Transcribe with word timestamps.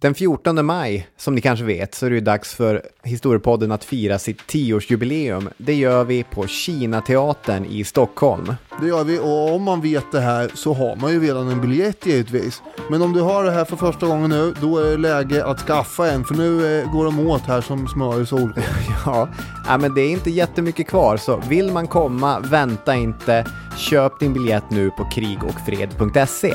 Den 0.00 0.14
14 0.14 0.66
maj, 0.66 1.08
som 1.16 1.34
ni 1.34 1.40
kanske 1.40 1.64
vet, 1.64 1.94
så 1.94 2.06
är 2.06 2.10
det 2.10 2.20
dags 2.20 2.54
för 2.54 2.82
Historiepodden 3.02 3.72
att 3.72 3.84
fira 3.84 4.18
sitt 4.18 4.46
tioårsjubileum. 4.46 5.48
Det 5.56 5.74
gör 5.74 6.04
vi 6.04 6.24
på 6.24 6.46
Kinateatern 6.46 7.64
i 7.64 7.84
Stockholm. 7.84 8.54
Det 8.80 8.88
gör 8.88 9.04
vi 9.04 9.18
och 9.18 9.54
om 9.54 9.62
man 9.62 9.80
vet 9.80 10.12
det 10.12 10.20
här 10.20 10.50
så 10.54 10.72
har 10.74 10.96
man 10.96 11.12
ju 11.12 11.20
redan 11.20 11.48
en 11.48 11.60
biljett 11.60 12.06
givetvis. 12.06 12.62
Men 12.90 13.02
om 13.02 13.12
du 13.12 13.20
har 13.20 13.44
det 13.44 13.50
här 13.50 13.64
för 13.64 13.76
första 13.76 14.06
gången 14.06 14.30
nu, 14.30 14.54
då 14.60 14.78
är 14.78 14.90
det 14.90 14.96
läge 14.96 15.44
att 15.44 15.60
skaffa 15.60 16.10
en 16.10 16.24
för 16.24 16.34
nu 16.34 16.80
eh, 16.80 16.92
går 16.92 17.04
de 17.04 17.26
åt 17.26 17.42
här 17.42 17.60
som 17.60 17.88
smör 17.88 18.22
i 18.22 18.26
solsken. 18.26 18.62
Ja, 19.06 19.28
men 19.78 19.94
det 19.94 20.00
är 20.00 20.10
inte 20.10 20.30
jättemycket 20.30 20.88
kvar, 20.88 21.16
så 21.16 21.42
vill 21.48 21.72
man 21.72 21.86
komma, 21.86 22.40
vänta 22.40 22.94
inte. 22.94 23.46
Köp 23.76 24.20
din 24.20 24.32
biljett 24.32 24.70
nu 24.70 24.90
på 24.90 25.04
krigocfred.se. 25.04 26.54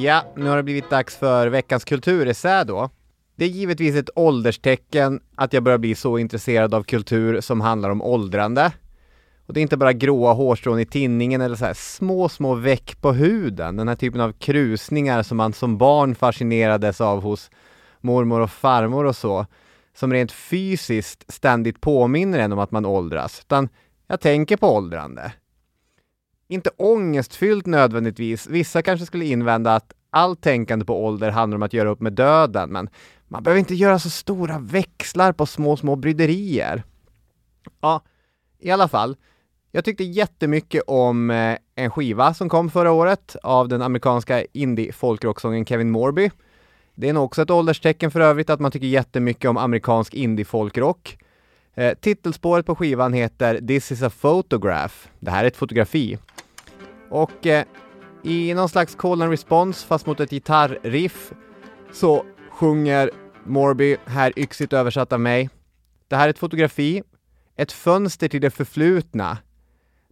Ja, 0.00 0.24
nu 0.36 0.48
har 0.48 0.56
det 0.56 0.62
blivit 0.62 0.90
dags 0.90 1.16
för 1.16 1.48
veckans 1.48 1.84
kulturessä 1.84 2.64
då. 2.64 2.90
Det 3.36 3.44
är 3.44 3.48
givetvis 3.48 3.94
ett 3.94 4.10
ålderstecken 4.14 5.20
att 5.34 5.52
jag 5.52 5.62
börjar 5.62 5.78
bli 5.78 5.94
så 5.94 6.18
intresserad 6.18 6.74
av 6.74 6.82
kultur 6.82 7.40
som 7.40 7.60
handlar 7.60 7.90
om 7.90 8.02
åldrande. 8.02 8.72
Och 9.46 9.54
det 9.54 9.60
är 9.60 9.62
inte 9.62 9.76
bara 9.76 9.92
gråa 9.92 10.32
hårstrån 10.32 10.78
i 10.78 10.86
tinningen 10.86 11.40
eller 11.40 11.56
så 11.56 11.64
här 11.64 11.74
små, 11.74 12.28
små 12.28 12.54
veck 12.54 13.00
på 13.00 13.12
huden. 13.12 13.76
Den 13.76 13.88
här 13.88 13.94
typen 13.94 14.20
av 14.20 14.32
krusningar 14.32 15.22
som 15.22 15.36
man 15.36 15.52
som 15.52 15.78
barn 15.78 16.14
fascinerades 16.14 17.00
av 17.00 17.22
hos 17.22 17.50
mormor 18.00 18.40
och 18.40 18.50
farmor 18.50 19.04
och 19.04 19.16
så. 19.16 19.46
Som 19.94 20.12
rent 20.12 20.32
fysiskt 20.32 21.32
ständigt 21.32 21.80
påminner 21.80 22.38
en 22.38 22.52
om 22.52 22.58
att 22.58 22.70
man 22.70 22.86
åldras. 22.86 23.40
Utan 23.40 23.68
jag 24.06 24.20
tänker 24.20 24.56
på 24.56 24.76
åldrande. 24.76 25.32
Inte 26.48 26.70
ångestfyllt 26.76 27.66
nödvändigtvis. 27.66 28.46
Vissa 28.46 28.82
kanske 28.82 29.06
skulle 29.06 29.24
invända 29.24 29.74
att 29.74 29.92
allt 30.10 30.40
tänkande 30.40 30.84
på 30.84 31.04
ålder 31.04 31.30
handlar 31.30 31.56
om 31.56 31.62
att 31.62 31.72
göra 31.72 31.88
upp 31.88 32.00
med 32.00 32.12
döden, 32.12 32.70
men 32.70 32.88
man 33.28 33.42
behöver 33.42 33.58
inte 33.58 33.74
göra 33.74 33.98
så 33.98 34.10
stora 34.10 34.58
växlar 34.58 35.32
på 35.32 35.46
små, 35.46 35.76
små 35.76 35.96
bryderier. 35.96 36.82
Ja, 37.80 38.02
i 38.58 38.70
alla 38.70 38.88
fall. 38.88 39.16
Jag 39.70 39.84
tyckte 39.84 40.04
jättemycket 40.04 40.82
om 40.86 41.30
eh, 41.30 41.58
en 41.74 41.90
skiva 41.90 42.34
som 42.34 42.48
kom 42.48 42.70
förra 42.70 42.92
året 42.92 43.36
av 43.42 43.68
den 43.68 43.82
amerikanska 43.82 44.44
indie-folkrocksången 44.52 45.66
Kevin 45.66 45.90
Morby. 45.90 46.30
Det 46.94 47.08
är 47.08 47.12
nog 47.12 47.24
också 47.24 47.42
ett 47.42 47.50
ålderstecken 47.50 48.10
för 48.10 48.20
övrigt 48.20 48.50
att 48.50 48.60
man 48.60 48.70
tycker 48.70 48.86
jättemycket 48.86 49.50
om 49.50 49.56
amerikansk 49.56 50.14
indie-folkrock. 50.14 51.18
Eh, 51.74 51.94
titelspåret 51.94 52.66
på 52.66 52.74
skivan 52.74 53.12
heter 53.12 53.60
This 53.66 53.92
is 53.92 54.02
a 54.02 54.10
photograph. 54.20 54.94
Det 55.20 55.30
här 55.30 55.44
är 55.44 55.48
ett 55.48 55.56
fotografi. 55.56 56.18
Och 57.10 57.46
eh, 57.46 57.64
i 58.24 58.54
någon 58.54 58.68
slags 58.68 58.94
call 58.94 59.22
and 59.22 59.30
response 59.30 59.86
fast 59.86 60.06
mot 60.06 60.20
ett 60.20 60.30
gitarriff 60.30 61.32
så 61.92 62.24
sjunger 62.50 63.10
Morby, 63.44 63.96
här 64.06 64.32
yxigt 64.36 64.72
översatt 64.72 65.12
av 65.12 65.20
mig. 65.20 65.50
Det 66.08 66.16
här 66.16 66.26
är 66.26 66.30
ett 66.30 66.38
fotografi, 66.38 67.02
ett 67.56 67.72
fönster 67.72 68.28
till 68.28 68.40
det 68.40 68.50
förflutna. 68.50 69.38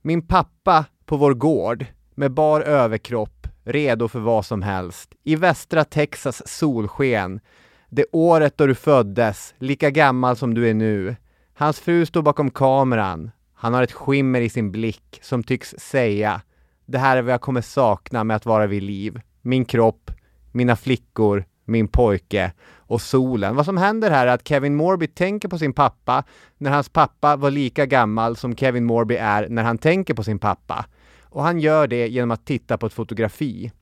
Min 0.02 0.26
pappa 0.26 0.84
på 1.04 1.16
vår 1.16 1.34
gård 1.34 1.86
med 2.14 2.32
bar 2.32 2.60
överkropp, 2.60 3.46
redo 3.64 4.08
för 4.08 4.20
vad 4.20 4.46
som 4.46 4.62
helst. 4.62 5.14
I 5.24 5.36
västra 5.36 5.84
Texas 5.84 6.48
solsken. 6.48 7.41
Det 7.88 8.04
året 8.12 8.58
då 8.58 8.66
du 8.66 8.74
föddes, 8.74 9.54
lika 9.58 9.91
gammal 9.91 10.36
som 10.36 10.54
du 10.54 10.68
är 10.68 10.74
nu. 10.74 11.16
Hans 11.54 11.80
fru 11.80 12.06
står 12.06 12.22
bakom 12.22 12.50
kameran. 12.50 13.30
Han 13.54 13.74
har 13.74 13.82
ett 13.82 13.92
skimmer 13.92 14.41
i 14.41 14.48
sin 14.48 14.72
blick 14.72 15.18
som 15.22 15.42
tycks 15.42 15.75
säga 15.78 16.41
det 16.86 16.98
här 16.98 17.16
är 17.16 17.22
vad 17.22 17.32
jag 17.32 17.41
kommer 17.41 17.60
sakna 17.60 18.24
med 18.24 18.36
att 18.36 18.47
vara 18.47 18.66
vid 18.66 18.82
liv. 18.82 19.20
Min 19.42 19.64
kropp, 19.64 20.10
mina 20.52 20.76
flickor, 20.76 21.44
min 21.64 21.88
pojke 21.88 22.52
och 22.76 23.00
solen. 23.00 23.56
Vad 23.56 23.64
som 23.64 23.76
händer 23.76 24.10
här 24.10 24.26
är 24.26 24.34
att 24.34 24.48
Kevin 24.48 24.76
Morby 24.76 25.06
tänker 25.06 25.48
på 25.48 25.58
sin 25.58 25.72
pappa 25.72 26.25
när 26.58 26.70
hans 26.70 26.88
pappa 26.88 27.36
var 27.36 27.50
lika 27.50 27.86
gammal 27.86 28.36
som 28.36 28.56
Kevin 28.56 28.84
Morby 28.84 29.14
är 29.14 29.48
när 29.48 29.62
han 29.62 29.78
tänker 29.78 30.14
på 30.14 30.22
sin 30.25 30.38
pappa. 30.38 30.86
Och 31.22 31.42
han 31.42 31.60
gör 31.60 31.86
det 31.86 32.08
genom 32.08 32.30
att 32.30 32.46
titta 32.46 32.78
på 32.78 32.86
ett 32.86 32.92
fotografi. 32.92 33.72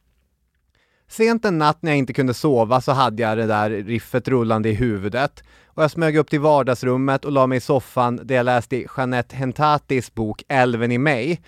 Sent 1.08 1.44
en 1.44 1.58
natt 1.58 1.82
när 1.82 1.90
jag 1.90 1.98
inte 1.98 2.12
kunde 2.12 2.34
sova 2.34 2.80
så 2.80 2.92
hade 2.92 3.22
jag 3.22 3.38
det 3.38 3.46
där 3.46 3.70
riffet 3.70 4.28
rullande 4.28 4.68
i 4.68 4.74
huvudet 4.74 5.42
och 5.66 5.82
jag 5.82 5.90
smög 5.90 6.16
upp 6.16 6.30
till 6.30 6.40
vardagsrummet 6.40 7.24
och 7.24 7.32
la 7.32 7.46
mig 7.46 7.58
i 7.58 7.60
soffan 7.60 8.20
där 8.22 8.34
jag 8.34 8.44
läste 8.44 8.86
Jeanette 8.96 9.36
Hentatis 9.36 10.14
bok 10.14 10.42
Älven 10.48 10.92
i 10.92 10.98
mig. 10.98 11.40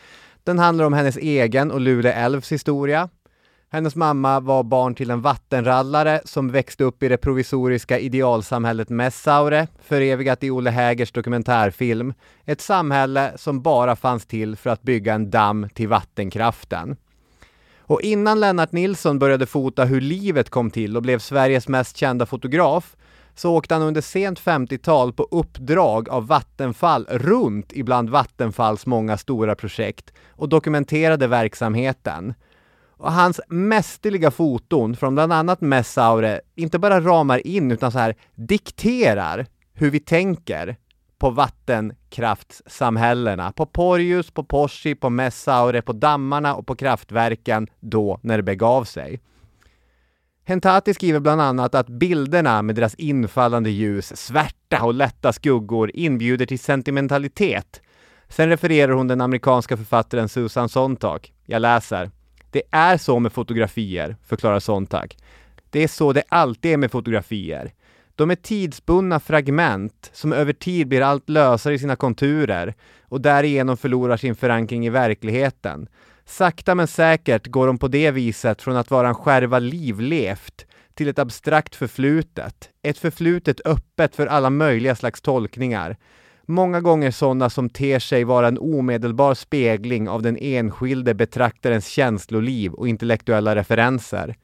Den 0.46 0.58
handlar 0.58 0.84
om 0.84 0.92
hennes 0.92 1.16
egen 1.16 1.70
och 1.70 1.80
Lule 1.80 2.12
älvs 2.12 2.52
historia. 2.52 3.08
Hennes 3.70 3.96
mamma 3.96 4.40
var 4.40 4.62
barn 4.62 4.94
till 4.94 5.10
en 5.10 5.20
vattenrallare 5.20 6.20
som 6.24 6.50
växte 6.50 6.84
upp 6.84 7.02
i 7.02 7.08
det 7.08 7.16
provisoriska 7.16 7.98
idealsamhället 7.98 8.88
Messaure, 8.88 9.68
förevigat 9.82 10.44
i 10.44 10.50
Olle 10.50 10.70
Hägers 10.70 11.12
dokumentärfilm. 11.12 12.14
Ett 12.44 12.60
samhälle 12.60 13.32
som 13.36 13.62
bara 13.62 13.96
fanns 13.96 14.26
till 14.26 14.56
för 14.56 14.70
att 14.70 14.82
bygga 14.82 15.14
en 15.14 15.30
damm 15.30 15.68
till 15.74 15.88
vattenkraften. 15.88 16.96
Och 17.78 18.02
innan 18.02 18.40
Lennart 18.40 18.72
Nilsson 18.72 19.18
började 19.18 19.46
fota 19.46 19.84
hur 19.84 20.00
livet 20.00 20.50
kom 20.50 20.70
till 20.70 20.96
och 20.96 21.02
blev 21.02 21.18
Sveriges 21.18 21.68
mest 21.68 21.96
kända 21.96 22.26
fotograf 22.26 22.96
så 23.36 23.54
åkte 23.54 23.74
han 23.74 23.82
under 23.82 24.00
sent 24.00 24.40
50-tal 24.40 25.12
på 25.12 25.28
uppdrag 25.30 26.08
av 26.08 26.26
Vattenfall 26.26 27.06
runt 27.10 27.72
ibland 27.72 28.10
Vattenfalls 28.10 28.86
många 28.86 29.16
stora 29.16 29.54
projekt 29.54 30.12
och 30.30 30.48
dokumenterade 30.48 31.26
verksamheten. 31.26 32.34
Och 32.98 33.12
hans 33.12 33.40
mästerliga 33.48 34.30
foton 34.30 34.96
från 34.96 35.14
bland 35.14 35.32
annat 35.32 35.60
Messaure 35.60 36.40
inte 36.54 36.78
bara 36.78 37.00
ramar 37.00 37.46
in 37.46 37.72
utan 37.72 37.92
så 37.92 37.98
här 37.98 38.16
dikterar 38.34 39.46
hur 39.74 39.90
vi 39.90 40.00
tänker 40.00 40.76
på 41.18 41.30
vattenkraftssamhällena, 41.30 43.52
på 43.52 43.66
Porjus, 43.66 44.30
på 44.30 44.44
Porsi, 44.44 44.94
på 44.94 45.10
Messaure, 45.10 45.82
på 45.82 45.92
dammarna 45.92 46.54
och 46.54 46.66
på 46.66 46.76
kraftverken 46.76 47.68
då 47.80 48.20
när 48.22 48.36
det 48.36 48.42
begav 48.42 48.84
sig. 48.84 49.20
Hentati 50.48 50.94
skriver 50.94 51.20
bland 51.20 51.40
annat 51.40 51.74
att 51.74 51.88
bilderna 51.88 52.62
med 52.62 52.74
deras 52.74 52.94
infallande 52.94 53.70
ljus, 53.70 54.16
svärta 54.16 54.84
och 54.84 54.94
lätta 54.94 55.32
skuggor 55.32 55.90
inbjuder 55.94 56.46
till 56.46 56.58
sentimentalitet. 56.58 57.80
Sen 58.28 58.48
refererar 58.48 58.92
hon 58.92 59.08
den 59.08 59.20
amerikanska 59.20 59.76
författaren 59.76 60.28
Susan 60.28 60.68
Sontag. 60.68 61.32
Jag 61.46 61.62
läser. 61.62 62.10
Det 62.50 62.62
är 62.70 62.96
så 62.96 63.18
med 63.18 63.32
fotografier, 63.32 64.16
förklarar 64.26 64.60
Sontag. 64.60 65.16
Det 65.70 65.82
är 65.82 65.88
så 65.88 66.12
det 66.12 66.22
alltid 66.28 66.72
är 66.72 66.76
med 66.76 66.90
fotografier. 66.90 67.72
De 68.14 68.30
är 68.30 68.34
tidsbundna 68.34 69.20
fragment 69.20 70.10
som 70.12 70.32
över 70.32 70.52
tid 70.52 70.88
blir 70.88 71.02
allt 71.02 71.28
lösare 71.28 71.74
i 71.74 71.78
sina 71.78 71.96
konturer 71.96 72.74
och 73.02 73.20
därigenom 73.20 73.76
förlorar 73.76 74.16
sin 74.16 74.36
förankring 74.36 74.86
i 74.86 74.90
verkligheten. 74.90 75.88
Sakta 76.26 76.74
men 76.74 76.86
säkert 76.86 77.46
går 77.46 77.66
hon 77.66 77.78
på 77.78 77.88
det 77.88 78.10
viset 78.10 78.62
från 78.62 78.76
att 78.76 78.90
vara 78.90 79.08
en 79.08 79.14
skärva 79.14 79.58
livlevt 79.58 80.66
till 80.94 81.08
ett 81.08 81.18
abstrakt 81.18 81.74
förflutet. 81.76 82.70
Ett 82.82 82.98
förflutet 82.98 83.60
öppet 83.64 84.16
för 84.16 84.26
alla 84.26 84.50
möjliga 84.50 84.94
slags 84.94 85.20
tolkningar. 85.20 85.96
Många 86.46 86.80
gånger 86.80 87.10
sådana 87.10 87.50
som 87.50 87.70
ter 87.70 87.98
sig 87.98 88.24
vara 88.24 88.48
en 88.48 88.58
omedelbar 88.58 89.34
spegling 89.34 90.08
av 90.08 90.22
den 90.22 90.36
enskilde 90.40 91.14
betraktarens 91.14 91.86
känsloliv 91.86 92.72
och 92.72 92.88
intellektuella 92.88 93.56
referenser. 93.56 94.36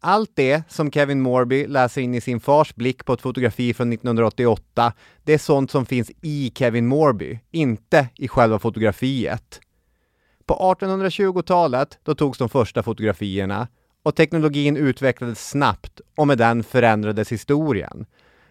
Allt 0.00 0.30
det 0.34 0.62
som 0.68 0.90
Kevin 0.90 1.20
Morby 1.20 1.66
läser 1.66 2.02
in 2.02 2.14
i 2.14 2.20
sin 2.20 2.40
fars 2.40 2.74
blick 2.74 3.04
på 3.04 3.12
ett 3.12 3.20
fotografi 3.20 3.74
från 3.74 3.92
1988, 3.92 4.92
det 5.22 5.34
är 5.34 5.38
sånt 5.38 5.70
som 5.70 5.86
finns 5.86 6.10
i 6.22 6.52
Kevin 6.54 6.86
Morby, 6.86 7.38
inte 7.50 8.08
i 8.14 8.28
själva 8.28 8.58
fotografiet. 8.58 9.60
På 10.46 10.54
1820-talet, 10.54 11.98
då 12.02 12.14
togs 12.14 12.38
de 12.38 12.48
första 12.48 12.82
fotografierna 12.82 13.68
och 14.02 14.14
teknologin 14.14 14.76
utvecklades 14.76 15.48
snabbt 15.48 16.00
och 16.16 16.26
med 16.26 16.38
den 16.38 16.64
förändrades 16.64 17.32
historien. 17.32 18.06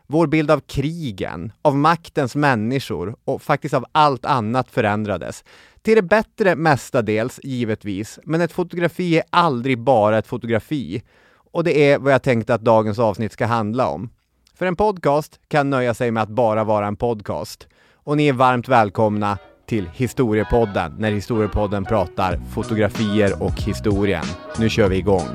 Vår 0.08 0.28
bild 0.28 0.52
av 0.52 0.60
krigen, 0.60 1.52
av 1.62 1.76
maktens 1.76 2.36
människor 2.36 3.16
och 3.26 3.42
faktiskt 3.42 3.74
av 3.74 3.86
allt 3.92 4.26
annat 4.26 4.72
förändrades. 4.72 5.44
Till 5.82 5.96
det 5.96 6.02
bättre 6.02 6.56
mestadels, 6.56 7.40
givetvis, 7.44 8.20
men 8.24 8.42
ett 8.42 8.52
fotografi 8.52 9.18
är 9.18 9.24
aldrig 9.30 9.80
bara 9.80 10.18
ett 10.18 10.28
fotografi. 10.28 11.04
Och 11.52 11.64
det 11.64 11.92
är 11.92 12.00
vad 12.00 12.14
jag 12.14 12.24
tänkte 12.24 12.54
att 12.54 12.62
dagens 12.62 13.00
avsnitt 13.00 13.32
ska 13.32 13.46
handla 13.46 13.88
om. 13.88 14.10
För 14.56 14.66
en 14.66 14.76
podcast 14.76 15.40
kan 15.48 15.70
nöja 15.70 15.94
sig 15.94 16.12
med 16.12 16.24
att 16.24 16.30
bara 16.30 16.64
vara 16.64 16.88
en 16.88 16.96
podcast. 16.96 17.68
Och 17.94 18.18
ni 18.18 18.28
är 18.28 18.34
varmt 18.34 18.68
välkomna 18.68 19.38
till 19.66 19.90
Historiepodden 19.94 20.96
när 21.00 21.12
Historiepodden 21.12 21.86
pratar 21.86 22.40
fotografier 22.54 23.44
och 23.44 23.62
historien. 23.62 24.26
Nu 24.60 24.70
kör 24.70 24.90
vi 24.90 24.98
igång! 24.98 25.28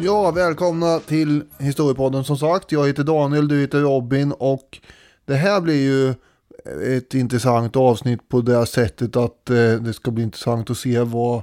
Ja, 0.00 0.30
välkomna 0.30 0.98
till 0.98 1.44
Historiepodden 1.58 2.24
som 2.24 2.38
sagt. 2.38 2.72
Jag 2.72 2.86
heter 2.86 3.04
Daniel, 3.04 3.48
du 3.48 3.60
heter 3.60 3.80
Robin 3.80 4.32
och 4.32 4.78
det 5.24 5.34
här 5.34 5.60
blir 5.60 5.82
ju 5.82 6.14
ett 6.96 7.14
intressant 7.14 7.76
avsnitt 7.76 8.28
på 8.28 8.40
det 8.40 8.66
sättet 8.66 9.16
att 9.16 9.50
eh, 9.50 9.72
det 9.72 9.92
ska 9.92 10.10
bli 10.10 10.22
intressant 10.22 10.70
att 10.70 10.78
se 10.78 11.00
vad, 11.00 11.42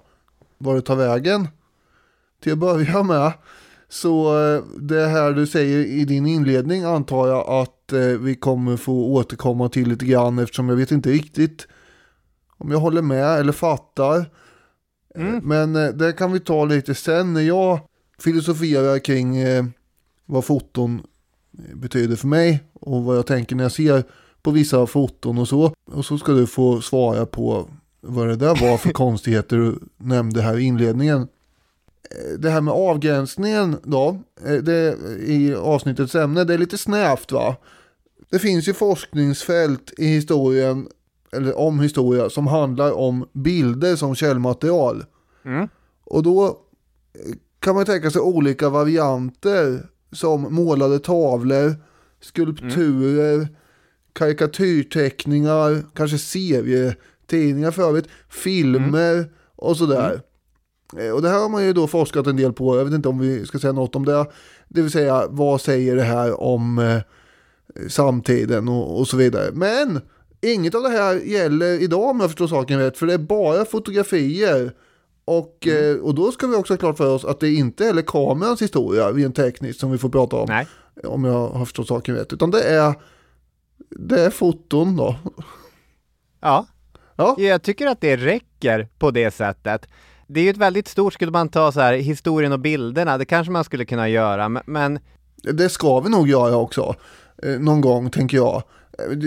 vad 0.57 0.75
det 0.75 0.81
tar 0.81 0.95
vägen. 0.95 1.47
Till 2.43 2.51
att 2.51 2.57
börja 2.57 3.03
med 3.03 3.33
så 3.89 4.39
eh, 4.39 4.63
det 4.79 5.07
här 5.07 5.31
du 5.31 5.47
säger 5.47 5.85
i 5.85 6.05
din 6.05 6.25
inledning 6.25 6.83
antar 6.83 7.27
jag 7.27 7.49
att 7.49 7.93
eh, 7.93 7.99
vi 7.99 8.35
kommer 8.35 8.77
få 8.77 9.05
återkomma 9.05 9.69
till 9.69 9.89
lite 9.89 10.05
grann 10.05 10.39
eftersom 10.39 10.69
jag 10.69 10.75
vet 10.75 10.91
inte 10.91 11.09
riktigt 11.09 11.67
om 12.57 12.71
jag 12.71 12.79
håller 12.79 13.01
med 13.01 13.39
eller 13.39 13.53
fattar. 13.53 14.29
Mm. 15.15 15.41
Men 15.43 15.97
det 15.97 16.13
kan 16.13 16.31
vi 16.31 16.39
ta 16.39 16.65
lite 16.65 16.95
sen 16.95 17.33
när 17.33 17.41
jag 17.41 17.79
filosoferar 18.19 18.99
kring 18.99 19.37
eh, 19.37 19.65
vad 20.25 20.45
foton 20.45 21.01
betyder 21.73 22.15
för 22.15 22.27
mig 22.27 22.63
och 22.73 23.03
vad 23.03 23.17
jag 23.17 23.27
tänker 23.27 23.55
när 23.55 23.63
jag 23.63 23.71
ser 23.71 24.03
på 24.41 24.51
vissa 24.51 24.87
foton 24.87 25.37
och 25.37 25.47
så. 25.47 25.73
Och 25.91 26.05
så 26.05 26.17
ska 26.17 26.31
du 26.31 26.47
få 26.47 26.81
svara 26.81 27.25
på 27.25 27.69
vad 28.01 28.27
det 28.27 28.35
där 28.35 28.61
var 28.61 28.77
för 28.77 28.89
konstigheter 28.93 29.57
du 29.57 29.79
nämnde 29.97 30.41
här 30.41 30.57
i 30.57 30.63
inledningen. 30.63 31.21
Eh, 31.21 32.39
Det 32.39 32.49
här 32.49 32.61
med 32.61 32.73
avgränsningen 32.73 33.77
då, 33.83 34.19
eh, 34.45 34.53
det, 34.53 34.97
i 35.19 35.55
avsnittets 35.55 36.15
ämne, 36.15 36.43
det 36.43 36.53
är 36.53 36.57
lite 36.57 36.77
snävt 36.77 37.31
va? 37.31 37.55
Det 38.29 38.39
finns 38.39 38.67
ju 38.67 38.73
forskningsfält 38.73 39.93
i 39.97 40.07
historien, 40.07 40.87
eller 41.31 41.57
om 41.57 41.79
historia, 41.79 42.29
som 42.29 42.47
handlar 42.47 42.91
om 42.91 43.27
bilder 43.33 43.95
som 43.95 44.15
källmaterial. 44.15 45.05
Mm. 45.45 45.67
Och 46.03 46.23
då 46.23 46.45
eh, 46.45 47.35
kan 47.59 47.75
man 47.75 47.85
tänka 47.85 48.11
sig 48.11 48.21
olika 48.21 48.69
varianter 48.69 49.87
som 50.11 50.53
målade 50.55 50.99
tavlor, 50.99 51.75
skulpturer, 52.21 53.47
karikatyrteckningar, 54.13 55.83
kanske 55.95 56.17
serietidningar 56.17 57.71
för 57.71 57.83
övrigt, 57.83 58.07
filmer 58.29 59.31
och 59.55 59.77
sådär. 59.77 60.21
Eh, 60.97 61.09
Och 61.11 61.21
det 61.21 61.29
här 61.29 61.39
har 61.39 61.49
man 61.49 61.65
ju 61.65 61.73
då 61.73 61.87
forskat 61.87 62.27
en 62.27 62.35
del 62.37 62.53
på, 62.53 62.77
jag 62.77 62.85
vet 62.85 62.93
inte 62.93 63.09
om 63.09 63.19
vi 63.19 63.45
ska 63.45 63.59
säga 63.59 63.73
något 63.73 63.95
om 63.95 64.05
det. 64.05 64.25
Det 64.67 64.81
vill 64.81 64.91
säga, 64.91 65.27
vad 65.29 65.61
säger 65.61 65.95
det 65.95 66.03
här 66.03 66.41
om 66.41 66.79
eh, 66.79 67.01
samtiden 67.89 68.67
och, 68.67 68.99
och 68.99 69.07
så 69.07 69.17
vidare. 69.17 69.51
Men 69.53 70.01
inget 70.41 70.75
av 70.75 70.83
det 70.83 70.89
här 70.89 71.15
gäller 71.15 71.81
idag 71.81 72.09
om 72.09 72.19
jag 72.19 72.29
förstår 72.29 72.47
saken 72.47 72.79
rätt, 72.79 72.97
för 72.97 73.05
det 73.07 73.13
är 73.13 73.17
bara 73.17 73.65
fotografier. 73.65 74.73
Och, 75.25 75.67
eh, 75.67 75.95
och 75.97 76.15
då 76.15 76.31
ska 76.31 76.47
vi 76.47 76.55
också 76.55 76.73
ha 76.73 76.77
klart 76.77 76.97
för 76.97 77.15
oss 77.15 77.25
att 77.25 77.39
det 77.39 77.53
inte 77.53 77.85
är 77.89 78.01
kamerans 78.01 78.61
historia 78.61 79.11
rent 79.11 79.35
tekniskt 79.35 79.79
som 79.79 79.91
vi 79.91 79.97
får 79.97 80.09
prata 80.09 80.35
om. 80.35 80.45
Nej. 80.49 80.67
Om 81.03 81.23
jag 81.23 81.47
har 81.49 81.65
förstått 81.65 81.87
saken 81.87 82.15
rätt. 82.15 82.33
Utan 82.33 82.51
det 82.51 82.61
är, 82.63 82.93
det 83.89 84.21
är 84.21 84.29
foton 84.29 84.95
då. 84.95 85.15
Ja. 86.41 86.65
Ja. 87.15 87.35
Jag 87.39 87.61
tycker 87.61 87.87
att 87.87 88.01
det 88.01 88.17
räcker 88.17 88.87
på 88.99 89.11
det 89.11 89.31
sättet. 89.31 89.87
Det 90.27 90.39
är 90.39 90.43
ju 90.43 90.49
ett 90.49 90.57
väldigt 90.57 90.87
stort, 90.87 91.13
skulle 91.13 91.31
man 91.31 91.49
ta 91.49 91.71
så 91.71 91.79
här 91.79 91.93
historien 91.93 92.51
och 92.51 92.59
bilderna, 92.59 93.17
det 93.17 93.25
kanske 93.25 93.51
man 93.51 93.63
skulle 93.63 93.85
kunna 93.85 94.09
göra, 94.09 94.49
men- 94.49 94.63
men 94.65 94.99
Det 95.53 95.69
ska 95.69 95.99
vi 95.99 96.09
nog 96.09 96.27
göra 96.29 96.55
också. 96.57 96.95
Eh, 97.43 97.59
någon 97.59 97.81
gång 97.81 98.09
tänker 98.09 98.37
jag. 98.37 98.63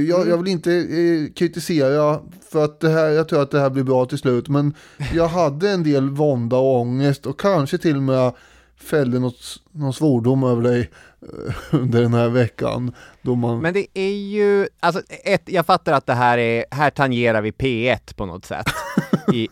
Jag, 0.08 0.28
jag 0.28 0.38
vill 0.38 0.52
inte 0.52 0.72
eh, 0.72 1.32
kritisera 1.32 2.20
för 2.50 2.64
att 2.64 2.80
det 2.80 2.88
här, 2.88 3.08
jag 3.08 3.28
tror 3.28 3.42
att 3.42 3.50
det 3.50 3.60
här 3.60 3.70
blir 3.70 3.82
bra 3.84 4.06
till 4.06 4.18
slut. 4.18 4.48
Men 4.48 4.74
jag 5.14 5.28
hade 5.28 5.70
en 5.70 5.82
del 5.82 6.10
vånda 6.10 6.56
och 6.56 6.80
ångest 6.80 7.26
och 7.26 7.40
kanske 7.40 7.78
till 7.78 7.96
och 7.96 8.02
med 8.02 8.32
fällde 8.76 9.18
något, 9.18 9.62
någon 9.72 9.92
svordom 9.92 10.44
över 10.44 10.62
dig 10.62 10.90
eh, 11.22 11.54
under 11.80 12.02
den 12.02 12.14
här 12.14 12.28
veckan. 12.28 12.94
Då 13.22 13.34
man, 13.34 13.60
Men 13.60 13.74
det 13.74 13.86
är 13.94 14.14
ju, 14.14 14.68
alltså 14.80 15.02
ett, 15.24 15.42
jag 15.46 15.66
fattar 15.66 15.92
att 15.92 16.06
det 16.06 16.14
här 16.14 16.38
är, 16.38 16.64
här 16.70 16.90
tangerar 16.90 17.42
vi 17.42 17.50
P1 17.50 18.14
på 18.16 18.26
något 18.26 18.44
sätt. 18.44 18.66
I, 19.32 19.48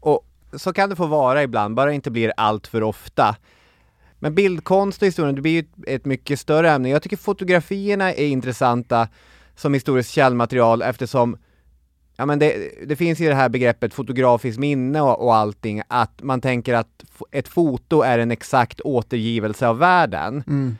och 0.00 0.26
så 0.52 0.72
kan 0.72 0.90
det 0.90 0.96
få 0.96 1.06
vara 1.06 1.42
ibland, 1.42 1.74
bara 1.74 1.86
det 1.86 1.94
inte 1.94 2.10
blir 2.10 2.32
allt 2.36 2.66
för 2.66 2.82
ofta. 2.82 3.36
Men 4.18 4.34
bildkonst 4.34 5.02
och 5.02 5.08
historien, 5.08 5.34
det 5.34 5.40
blir 5.40 5.52
ju 5.52 5.58
ett, 5.58 5.86
ett 5.86 6.04
mycket 6.04 6.40
större 6.40 6.70
ämne. 6.70 6.88
Jag 6.88 7.02
tycker 7.02 7.16
fotografierna 7.16 8.12
är 8.12 8.26
intressanta 8.26 9.08
som 9.62 9.74
historiskt 9.74 10.10
källmaterial 10.10 10.82
eftersom 10.82 11.36
Ja 12.16 12.26
men 12.26 12.38
det, 12.38 12.72
det 12.86 12.96
finns 12.96 13.20
ju 13.20 13.28
det 13.28 13.34
här 13.34 13.48
begreppet 13.48 13.94
fotografiskt 13.94 14.58
minne 14.58 15.00
och, 15.00 15.24
och 15.24 15.34
allting, 15.34 15.82
att 15.88 16.22
man 16.22 16.40
tänker 16.40 16.74
att 16.74 17.04
ett 17.30 17.48
foto 17.48 18.00
är 18.02 18.18
en 18.18 18.30
exakt 18.30 18.80
återgivelse 18.80 19.68
av 19.68 19.78
världen. 19.78 20.44
mm, 20.46 20.76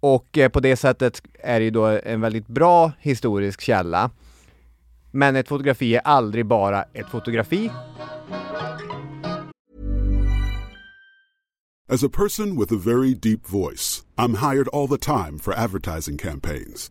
Och 0.00 0.38
eh, 0.38 0.48
på 0.48 0.60
det 0.60 0.76
sättet 0.76 1.22
är 1.42 1.58
det 1.60 1.64
ju 1.64 1.70
då 1.70 1.86
en 1.86 2.20
väldigt 2.20 2.46
bra 2.46 2.92
historisk 2.98 3.60
källa. 3.60 4.10
Men 5.10 5.36
ett 5.36 5.48
fotografi 5.48 5.96
är 5.96 6.00
aldrig 6.04 6.46
bara 6.46 6.82
ett 6.82 7.08
fotografi. 7.08 7.70
As 11.92 12.04
a 12.04 12.08
person 12.08 12.60
with 12.60 12.72
a 12.72 12.80
very 12.84 13.14
deep 13.14 13.46
voice, 13.46 14.04
I'm 14.16 14.34
hired 14.34 14.68
all 14.72 14.88
the 14.88 14.98
time 14.98 15.38
for 15.38 15.54
advertising 15.54 16.18
campaigns. 16.18 16.90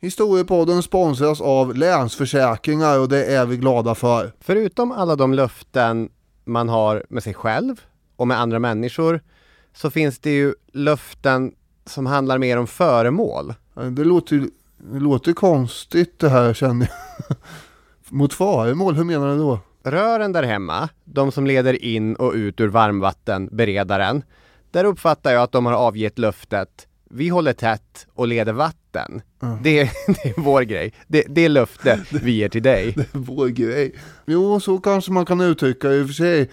Historiepodden 0.00 0.82
sponsras 0.82 1.40
av 1.40 1.74
Länsförsäkringar 1.74 2.98
och 2.98 3.08
det 3.08 3.24
är 3.24 3.46
vi 3.46 3.56
glada 3.56 3.94
för. 3.94 4.32
Förutom 4.40 4.92
alla 4.92 5.16
de 5.16 5.34
löften 5.34 6.08
man 6.44 6.68
har 6.68 7.04
med 7.08 7.22
sig 7.22 7.34
själv 7.34 7.80
och 8.16 8.28
med 8.28 8.40
andra 8.40 8.58
människor 8.58 9.20
så 9.74 9.90
finns 9.90 10.18
det 10.18 10.30
ju 10.30 10.54
löften 10.72 11.52
som 11.84 12.06
handlar 12.06 12.38
mer 12.38 12.58
om 12.58 12.66
föremål. 12.66 13.54
Det 13.74 14.04
låter, 14.04 14.48
det 14.76 15.00
låter 15.00 15.32
konstigt 15.32 16.18
det 16.18 16.28
här 16.28 16.54
känner 16.54 16.90
jag. 17.28 17.36
Mot 18.08 18.34
föremål, 18.34 18.94
hur 18.94 19.04
menar 19.04 19.28
du 19.28 19.38
då? 19.38 19.60
Rören 19.82 20.32
där 20.32 20.42
hemma, 20.42 20.88
de 21.04 21.32
som 21.32 21.46
leder 21.46 21.84
in 21.84 22.16
och 22.16 22.32
ut 22.32 22.60
ur 22.60 22.68
varmvattenberedaren, 22.68 24.22
där 24.70 24.84
uppfattar 24.84 25.32
jag 25.32 25.42
att 25.42 25.52
de 25.52 25.66
har 25.66 25.72
avgett 25.72 26.18
löftet 26.18 26.86
vi 27.10 27.28
håller 27.28 27.52
tätt 27.52 28.06
och 28.14 28.28
leder 28.28 28.52
vatten. 28.52 28.85
Det, 29.62 29.78
är, 29.78 29.90
det 30.06 30.28
är 30.28 30.40
vår 30.40 30.62
grej. 30.62 30.92
Det, 31.06 31.24
det 31.28 31.44
är 31.44 31.48
löfte 31.48 32.00
vi 32.10 32.32
ger 32.32 32.48
till 32.48 32.62
dig. 32.62 32.96
Vår 33.12 33.48
grej. 33.48 33.94
Jo, 34.26 34.60
så 34.60 34.78
kanske 34.78 35.12
man 35.12 35.26
kan 35.26 35.40
uttrycka 35.40 35.88
det 35.88 35.96
i 35.96 36.02
och 36.02 36.06
för 36.06 36.14
sig. 36.14 36.50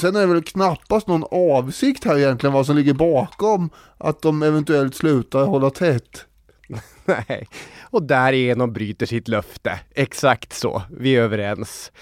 Sen 0.00 0.16
är 0.16 0.20
det 0.20 0.26
väl 0.26 0.42
knappast 0.42 1.06
någon 1.06 1.24
avsikt 1.30 2.04
här 2.04 2.18
egentligen 2.18 2.52
vad 2.54 2.66
som 2.66 2.76
ligger 2.76 2.94
bakom 2.94 3.70
att 3.98 4.22
de 4.22 4.42
eventuellt 4.42 4.94
slutar 4.94 5.44
hålla 5.46 5.70
tätt. 5.70 6.26
Nej. 7.04 7.48
Och 7.82 8.02
därigenom 8.02 8.72
bryter 8.72 9.06
sitt 9.06 9.28
löfte. 9.28 9.80
Exakt 9.94 10.52
så. 10.52 10.82
Vi 10.98 11.16
är 11.16 11.22
överens. 11.22 11.92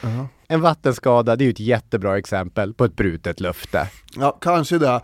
En 0.49 0.61
vattenskada, 0.61 1.37
det 1.37 1.45
är 1.45 1.47
ju 1.47 1.53
ett 1.53 1.61
jättebra 1.61 2.19
exempel 2.19 2.75
på 2.75 2.85
ett 2.85 2.97
brutet 2.97 3.41
löfte. 3.41 3.89
Ja, 4.17 4.39
kanske 4.41 4.79
det. 4.79 5.01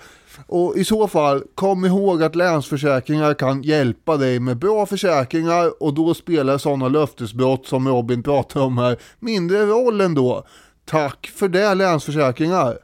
Och 0.46 0.76
i 0.76 0.84
så 0.84 1.08
fall, 1.08 1.42
kom 1.54 1.84
ihåg 1.84 2.22
att 2.22 2.34
Länsförsäkringar 2.34 3.34
kan 3.34 3.62
hjälpa 3.62 4.16
dig 4.16 4.40
med 4.40 4.58
bra 4.58 4.86
försäkringar 4.86 5.82
och 5.82 5.94
då 5.94 6.14
spelar 6.14 6.58
sådana 6.58 6.88
löftesbrott 6.88 7.66
som 7.66 7.88
Robin 7.88 8.22
pratar 8.22 8.60
om 8.60 8.78
här 8.78 8.96
mindre 9.18 9.66
roll 9.66 10.00
ändå. 10.00 10.44
Tack 10.84 11.26
för 11.34 11.48
det 11.48 11.74
Länsförsäkringar! 11.74 12.78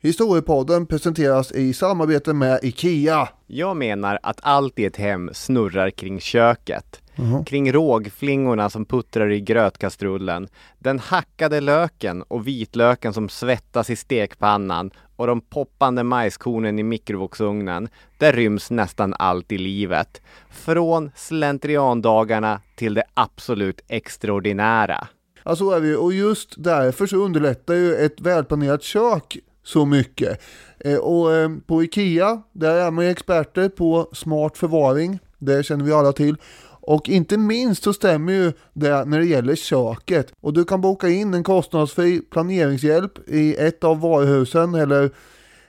Historiepodden 0.00 0.86
presenteras 0.86 1.52
i 1.52 1.74
samarbete 1.74 2.32
med 2.32 2.60
IKEA. 2.62 3.28
Jag 3.46 3.76
menar 3.76 4.18
att 4.22 4.40
allt 4.42 4.78
i 4.78 4.84
ett 4.84 4.96
hem 4.96 5.30
snurrar 5.32 5.90
kring 5.90 6.20
köket. 6.20 7.03
Kring 7.46 7.72
rågflingorna 7.72 8.70
som 8.70 8.84
puttrar 8.84 9.30
i 9.30 9.40
grötkastrullen, 9.40 10.48
den 10.78 10.98
hackade 10.98 11.60
löken 11.60 12.22
och 12.22 12.46
vitlöken 12.46 13.12
som 13.12 13.28
svettas 13.28 13.90
i 13.90 13.96
stekpannan 13.96 14.90
och 15.16 15.26
de 15.26 15.40
poppande 15.40 16.02
majskornen 16.02 16.78
i 16.78 16.82
mikrovågsugnen. 16.82 17.88
Där 18.18 18.32
ryms 18.32 18.70
nästan 18.70 19.14
allt 19.18 19.52
i 19.52 19.58
livet. 19.58 20.22
Från 20.50 21.10
slentriandagarna 21.16 22.60
till 22.76 22.94
det 22.94 23.04
absolut 23.14 23.80
extraordinära. 23.88 25.08
Ja, 25.44 25.56
så 25.56 25.70
är 25.70 25.80
vi 25.80 25.96
och 25.96 26.12
just 26.12 26.54
därför 26.56 27.06
så 27.06 27.16
underlättar 27.16 27.74
ju 27.74 27.94
ett 27.94 28.20
välplanerat 28.20 28.82
kök 28.82 29.38
så 29.64 29.84
mycket. 29.84 30.40
Eh, 30.80 30.96
och 30.96 31.34
eh, 31.34 31.50
på 31.66 31.82
IKEA, 31.82 32.42
där 32.52 32.74
är 32.76 32.90
man 32.90 33.04
ju 33.04 33.10
experter 33.10 33.68
på 33.68 34.08
smart 34.12 34.58
förvaring. 34.58 35.18
Det 35.38 35.66
känner 35.66 35.84
vi 35.84 35.92
alla 35.92 36.12
till. 36.12 36.36
Och 36.86 37.08
inte 37.08 37.38
minst 37.38 37.82
så 37.82 37.92
stämmer 37.92 38.32
ju 38.32 38.52
det 38.72 39.04
när 39.04 39.18
det 39.18 39.26
gäller 39.26 39.56
köket. 39.56 40.32
Och 40.40 40.52
du 40.52 40.64
kan 40.64 40.80
boka 40.80 41.08
in 41.08 41.34
en 41.34 41.44
kostnadsfri 41.44 42.20
planeringshjälp 42.20 43.28
i 43.28 43.54
ett 43.54 43.84
av 43.84 44.00
varuhusen 44.00 44.74
eller 44.74 45.10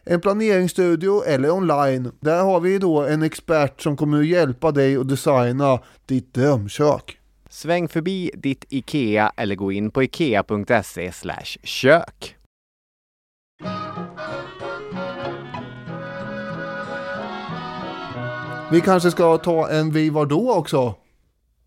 en 0.03 0.21
planeringsstudio 0.21 1.23
eller 1.23 1.51
online. 1.51 2.11
Där 2.19 2.43
har 2.43 2.59
vi 2.59 2.77
då 2.77 3.01
en 3.01 3.23
expert 3.23 3.81
som 3.81 3.97
kommer 3.97 4.19
att 4.19 4.27
hjälpa 4.27 4.71
dig 4.71 4.97
att 4.97 5.09
designa 5.09 5.79
ditt 6.05 6.33
drömkök. 6.33 7.19
Sväng 7.49 7.87
förbi 7.87 8.31
ditt 8.33 8.65
IKEA 8.69 9.31
eller 9.37 9.55
gå 9.55 9.71
in 9.71 9.91
på 9.91 10.03
ikea.se 10.03 11.11
kök. 11.63 12.35
Vi 18.71 18.81
kanske 18.81 19.11
ska 19.11 19.37
ta 19.37 19.69
en 19.69 19.91
Vi 19.91 20.09
var 20.09 20.25
då 20.25 20.53
också. 20.53 20.95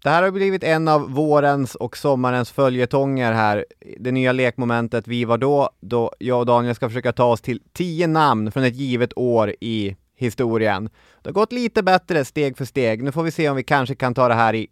Det 0.02 0.10
här 0.10 0.22
har 0.22 0.30
blivit 0.30 0.64
en 0.64 0.88
av 0.88 1.10
vårens 1.10 1.74
och 1.74 1.96
sommarens 1.96 2.50
följetonger 2.50 3.32
här. 3.32 3.64
Det 3.98 4.12
nya 4.12 4.32
lekmomentet 4.32 5.08
Vi 5.08 5.24
var 5.24 5.38
då, 5.38 5.70
då 5.80 6.12
jag 6.18 6.38
och 6.38 6.46
Daniel 6.46 6.74
ska 6.74 6.88
försöka 6.88 7.12
ta 7.12 7.24
oss 7.24 7.40
till 7.40 7.62
tio 7.72 8.06
namn 8.06 8.52
från 8.52 8.64
ett 8.64 8.76
givet 8.76 9.18
år 9.18 9.54
i 9.60 9.96
historien. 10.16 10.90
Det 11.22 11.28
har 11.28 11.32
gått 11.32 11.52
lite 11.52 11.82
bättre 11.82 12.24
steg 12.24 12.56
för 12.56 12.64
steg. 12.64 13.02
Nu 13.02 13.12
får 13.12 13.22
vi 13.22 13.30
se 13.30 13.48
om 13.48 13.56
vi 13.56 13.62
kanske 13.62 13.94
kan 13.94 14.14
ta 14.14 14.28
det 14.28 14.34
här 14.34 14.54
i 14.54 14.68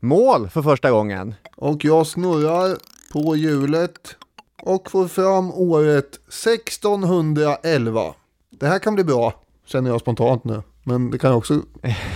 mål 0.00 0.48
för 0.48 0.62
första 0.62 0.90
gången. 0.90 1.34
Och 1.56 1.84
jag 1.84 2.06
snurrar 2.06 2.76
på 3.12 3.36
hjulet 3.36 4.16
och 4.62 4.90
får 4.90 5.08
fram 5.08 5.50
året 5.50 6.14
1611. 6.14 8.14
Det 8.50 8.66
här 8.66 8.78
kan 8.78 8.94
bli 8.94 9.04
bra, 9.04 9.42
känner 9.64 9.90
jag 9.90 10.00
spontant 10.00 10.44
nu. 10.44 10.62
Men 10.82 11.10
det 11.10 11.18
kan 11.18 11.32
också 11.32 11.62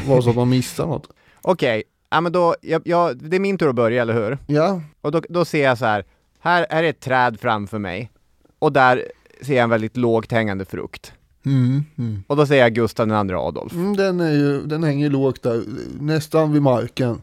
vara 0.06 0.22
så 0.22 0.30
att 0.30 0.36
man 0.36 0.48
missar 0.48 0.86
något. 0.86 1.08
Okej, 1.42 1.82
ja 2.12 2.20
men 2.20 2.32
då, 2.32 2.56
jag, 2.60 2.82
jag, 2.84 3.16
det 3.16 3.36
är 3.36 3.40
min 3.40 3.58
tur 3.58 3.68
att 3.68 3.74
börja, 3.74 4.02
eller 4.02 4.14
hur? 4.14 4.38
Ja, 4.46 4.80
Och 5.00 5.12
då, 5.12 5.22
då 5.28 5.44
ser 5.44 5.64
jag 5.64 5.78
så 5.78 5.84
här, 5.84 6.04
här, 6.40 6.66
här 6.70 6.82
är 6.82 6.90
ett 6.90 7.00
träd 7.00 7.40
framför 7.40 7.78
mig. 7.78 8.10
Och 8.58 8.72
där 8.72 9.04
ser 9.42 9.54
jag 9.54 9.64
en 9.64 9.70
väldigt 9.70 9.96
lågt 9.96 10.32
hängande 10.32 10.64
frukt. 10.64 11.12
mm, 11.46 11.84
mm. 11.98 12.24
Och 12.26 12.36
då 12.36 12.46
säger 12.46 12.62
jag 12.62 12.74
Gustav 12.74 13.08
II 13.08 13.34
Adolf. 13.34 13.72
Mm, 13.72 13.96
den, 13.96 14.20
är 14.20 14.30
ju, 14.30 14.62
den 14.62 14.84
hänger 14.84 15.10
lågt 15.10 15.42
där, 15.42 15.64
nästan 16.00 16.52
vid 16.52 16.62
marken. 16.62 17.22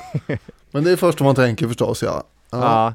Men 0.70 0.84
det 0.84 0.90
är 0.90 0.96
första 0.96 1.24
man 1.24 1.34
tänker 1.34 1.68
förstås, 1.68 2.02
ja. 2.02 2.24
ja. 2.50 2.58
Ja. 2.58 2.94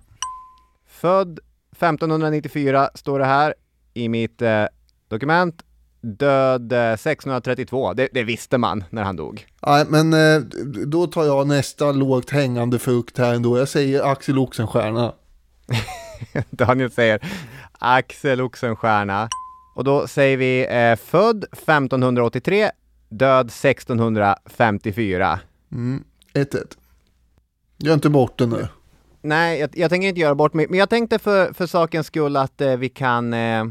Född 0.88 1.40
1594 1.72 2.90
står 2.96 3.20
det 3.20 3.26
här 3.26 3.54
i 3.94 4.10
mitt 4.10 4.42
eh, 4.42 4.66
dokument. 5.08 5.64
Död 6.08 6.72
eh, 6.72 6.94
1632. 6.94 7.94
Det, 7.94 8.10
det 8.14 8.24
visste 8.24 8.58
man 8.58 8.84
när 8.90 9.04
han 9.04 9.16
dog. 9.16 9.46
Nej, 9.68 9.86
men 9.90 10.14
eh, 10.14 10.40
då 10.86 11.08
tar 11.08 11.26
jag 11.26 11.48
nästa 11.48 11.92
lågt 11.92 12.30
hängande 12.30 12.80
frukt 12.80 13.18
här 13.18 13.34
ändå. 13.34 13.58
Jag 13.58 13.70
säger 13.70 14.12
Axel 14.12 14.40
Oxenstierna. 14.40 15.14
Daniel 16.50 16.92
säger 16.92 17.20
Axel 17.72 18.42
Oxenstierna. 18.42 19.30
Och 19.76 19.84
då 19.84 20.08
säger 20.08 20.38
vi 20.38 20.68
eh, 20.70 20.96
född 20.96 21.44
1583, 21.44 22.72
död 23.10 23.46
1654. 23.48 25.40
1-1. 26.34 26.78
Gör 27.78 27.94
inte 27.94 28.10
bort 28.10 28.38
den 28.38 28.50
nu. 28.50 28.68
Nej, 29.22 29.60
jag, 29.60 29.70
jag 29.74 29.90
tänker 29.90 30.08
inte 30.08 30.22
göra 30.22 30.36
bort 30.36 30.54
mig, 30.54 30.68
men 30.70 30.80
jag 30.80 30.90
tänkte 30.90 31.20
för, 31.20 31.54
för 31.54 31.68
sakens 31.68 32.08
skull 32.08 32.38
att 32.38 32.62
eh, 32.62 32.76
vi 32.76 32.90
kan 32.90 33.34
eh, 33.34 33.66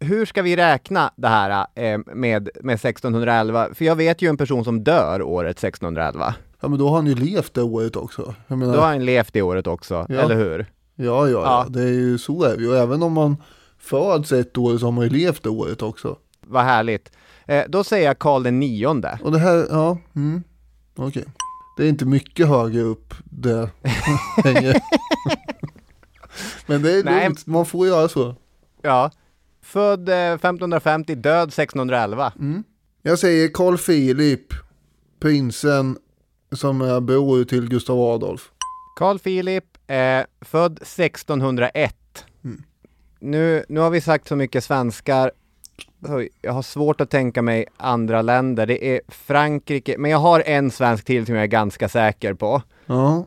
hur 0.00 0.26
ska 0.26 0.42
vi 0.42 0.56
räkna 0.56 1.12
det 1.16 1.28
här 1.28 1.66
eh, 1.74 1.98
med, 2.14 2.48
med 2.62 2.74
1611? 2.74 3.68
För 3.74 3.84
jag 3.84 3.96
vet 3.96 4.22
ju 4.22 4.28
en 4.28 4.36
person 4.36 4.64
som 4.64 4.84
dör 4.84 5.22
året 5.22 5.58
1611. 5.58 6.34
Ja, 6.60 6.68
men 6.68 6.78
då 6.78 6.88
har 6.88 6.96
han 6.96 7.06
ju 7.06 7.14
levt 7.14 7.54
det 7.54 7.62
året 7.62 7.96
också. 7.96 8.34
Menar, 8.46 8.74
Då 8.74 8.80
har 8.80 8.88
han 8.88 9.04
levt 9.04 9.32
det 9.32 9.42
året 9.42 9.66
också, 9.66 10.06
Ja. 10.08 10.14
eller 10.20 10.36
hur? 10.36 10.58
ja, 10.94 11.04
ja, 11.04 11.28
ja, 11.28 11.40
Ja. 11.42 11.66
det 11.68 11.82
är 11.82 11.88
ju 11.92 12.18
så 12.18 12.42
är 12.44 12.58
ju. 12.58 12.68
Och 12.70 12.76
även 12.76 13.02
om 13.02 13.12
man 13.12 13.36
föds 13.78 14.32
ett 14.32 14.58
år 14.58 14.78
så 14.78 14.86
har 14.86 14.92
man 14.92 15.04
ju 15.04 15.10
levt 15.10 15.42
det 15.42 15.48
året 15.48 15.82
också. 15.82 16.16
Vad 16.46 16.64
härligt. 16.64 17.10
Eh, 17.46 17.64
då 17.68 17.84
säger 17.84 18.06
jag 18.06 18.18
Karl 18.18 18.42
den 18.42 18.60
nionde. 18.60 19.18
Och 19.24 19.32
det 19.32 19.38
här, 19.38 19.66
ja, 19.70 19.98
mm, 20.16 20.42
okej. 20.96 21.24
Det 21.76 21.84
är 21.84 21.88
inte 21.88 22.04
mycket 22.04 22.48
högre 22.48 22.80
upp 22.80 23.14
det 23.24 23.70
hänger. 24.44 24.76
Men 26.66 26.82
det 26.82 26.92
är 26.92 27.02
lugnt, 27.22 27.46
man 27.46 27.66
får 27.66 27.86
göra 27.86 28.08
så. 28.08 28.34
Ja. 28.82 29.10
Född 29.70 30.08
eh, 30.08 30.32
1550, 30.32 31.14
död 31.14 31.48
1611. 31.48 32.32
Jag 33.02 33.18
säger 33.18 33.48
Carl 33.48 33.78
Philip, 33.78 34.54
prinsen 35.20 35.98
som 36.52 36.80
är 36.80 37.00
bror 37.00 37.44
till 37.44 37.68
Gustav 37.68 38.00
Adolf. 38.00 38.50
Carl 38.96 39.18
Philip, 39.18 39.64
eh, 39.86 40.24
född 40.40 40.72
1601. 40.82 41.96
Nu, 43.18 43.64
nu 43.68 43.80
har 43.80 43.90
vi 43.90 44.00
sagt 44.00 44.28
så 44.28 44.36
mycket 44.36 44.64
svenskar. 44.64 45.30
Jag 46.40 46.52
har 46.52 46.62
svårt 46.62 47.00
att 47.00 47.10
tänka 47.10 47.42
mig 47.42 47.66
andra 47.76 48.22
länder. 48.22 48.66
Det 48.66 48.84
är 48.94 49.00
Frankrike, 49.08 49.98
men 49.98 50.10
jag 50.10 50.18
har 50.18 50.42
en 50.46 50.70
svensk 50.70 51.04
till 51.04 51.26
som 51.26 51.34
jag 51.34 51.44
är 51.44 51.48
ganska 51.48 51.88
säker 51.88 52.34
på. 52.34 52.62
Ja, 52.86 53.26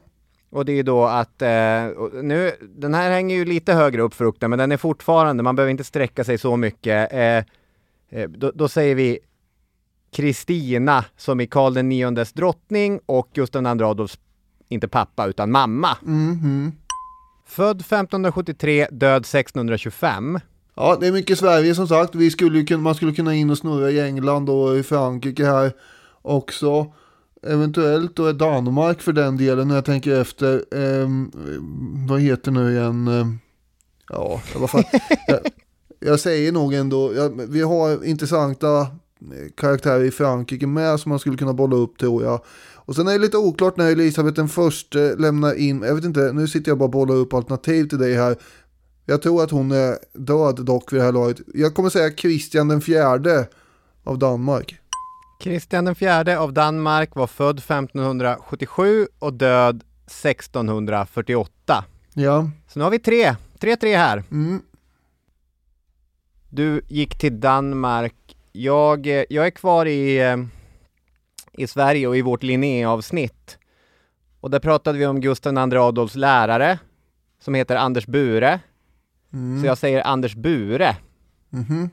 Och 0.54 0.66
det 0.66 0.80
är 0.80 0.84
då 0.84 1.06
att, 1.06 1.42
eh, 1.42 2.12
nu, 2.24 2.52
den 2.62 2.94
här 2.94 3.12
hänger 3.12 3.36
ju 3.36 3.46
lite 3.46 3.74
högre 3.74 4.02
upp 4.02 4.14
frukten, 4.14 4.50
men 4.50 4.60
den 4.60 4.72
är 4.72 4.78
fortfarande, 4.78 5.44
man 5.44 5.56
behöver 5.56 5.72
inte 5.72 5.84
sträcka 5.84 6.24
sig 6.24 6.38
så 6.38 6.58
mycket. 6.58 7.14
Eh, 7.14 7.38
eh, 8.20 8.30
då, 8.30 8.52
då 8.56 8.68
säger 8.68 8.96
vi 8.96 9.20
Kristina 10.12 11.06
som 11.18 11.40
är 11.40 11.46
Karl 11.46 11.74
den 11.74 11.90
niondes 11.90 12.34
drottning 12.34 13.00
och 13.06 13.30
Gustav 13.34 13.64
II 13.64 13.84
Adolfs, 13.84 14.20
inte 14.68 14.88
pappa, 14.88 15.28
utan 15.28 15.52
mamma. 15.52 15.98
mhm. 16.02 16.72
Född 17.46 17.82
1573, 17.82 18.88
död 18.92 19.22
1625. 19.22 20.40
Ja, 20.76 20.98
det 21.00 21.08
är 21.08 21.12
mycket 21.12 21.40
Sverige 21.40 21.76
som 21.76 21.88
sagt. 21.88 22.16
Vi 22.16 22.32
skulle 22.32 22.60
ju 22.60 22.78
man 22.78 22.96
skulle 22.96 23.14
kunna 23.14 23.36
in 23.36 23.50
och 23.50 23.58
snurra 23.58 23.92
i 23.92 24.02
England 24.02 24.50
och 24.50 24.78
i 24.78 24.84
Frankrike 24.84 25.46
här 25.46 25.72
också. 26.22 26.94
Eventuellt 27.44 28.16
då 28.16 28.26
är 28.26 28.34
Danmark 28.34 29.02
för 29.02 29.14
den 29.14 29.38
delen 29.38 29.68
när 29.68 29.76
jag 29.76 29.86
tänker 29.86 30.22
efter. 30.22 30.64
Ehm, 30.72 31.32
vad 32.08 32.22
heter 32.22 32.52
nu 32.52 32.72
igen? 32.72 33.08
Ehm, 33.08 33.40
ja, 34.10 34.42
vad 34.56 34.70
fan. 34.70 34.84
jag, 35.28 35.40
jag 36.00 36.20
säger 36.20 36.52
nog 36.52 36.74
ändå, 36.74 37.14
ja, 37.16 37.30
vi 37.50 37.62
har 37.62 38.06
intressanta 38.06 38.88
karaktärer 39.56 40.04
i 40.04 40.12
Frankrike 40.12 40.68
med 40.68 41.00
som 41.00 41.10
man 41.10 41.20
skulle 41.20 41.38
kunna 41.38 41.54
bolla 41.54 41.76
upp 41.76 41.98
tror 41.98 42.24
jag. 42.24 42.42
Och 42.86 42.96
sen 42.96 43.08
är 43.08 43.12
det 43.12 43.20
lite 43.20 43.38
oklart 43.38 43.78
när 43.78 43.92
Elisabeth 43.92 44.36
den 44.36 44.50
första 44.50 45.00
lämnar 45.00 45.54
in, 45.54 45.82
jag 45.82 45.96
vet 45.96 46.06
inte, 46.06 46.32
nu 46.34 46.48
sitter 46.48 46.72
jag 46.72 46.78
bara 46.78 46.86
och 46.86 46.92
bollar 46.92 47.16
upp 47.16 47.34
alternativ 47.34 47.88
till 47.88 47.98
dig 47.98 48.14
här. 48.14 48.38
Jag 49.06 49.22
tror 49.22 49.44
att 49.44 49.52
hon 49.52 49.72
är 49.72 49.98
död 50.14 50.66
dock 50.66 50.94
vid 50.94 51.00
det 51.00 51.06
här 51.06 51.12
laget. 51.12 51.42
Jag 51.54 51.74
kommer 51.74 51.90
säga 51.90 52.12
Kristian 52.12 52.68
den 52.68 52.82
fjärde 52.82 53.48
av 54.04 54.20
Danmark. 54.20 54.80
Kristian 55.44 55.86
den 55.86 55.96
fjärde 55.96 56.40
av 56.40 56.54
Danmark 56.54 57.16
var 57.16 57.28
född 57.28 57.58
1577 57.60 59.08
och 59.20 59.34
död 59.34 59.84
1648. 60.06 61.86
Ja, 62.14 62.50
Så 62.68 62.80
nu 62.80 62.84
har 62.84 62.92
vi 62.92 63.00
tre, 63.00 63.36
tre 63.60 63.76
tre 63.76 63.98
här. 63.98 64.24
mm. 64.32 64.62
Du 66.50 66.82
gick 66.88 67.18
till 67.18 67.40
Danmark. 67.40 68.16
Jag, 68.52 69.08
jag 69.08 69.46
är 69.46 69.50
kvar 69.50 69.86
i, 69.86 70.22
i 71.54 71.68
Sverige 71.68 72.08
och 72.08 72.18
i 72.18 72.22
vårt 72.22 72.44
Linné-avsnitt. 72.44 73.58
Och 74.40 74.50
där 74.50 74.60
pratade 74.60 74.98
vi 74.98 75.06
om 75.06 75.22
Gustav 75.22 75.54
II 75.74 75.78
Adolfs 75.78 76.16
lärare 76.16 76.80
som 77.40 77.54
heter 77.54 77.76
Anders 77.76 78.06
Bure. 78.06 78.60
Så 79.62 79.68
jag 79.68 79.78
säger 79.78 80.02
Anders 80.08 80.36
Bure. 80.36 80.98
Mhm. 81.50 81.90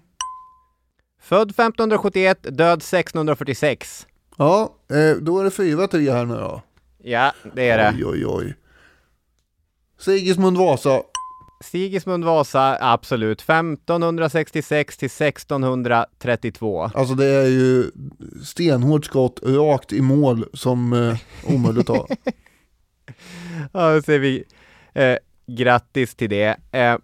Född 1.20 1.50
1571, 1.50 2.42
död 2.42 2.78
1646. 2.78 4.06
ja 4.36 4.74
eh, 4.90 5.16
då 5.16 5.38
är 5.38 5.44
det 5.44 5.50
fyra 5.50 5.86
tre 5.86 6.10
här 6.10 6.24
nu 6.24 6.34
då. 6.34 6.62
Ja, 7.02 7.32
det 7.54 7.68
är 7.68 7.78
det. 7.78 8.04
Oj, 8.04 8.06
oj, 8.06 8.26
oj. 8.26 8.54
Sigismund 9.98 10.58
Vasa. 10.58 11.02
Sigismund 11.64 12.24
Vasa, 12.24 12.78
absolut. 12.80 13.40
1566 13.40 14.96
till 14.96 15.06
1632. 15.06 16.90
Alltså 16.94 17.14
det 17.14 17.26
är 17.26 17.46
ju 17.46 17.90
stenhårt 18.44 19.04
skott 19.04 19.40
rakt 19.42 19.92
i 19.92 20.00
mål 20.00 20.46
som 20.54 20.92
eh, 20.92 21.16
omöjligt 21.54 21.90
att 21.90 21.96
ta. 21.96 22.06
Ja, 23.72 23.94
då 23.94 24.02
säger 24.02 24.18
vi 24.18 24.44
eh, 24.94 25.16
grattis 25.46 26.14
till 26.14 26.30
det. 26.30 26.56
Eh, 26.72 26.96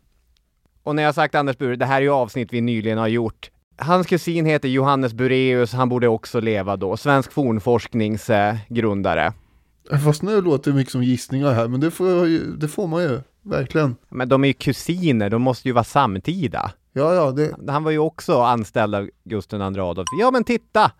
och 0.82 0.94
när 0.94 1.02
jag 1.02 1.14
sagt 1.14 1.34
Anders 1.34 1.58
Bure, 1.58 1.76
det 1.76 1.86
här 1.86 1.96
är 1.96 2.00
ju 2.00 2.10
avsnitt 2.10 2.52
vi 2.52 2.60
nyligen 2.60 2.98
har 2.98 3.08
gjort. 3.08 3.50
Hans 3.78 4.06
kusin 4.06 4.46
heter 4.46 4.68
Johannes 4.68 5.14
Bureus, 5.14 5.72
han 5.72 5.88
borde 5.88 6.08
också 6.08 6.40
leva 6.40 6.76
då. 6.76 6.96
Svensk 6.96 7.32
fornforsknings 7.32 8.30
eh, 8.30 8.56
grundare. 8.68 9.32
Fast 10.04 10.22
nu 10.22 10.40
låter 10.40 10.70
det 10.70 10.76
mycket 10.76 10.92
som 10.92 11.02
gissningar 11.02 11.52
här, 11.52 11.68
men 11.68 11.80
det 11.80 11.90
får, 11.90 12.10
jag 12.10 12.28
ju, 12.28 12.56
det 12.56 12.68
får 12.68 12.86
man 12.86 13.02
ju. 13.02 13.20
Verkligen. 13.42 13.96
Men 14.08 14.28
de 14.28 14.44
är 14.44 14.48
ju 14.48 14.54
kusiner, 14.54 15.30
de 15.30 15.42
måste 15.42 15.68
ju 15.68 15.72
vara 15.72 15.84
samtida. 15.84 16.70
Ja, 16.92 17.14
ja, 17.14 17.30
det, 17.30 17.72
Han 17.72 17.84
var 17.84 17.90
ju 17.90 17.98
också 17.98 18.40
anställd 18.40 18.94
av 18.94 19.10
Gustav 19.24 19.60
II 19.60 19.80
Adolf. 19.80 20.08
Ja 20.20 20.30
men 20.30 20.44
titta! 20.44 20.90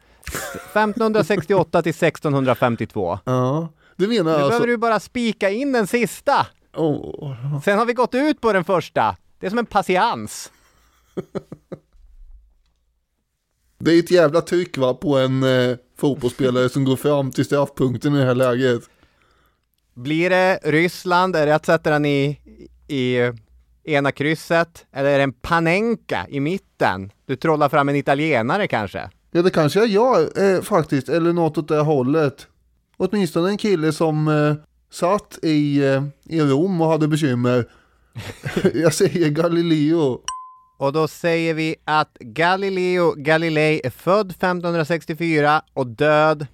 1568 0.72 1.82
till 1.82 1.90
1652. 1.90 3.18
ja. 3.24 3.68
Du 3.96 4.08
menar 4.08 4.24
Nu 4.24 4.30
alltså... 4.30 4.48
behöver 4.48 4.66
du 4.66 4.76
bara 4.76 5.00
spika 5.00 5.50
in 5.50 5.72
den 5.72 5.86
sista. 5.86 6.46
Åh, 6.76 7.60
Sen 7.64 7.78
har 7.78 7.86
vi 7.86 7.92
gått 7.92 8.14
ut 8.14 8.40
på 8.40 8.52
den 8.52 8.64
första. 8.64 9.16
Det 9.40 9.46
är 9.46 9.50
som 9.50 9.58
en 9.58 9.66
patiens. 9.66 10.52
det 13.78 13.94
är 13.94 13.98
ett 13.98 14.10
jävla 14.10 14.40
tryck 14.40 14.78
va, 14.78 14.94
på 14.94 15.18
en 15.18 15.42
eh, 15.42 15.76
fotbollsspelare 15.98 16.68
som 16.68 16.84
går 16.84 16.96
fram 16.96 17.30
till 17.30 17.44
straffpunkten 17.44 18.14
i 18.14 18.18
det 18.18 18.24
här 18.24 18.34
läget. 18.34 18.82
Blir 19.94 20.30
det 20.30 20.58
Ryssland, 20.64 21.36
är 21.36 21.46
det 21.46 21.54
att 21.54 21.66
sätta 21.66 21.90
den 21.90 22.06
i, 22.06 22.40
i 22.88 23.32
ena 23.84 24.12
krysset? 24.12 24.86
Eller 24.92 25.10
är 25.10 25.16
det 25.16 25.24
en 25.24 25.32
Panenka 25.32 26.26
i 26.28 26.40
mitten? 26.40 27.12
Du 27.26 27.36
trollar 27.36 27.68
fram 27.68 27.88
en 27.88 27.96
italienare 27.96 28.68
kanske? 28.68 29.10
Ja, 29.30 29.42
det 29.42 29.50
kanske 29.50 29.78
jag 29.78 29.88
gör 29.88 30.42
eh, 30.42 30.62
faktiskt, 30.62 31.08
eller 31.08 31.32
något 31.32 31.58
åt 31.58 31.68
det 31.68 31.80
hållet. 31.80 32.46
Åtminstone 32.96 33.48
en 33.48 33.58
kille 33.58 33.92
som 33.92 34.28
eh, 34.28 34.54
satt 34.92 35.38
i, 35.42 35.84
eh, 35.84 36.04
i 36.24 36.40
Rom 36.40 36.80
och 36.80 36.88
hade 36.88 37.08
bekymmer. 37.08 37.68
jag 38.74 38.94
säger 38.94 39.28
Galileo. 39.28 40.20
Och 40.76 40.92
då 40.92 41.08
säger 41.08 41.54
vi 41.54 41.76
att 41.84 42.16
Galileo 42.20 43.14
Galilei 43.16 43.80
är 43.84 43.90
född 43.90 44.30
1564 44.30 45.62
och 45.74 45.86
död 45.86 46.46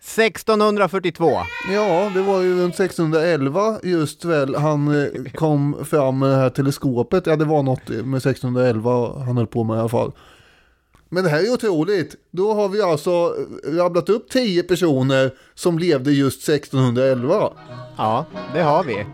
1642. 0.00 1.30
Ja, 1.72 2.10
det 2.14 2.22
var 2.22 2.40
ju 2.40 2.60
runt 2.60 2.74
1611 2.74 3.78
just 3.82 4.24
väl 4.24 4.54
han 4.54 5.02
eh, 5.02 5.32
kom 5.34 5.84
fram 5.84 6.18
med 6.18 6.30
det 6.30 6.36
här 6.36 6.50
teleskopet. 6.50 7.26
Ja, 7.26 7.36
det 7.36 7.44
var 7.44 7.62
något 7.62 7.88
med 7.88 8.18
1611 8.18 9.22
han 9.26 9.36
höll 9.36 9.46
på 9.46 9.64
med 9.64 9.76
i 9.76 9.80
alla 9.80 9.88
fall. 9.88 10.12
Men 11.08 11.24
det 11.24 11.30
här 11.30 11.46
är 11.46 11.52
otroligt. 11.52 12.14
Då 12.30 12.54
har 12.54 12.68
vi 12.68 12.82
alltså 12.82 13.34
rabblat 13.64 14.08
upp 14.08 14.30
10 14.30 14.62
personer 14.62 15.30
som 15.54 15.78
levde 15.78 16.12
just 16.12 16.48
1611. 16.48 17.50
Ja, 17.96 18.26
det 18.54 18.62
har 18.62 18.84
vi. 18.84 19.06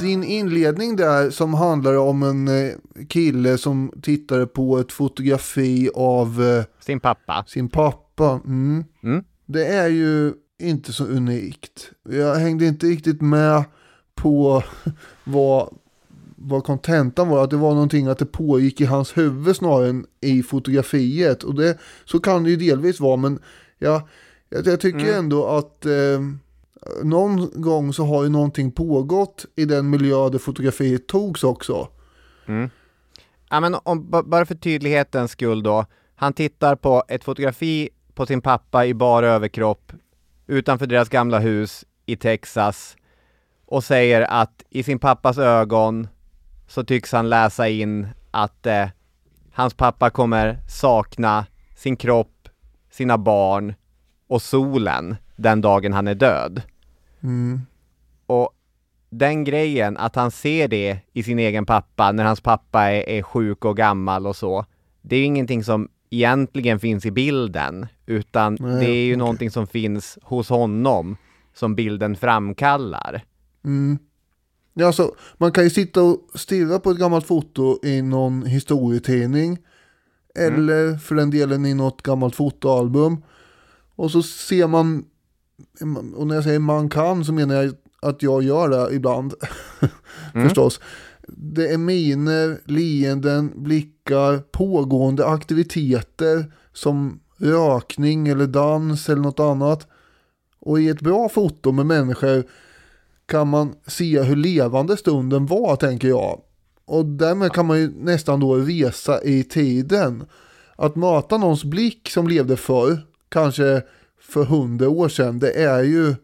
Din 0.00 0.24
inledning 0.24 0.96
där 0.96 1.30
som 1.30 1.54
handlar 1.54 1.96
om 1.96 2.22
en 2.22 2.48
eh, 2.48 2.74
kille 3.08 3.58
som 3.58 3.92
tittade 4.02 4.46
på 4.46 4.78
ett 4.78 4.92
fotografi 4.92 5.90
av 5.94 6.42
eh, 6.42 6.64
Sin 6.80 7.00
pappa. 7.00 7.44
sin 7.46 7.68
pappa. 7.68 8.40
Mm. 8.44 8.84
Mm. 9.02 9.24
Det 9.46 9.66
är 9.66 9.88
ju 9.88 10.32
inte 10.58 10.92
så 10.92 11.04
unikt. 11.04 11.90
Jag 12.08 12.34
hängde 12.34 12.66
inte 12.66 12.86
riktigt 12.86 13.20
med 13.20 13.64
på 14.14 14.62
vad, 15.24 15.74
vad 16.36 16.64
kontentan 16.64 17.28
var. 17.28 17.44
Att 17.44 17.50
det 17.50 17.56
var 17.56 17.74
någonting 17.74 18.06
att 18.06 18.18
det 18.18 18.26
pågick 18.26 18.80
i 18.80 18.84
hans 18.84 19.16
huvud 19.16 19.56
snarare 19.56 19.88
än 19.88 20.06
i 20.20 20.42
fotografiet. 20.42 21.42
Och 21.42 21.54
det, 21.54 21.78
så 22.04 22.20
kan 22.20 22.44
det 22.44 22.50
ju 22.50 22.56
delvis 22.56 23.00
vara. 23.00 23.16
Men 23.16 23.38
ja, 23.78 24.08
jag, 24.48 24.66
jag 24.66 24.80
tycker 24.80 25.18
ändå 25.18 25.46
att 25.46 25.86
eh, 25.86 26.20
någon 27.02 27.62
gång 27.62 27.92
så 27.92 28.04
har 28.04 28.22
ju 28.22 28.28
någonting 28.28 28.72
pågått 28.72 29.46
i 29.56 29.64
den 29.64 29.90
miljö 29.90 30.28
där 30.28 30.38
fotografiet 30.38 31.06
togs 31.06 31.44
också. 31.44 31.88
Mm. 32.46 32.70
Ja, 33.50 33.60
men 33.60 33.76
om, 33.82 34.10
bara 34.10 34.46
för 34.46 34.54
tydlighetens 34.54 35.30
skull 35.30 35.62
då. 35.62 35.86
Han 36.14 36.32
tittar 36.32 36.76
på 36.76 37.04
ett 37.08 37.24
fotografi 37.24 37.90
på 38.14 38.26
sin 38.26 38.40
pappa 38.40 38.86
i 38.86 38.94
bara 38.94 39.28
överkropp 39.28 39.92
utanför 40.46 40.86
deras 40.86 41.08
gamla 41.08 41.38
hus 41.38 41.84
i 42.06 42.16
Texas 42.16 42.96
och 43.66 43.84
säger 43.84 44.22
att 44.22 44.62
i 44.70 44.82
sin 44.82 44.98
pappas 44.98 45.38
ögon 45.38 46.08
så 46.66 46.84
tycks 46.84 47.12
han 47.12 47.28
läsa 47.28 47.68
in 47.68 48.08
att 48.30 48.66
eh, 48.66 48.88
hans 49.52 49.74
pappa 49.74 50.10
kommer 50.10 50.58
sakna 50.68 51.46
sin 51.76 51.96
kropp, 51.96 52.48
sina 52.90 53.18
barn 53.18 53.74
och 54.28 54.42
solen 54.42 55.16
den 55.38 55.60
dagen 55.60 55.92
han 55.92 56.08
är 56.08 56.14
död. 56.14 56.62
Och 58.26 58.50
den 59.10 59.44
grejen, 59.44 59.96
att 59.96 60.16
han 60.16 60.30
ser 60.30 60.68
det 60.68 60.98
i 61.12 61.22
sin 61.22 61.38
egen 61.38 61.66
pappa 61.66 62.12
när 62.12 62.24
hans 62.24 62.40
pappa 62.40 62.82
är, 62.82 63.08
är 63.08 63.22
sjuk 63.22 63.64
och 63.64 63.76
gammal 63.76 64.26
och 64.26 64.36
så. 64.36 64.64
Det 65.02 65.16
är 65.16 65.20
ju 65.20 65.24
ingenting 65.24 65.64
som 65.64 65.88
egentligen 66.10 66.80
finns 66.80 67.06
i 67.06 67.10
bilden, 67.10 67.86
utan 68.06 68.56
Nej, 68.60 68.80
det 68.80 68.90
är 68.90 69.04
ju 69.04 69.12
okej. 69.12 69.16
någonting 69.16 69.50
som 69.50 69.66
finns 69.66 70.18
hos 70.22 70.48
honom 70.48 71.16
som 71.54 71.74
bilden 71.74 72.16
framkallar. 72.16 73.24
Ja, 74.74 74.86
alltså, 74.86 75.14
man 75.36 75.52
kan 75.52 75.64
ju 75.64 75.70
sitta 75.70 76.02
och 76.02 76.18
stirra 76.34 76.78
på 76.78 76.90
ett 76.90 76.98
gammalt 76.98 77.26
foto 77.26 77.78
i 77.82 78.02
någon 78.02 78.46
historietidning. 78.46 79.58
Eller 80.34 80.96
för 80.96 81.14
den 81.14 81.30
delen 81.30 81.66
i 81.66 81.74
något 81.74 82.02
gammalt 82.02 82.36
fotoalbum. 82.36 83.22
Och 83.96 84.10
så 84.10 84.22
ser 84.22 84.66
man, 84.66 85.04
och 86.16 86.26
när 86.26 86.34
jag 86.34 86.44
säger 86.44 86.58
man 86.58 86.88
kan 86.88 87.24
så 87.24 87.32
menar 87.32 87.54
jag 87.54 87.74
att 88.02 88.22
jag 88.22 88.42
gör 88.42 88.68
det 88.68 88.94
ibland. 88.94 89.34
Förstås. 90.32 90.80
Det 91.28 91.68
är 91.72 91.78
miner, 91.78 92.60
leenden, 92.64 93.52
blickar, 93.56 94.38
pågående 94.38 95.26
aktiviteter 95.26 96.52
som 96.72 97.20
rökning 97.36 98.28
eller 98.28 98.46
dans 98.46 99.08
eller 99.08 99.22
något 99.22 99.40
annat. 99.40 99.86
Och 100.60 100.80
i 100.80 100.88
ett 100.88 101.00
bra 101.00 101.28
foto 101.28 101.72
med 101.72 101.86
människor 101.86 102.44
kan 103.26 103.48
man 103.48 103.74
se 103.86 104.22
hur 104.22 104.36
levande 104.36 104.96
stunden 104.96 105.46
var, 105.46 105.76
tänker 105.76 106.08
jag. 106.08 106.40
Och 106.84 107.06
därmed 107.06 107.52
kan 107.52 107.66
man 107.66 107.78
ju 107.78 107.92
nästan 107.96 108.40
då 108.40 108.56
resa 108.56 109.22
i 109.22 109.44
tiden. 109.44 110.24
Att 110.76 110.96
möta 110.96 111.38
någons 111.38 111.64
blick 111.64 112.10
som 112.10 112.28
levde 112.28 112.56
förr, 112.56 113.06
kanske 113.28 113.82
för 114.20 114.44
hundra 114.44 114.88
år 114.88 115.08
sedan, 115.08 115.38
det 115.38 115.52
är 115.52 115.82
ju 115.82 116.14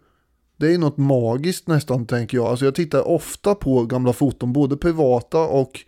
det 0.57 0.75
är 0.75 0.79
något 0.79 0.99
magiskt 0.99 1.69
nästan, 1.69 2.07
tänker 2.07 2.37
jag. 2.37 2.47
Alltså 2.47 2.65
jag 2.65 2.75
tittar 2.75 3.09
ofta 3.09 3.55
på 3.55 3.85
gamla 3.85 4.13
foton, 4.13 4.53
både 4.53 4.77
privata 4.77 5.39
och 5.39 5.81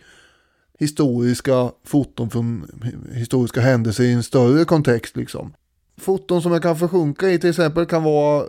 historiska 0.78 1.70
foton 1.84 2.30
från 2.30 2.66
historiska 3.12 3.60
händelser 3.60 4.04
i 4.04 4.12
en 4.12 4.22
större 4.22 4.64
kontext 4.64 5.16
liksom. 5.16 5.52
Foton 5.98 6.42
som 6.42 6.52
jag 6.52 6.62
kan 6.62 6.76
försjunka 6.76 7.30
i 7.30 7.38
till 7.38 7.50
exempel 7.50 7.86
kan 7.86 8.02
vara 8.02 8.40
eh, 8.42 8.46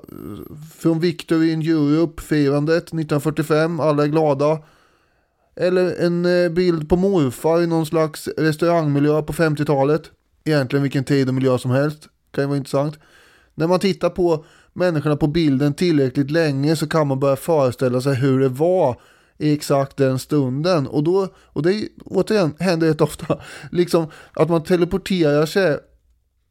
från 0.78 1.00
Victor 1.00 1.44
in 1.44 1.62
Europe-firandet 1.62 2.84
1945, 2.84 3.80
alla 3.80 4.04
är 4.04 4.08
glada. 4.08 4.60
Eller 5.56 6.06
en 6.06 6.26
eh, 6.26 6.50
bild 6.50 6.90
på 6.90 6.96
morfar 6.96 7.62
i 7.62 7.68
någon 7.68 7.86
slags 7.86 8.28
restaurangmiljö 8.28 9.22
på 9.22 9.34
50-talet. 9.34 10.12
Egentligen 10.44 10.84
vilken 10.84 11.04
tid 11.04 11.28
och 11.28 11.34
miljö 11.34 11.58
som 11.58 11.72
helst. 11.72 12.08
Kan 12.32 12.44
ju 12.44 12.48
vara 12.48 12.58
intressant. 12.58 13.00
När 13.58 13.68
man 13.68 13.80
tittar 13.80 14.10
på 14.10 14.46
människorna 14.74 15.16
på 15.16 15.28
bilden 15.28 15.74
tillräckligt 15.74 16.32
länge 16.32 16.76
så 16.76 16.88
kan 16.88 17.08
man 17.08 17.20
börja 17.20 17.36
föreställa 17.36 18.02
sig 18.02 18.16
hur 18.16 18.40
det 18.40 18.50
var 18.50 19.02
i 19.38 19.54
exakt 19.54 19.98
den 19.98 20.20
stunden. 20.20 20.88
Och, 20.88 21.04
då, 21.04 21.28
och 21.38 21.64
det 21.64 21.88
återigen 22.06 22.54
händer 22.60 22.88
rätt 22.88 23.02
ofta. 23.02 23.40
Liksom 23.72 24.08
att 24.34 24.50
man 24.50 24.64
teleporterar 24.64 25.46
sig, 25.46 25.78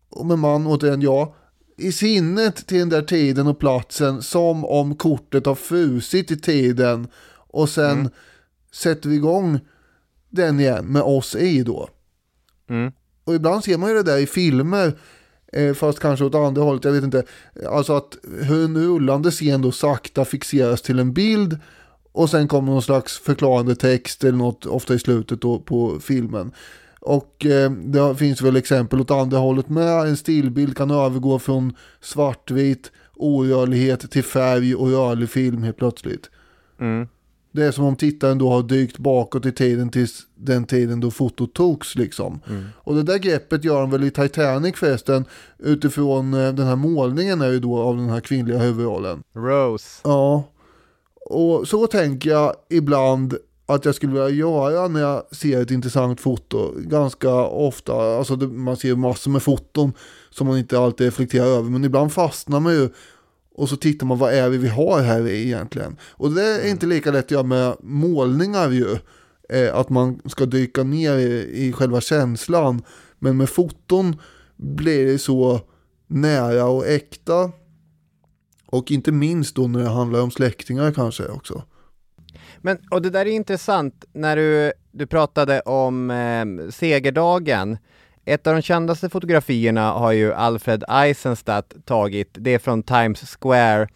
om 0.08 0.30
en 0.30 0.38
man, 0.38 0.66
återigen 0.66 1.02
jag, 1.02 1.34
i 1.76 1.92
sinnet 1.92 2.66
till 2.66 2.78
den 2.78 2.88
där 2.88 3.02
tiden 3.02 3.46
och 3.46 3.58
platsen 3.58 4.22
som 4.22 4.64
om 4.64 4.96
kortet 4.96 5.46
har 5.46 5.54
frusit 5.54 6.30
i 6.30 6.36
tiden. 6.36 7.08
Och 7.36 7.68
sen 7.68 7.98
mm. 7.98 8.10
sätter 8.72 9.08
vi 9.08 9.16
igång 9.16 9.60
den 10.30 10.60
igen 10.60 10.86
med 10.86 11.02
oss 11.02 11.34
i 11.34 11.62
då. 11.62 11.88
Mm. 12.68 12.92
Och 13.24 13.34
ibland 13.34 13.64
ser 13.64 13.78
man 13.78 13.88
ju 13.88 13.94
det 13.94 14.02
där 14.02 14.18
i 14.18 14.26
filmer. 14.26 14.98
Eh, 15.52 15.74
fast 15.74 15.98
kanske 15.98 16.24
åt 16.24 16.34
andra 16.34 16.62
hållet, 16.62 16.84
jag 16.84 16.92
vet 16.92 17.04
inte. 17.04 17.24
Alltså 17.70 17.92
att 17.92 18.18
hur 18.42 18.64
en 18.64 18.76
rullande 18.76 19.30
scen 19.30 19.62
då 19.62 19.72
sakta 19.72 20.24
fixeras 20.24 20.82
till 20.82 20.98
en 20.98 21.12
bild. 21.12 21.58
Och 22.12 22.30
sen 22.30 22.48
kommer 22.48 22.72
någon 22.72 22.82
slags 22.82 23.18
förklarande 23.18 23.76
text 23.76 24.24
eller 24.24 24.38
något, 24.38 24.66
ofta 24.66 24.94
i 24.94 24.98
slutet 24.98 25.40
då 25.40 25.58
på 25.58 26.00
filmen. 26.00 26.52
Och 27.00 27.46
eh, 27.46 27.70
det 27.70 28.16
finns 28.16 28.42
väl 28.42 28.56
exempel 28.56 29.00
åt 29.00 29.10
andra 29.10 29.38
hållet 29.38 29.68
med. 29.68 30.08
En 30.08 30.16
stillbild 30.16 30.76
kan 30.76 30.90
övergå 30.90 31.38
från 31.38 31.74
svartvit 32.00 32.92
orörlighet 33.14 34.10
till 34.10 34.24
färg 34.24 34.74
och 34.74 34.90
rörlig 34.90 35.30
film 35.30 35.62
helt 35.62 35.76
plötsligt. 35.76 36.30
Mm. 36.80 37.08
Det 37.56 37.64
är 37.64 37.72
som 37.72 37.84
om 37.84 37.96
tittaren 37.96 38.38
då 38.38 38.50
har 38.50 38.62
dykt 38.62 38.98
bakåt 38.98 39.46
i 39.46 39.52
tiden 39.52 39.90
tills 39.90 40.26
den 40.34 40.64
tiden 40.64 41.00
då 41.00 41.10
fotot 41.10 41.54
togs 41.54 41.94
liksom. 41.94 42.40
Mm. 42.48 42.64
Och 42.76 42.94
det 42.94 43.02
där 43.02 43.18
greppet 43.18 43.64
gör 43.64 43.80
han 43.80 43.90
väl 43.90 44.04
i 44.04 44.10
Titanic 44.10 44.76
förresten. 44.76 45.24
Utifrån 45.58 46.34
eh, 46.34 46.52
den 46.52 46.66
här 46.66 46.76
målningen 46.76 47.40
är 47.40 47.50
ju 47.50 47.60
då 47.60 47.78
av 47.78 47.96
den 47.96 48.10
här 48.10 48.20
kvinnliga 48.20 48.58
huvudrollen. 48.58 49.22
Rose. 49.34 50.00
Ja. 50.04 50.44
Och 51.30 51.68
så 51.68 51.86
tänker 51.86 52.30
jag 52.30 52.54
ibland 52.70 53.36
att 53.66 53.84
jag 53.84 53.94
skulle 53.94 54.12
vilja 54.12 54.28
göra 54.28 54.88
när 54.88 55.00
jag 55.00 55.22
ser 55.34 55.62
ett 55.62 55.70
intressant 55.70 56.20
foto. 56.20 56.72
Ganska 56.76 57.34
ofta, 57.44 57.92
alltså 58.18 58.36
det, 58.36 58.46
man 58.46 58.76
ser 58.76 58.94
massor 58.94 59.30
med 59.30 59.42
foton 59.42 59.92
som 60.30 60.46
man 60.46 60.58
inte 60.58 60.78
alltid 60.78 61.04
reflekterar 61.04 61.46
över. 61.46 61.70
Men 61.70 61.84
ibland 61.84 62.12
fastnar 62.12 62.60
man 62.60 62.72
ju 62.72 62.88
och 63.56 63.68
så 63.68 63.76
tittar 63.76 64.06
man 64.06 64.18
vad 64.18 64.34
är 64.34 64.50
det 64.50 64.58
vi 64.58 64.68
har 64.68 65.02
här 65.02 65.28
egentligen. 65.28 65.96
Och 66.02 66.32
det 66.32 66.42
är 66.42 66.70
inte 66.70 66.86
lika 66.86 67.10
lätt 67.10 67.24
att 67.24 67.30
göra 67.30 67.42
med 67.42 67.76
målningar 67.80 68.70
ju. 68.70 68.98
Eh, 69.48 69.74
att 69.74 69.88
man 69.88 70.20
ska 70.26 70.46
dyka 70.46 70.82
ner 70.82 71.16
i, 71.16 71.66
i 71.66 71.72
själva 71.72 72.00
känslan. 72.00 72.82
Men 73.18 73.36
med 73.36 73.48
foton 73.48 74.16
blir 74.56 75.06
det 75.06 75.18
så 75.18 75.60
nära 76.06 76.66
och 76.66 76.86
äkta. 76.86 77.50
Och 78.66 78.90
inte 78.90 79.12
minst 79.12 79.56
då 79.56 79.66
när 79.66 79.80
det 79.80 79.88
handlar 79.88 80.20
om 80.20 80.30
släktingar 80.30 80.92
kanske 80.92 81.28
också. 81.28 81.62
Men, 82.60 82.78
och 82.90 83.02
det 83.02 83.10
där 83.10 83.26
är 83.26 83.30
intressant 83.30 84.04
när 84.12 84.36
du, 84.36 84.72
du 84.92 85.06
pratade 85.06 85.60
om 85.60 86.10
eh, 86.10 86.70
segerdagen. 86.70 87.78
Ett 88.28 88.46
av 88.46 88.54
de 88.54 88.62
kändaste 88.62 89.08
fotografierna 89.08 89.92
har 89.92 90.12
ju 90.12 90.32
Alfred 90.32 90.84
Eisenstadt 90.88 91.74
tagit. 91.84 92.28
Det 92.32 92.54
är 92.54 92.58
från 92.58 92.82
Times 92.82 93.36
Square. 93.40 93.88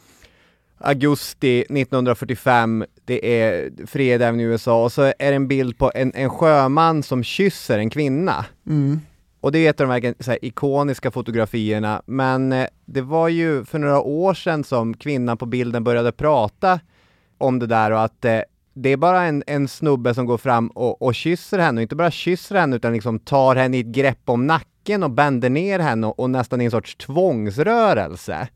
Augusti 0.78 1.60
1945, 1.60 2.84
det 3.04 3.42
är 3.42 3.70
fredag 3.86 4.26
även 4.26 4.40
i 4.40 4.42
USA 4.42 4.84
och 4.84 4.92
så 4.92 5.02
är 5.02 5.14
det 5.18 5.34
en 5.34 5.48
bild 5.48 5.78
på 5.78 5.92
en, 5.94 6.12
en 6.14 6.30
sjöman 6.30 7.02
som 7.02 7.24
kysser 7.24 7.78
en 7.78 7.90
kvinna. 7.90 8.46
Mm. 8.66 9.00
Och 9.40 9.52
det 9.52 9.58
är 9.58 9.70
ett 9.70 9.80
av 9.80 9.88
de 9.88 9.92
här, 9.92 10.14
här 10.26 10.38
ikoniska 10.44 11.10
fotografierna, 11.10 12.02
men 12.06 12.52
eh, 12.52 12.66
det 12.84 13.02
var 13.02 13.28
ju 13.28 13.64
för 13.64 13.78
några 13.78 14.00
år 14.00 14.34
sedan 14.34 14.64
som 14.64 14.94
kvinnan 14.94 15.36
på 15.36 15.46
bilden 15.46 15.84
började 15.84 16.12
prata 16.12 16.80
om 17.38 17.58
det 17.58 17.66
där 17.66 17.90
och 17.90 18.02
att 18.02 18.24
eh, 18.24 18.40
det 18.74 18.88
är 18.88 18.96
bara 18.96 19.22
en, 19.22 19.42
en 19.46 19.68
snubbe 19.68 20.14
som 20.14 20.26
går 20.26 20.38
fram 20.38 20.68
och, 20.68 21.02
och 21.02 21.14
kysser 21.14 21.58
henne, 21.58 21.78
och 21.78 21.82
inte 21.82 21.96
bara 21.96 22.10
kysser 22.10 22.54
henne 22.54 22.76
utan 22.76 22.92
liksom 22.92 23.18
tar 23.18 23.56
henne 23.56 23.76
i 23.76 23.80
ett 23.80 23.86
grepp 23.86 24.22
om 24.24 24.46
nacken 24.46 25.02
och 25.02 25.10
bänder 25.10 25.50
ner 25.50 25.78
henne 25.78 26.06
och, 26.06 26.20
och 26.20 26.30
nästan 26.30 26.60
i 26.60 26.64
en 26.64 26.70
sorts 26.70 26.96
tvångsrörelse 26.96 28.48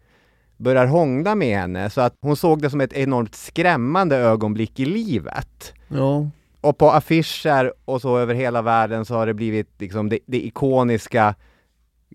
börjar 0.57 0.87
hångla 0.87 1.35
med 1.35 1.59
henne 1.59 1.91
så 1.91 2.01
att 2.01 2.15
hon 2.21 2.37
såg 2.37 2.63
det 2.63 2.71
som 2.71 2.81
ett 2.81 2.93
enormt 2.93 3.35
skrämmande 3.35 4.17
ögonblick 4.17 4.81
i 4.81 4.85
livet. 4.85 5.73
Ja. 5.89 6.29
Och 6.61 6.79
på 6.79 6.91
affischer 6.91 7.73
och 7.85 8.01
så 8.01 8.19
över 8.19 8.35
hela 8.35 8.63
världen 8.63 9.05
så 9.05 9.15
har 9.15 9.27
det 9.27 9.35
blivit 9.35 9.71
liksom 9.79 10.09
det, 10.09 10.19
det 10.27 10.47
ikoniska 10.47 11.35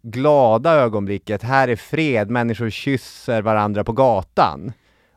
glada 0.04 0.74
ögonblicket. 0.74 1.44
Här 1.44 1.68
är 1.68 1.76
fred, 1.76 2.30
människor 2.30 2.70
kysser 2.70 3.42
varandra 3.42 3.84
på 3.84 3.92
gatan. 3.92 4.72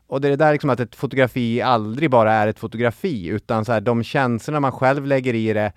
Och 0.07 0.21
det 0.21 0.27
är 0.27 0.29
det 0.29 0.35
där 0.35 0.51
liksom 0.51 0.69
att 0.69 0.79
ett 0.79 0.95
fotografi 0.95 1.61
aldrig 1.61 2.09
bara 2.11 2.33
är 2.33 2.47
ett 2.47 2.59
fotografi, 2.59 3.27
utan 3.27 3.65
så 3.65 3.71
här, 3.71 3.81
de 3.81 4.03
känslorna 4.03 4.59
man 4.59 4.71
själv 4.71 5.05
lägger 5.05 5.33
i 5.33 5.53
det 5.53 5.73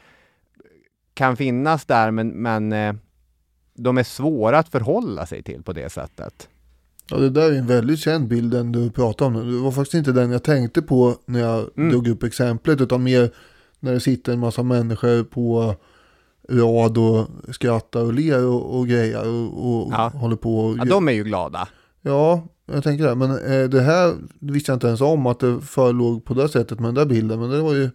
kan 1.14 1.36
finnas 1.36 1.84
där, 1.84 2.10
men, 2.10 2.28
men 2.28 2.72
eh, 2.72 2.94
de 3.74 3.98
är 3.98 4.02
svåra 4.02 4.58
att 4.58 4.68
förhålla 4.68 5.26
sig 5.26 5.42
till 5.42 5.62
på 5.62 5.72
det 5.72 5.92
sättet. 5.92 6.48
Ja, 7.10 7.16
det 7.16 7.30
där 7.30 7.52
är 7.52 7.58
en 7.58 7.66
väldigt 7.66 8.00
känd 8.00 8.28
bild 8.28 8.52
den 8.52 8.72
du 8.72 8.90
pratar 8.90 9.26
om. 9.26 9.34
Det 9.34 9.58
var 9.58 9.70
faktiskt 9.70 9.94
inte 9.94 10.12
den 10.12 10.30
jag 10.30 10.42
tänkte 10.42 10.82
på 10.82 11.16
när 11.26 11.40
jag 11.40 11.70
mm. 11.76 11.90
drog 11.90 12.08
upp 12.08 12.22
exemplet, 12.22 12.80
utan 12.80 13.02
mer 13.02 13.30
när 13.80 13.92
det 13.92 14.00
sitter 14.00 14.32
en 14.32 14.38
massa 14.38 14.62
människor 14.62 15.24
på 15.24 15.74
rad 16.48 16.98
och 16.98 17.28
skrattar 17.54 18.00
och 18.00 18.14
ler 18.14 18.46
och, 18.46 18.78
och 18.78 18.88
grejer 18.88 19.28
och, 19.28 19.82
och 19.82 19.92
ja. 19.92 20.08
håller 20.08 20.36
på. 20.36 20.58
Och... 20.58 20.78
Ja, 20.78 20.84
de 20.84 21.08
är 21.08 21.12
ju 21.12 21.24
glada. 21.24 21.68
Ja, 22.02 22.42
jag 22.66 22.84
tänker 22.84 23.04
det. 23.04 23.14
Men 23.14 23.30
eh, 23.30 23.68
det 23.68 23.82
här 23.82 24.14
visste 24.40 24.70
jag 24.72 24.76
inte 24.76 24.86
ens 24.86 25.00
om 25.00 25.26
att 25.26 25.40
det 25.40 25.60
förelåg 25.60 26.24
på 26.24 26.34
det 26.34 26.48
sättet 26.48 26.80
med 26.80 26.88
den 26.88 26.94
där 26.94 27.06
bilden. 27.06 27.40
Men 27.40 27.50
det 27.50 27.62
var 27.62 27.74
ju, 27.74 27.90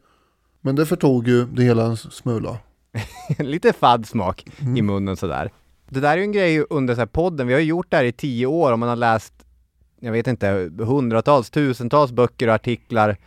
men 0.62 0.76
det 0.76 0.86
förtog 0.86 1.28
ju 1.28 1.46
det 1.46 1.64
hela 1.64 1.86
en 1.86 1.98
smula. 1.98 2.58
Lite 3.40 3.74
fadd 3.74 4.06
smak 4.06 4.46
mm. 4.60 4.78
i 4.78 4.82
munnen 4.82 5.18
sådär. 5.18 5.52
Det 5.90 6.00
där 6.00 6.12
är 6.12 6.18
ju 6.18 6.24
en 6.24 6.32
grej 6.32 6.66
under 6.70 6.96
så 6.96 7.08
podden. 7.08 7.48
Vi 7.48 7.54
har 7.54 7.60
ju 7.60 7.66
gjort 7.68 7.88
det 7.90 7.98
här 7.98 8.04
i 8.04 8.12
tio 8.12 8.46
år 8.46 8.72
och 8.72 8.80
man 8.80 8.90
har 8.90 8.96
läst, 8.96 9.34
jag 10.00 10.12
vet 10.12 10.28
inte, 10.28 10.72
hundratals, 10.78 11.50
tusentals 11.50 12.12
böcker 12.12 12.48
och 12.48 12.54
artiklar. 12.54 13.18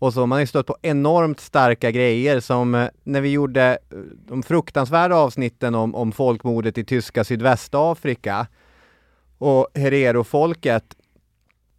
Och 0.00 0.14
så 0.14 0.20
man 0.20 0.36
har 0.36 0.40
ju 0.40 0.46
stött 0.46 0.66
på 0.66 0.76
enormt 0.82 1.40
starka 1.40 1.90
grejer 1.90 2.40
som 2.40 2.74
eh, 2.74 2.88
när 3.04 3.20
vi 3.20 3.28
gjorde 3.28 3.78
eh, 3.90 3.98
de 4.26 4.42
fruktansvärda 4.42 5.16
avsnitten 5.16 5.74
om, 5.74 5.94
om 5.94 6.12
folkmordet 6.12 6.78
i 6.78 6.84
tyska 6.84 7.24
Sydvästafrika 7.24 8.46
och 9.38 9.68
Herero-folket. 9.74 10.84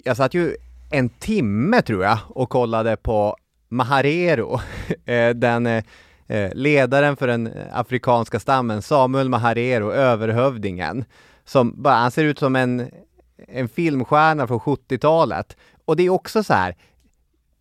Jag 0.04 0.18
satt 0.18 0.34
ju 0.34 0.56
en 0.92 1.10
timme 1.10 1.82
tror 1.82 2.04
jag 2.04 2.18
och 2.28 2.50
kollade 2.50 2.98
på 2.98 3.36
Maharero, 3.70 4.60
eh, 5.06 5.30
den 5.30 5.68
eh, 5.68 5.84
eh, 6.28 6.54
ledaren 6.54 7.18
för 7.18 7.28
den 7.28 7.54
afrikanska 7.72 8.40
stammen, 8.40 8.82
Samuel 8.82 9.30
Maharero, 9.30 9.92
överhövdingen. 9.92 11.06
Som 11.46 11.82
bara, 11.82 11.96
han 11.96 12.12
ser 12.12 12.24
ut 12.24 12.40
som 12.40 12.56
en, 12.56 12.92
en 13.48 13.70
filmstjärna 13.70 14.48
från 14.48 14.60
70-talet. 14.60 15.58
Och 15.86 15.96
det 15.96 16.04
är 16.04 16.10
också 16.10 16.44
så 16.44 16.54
här, 16.54 16.76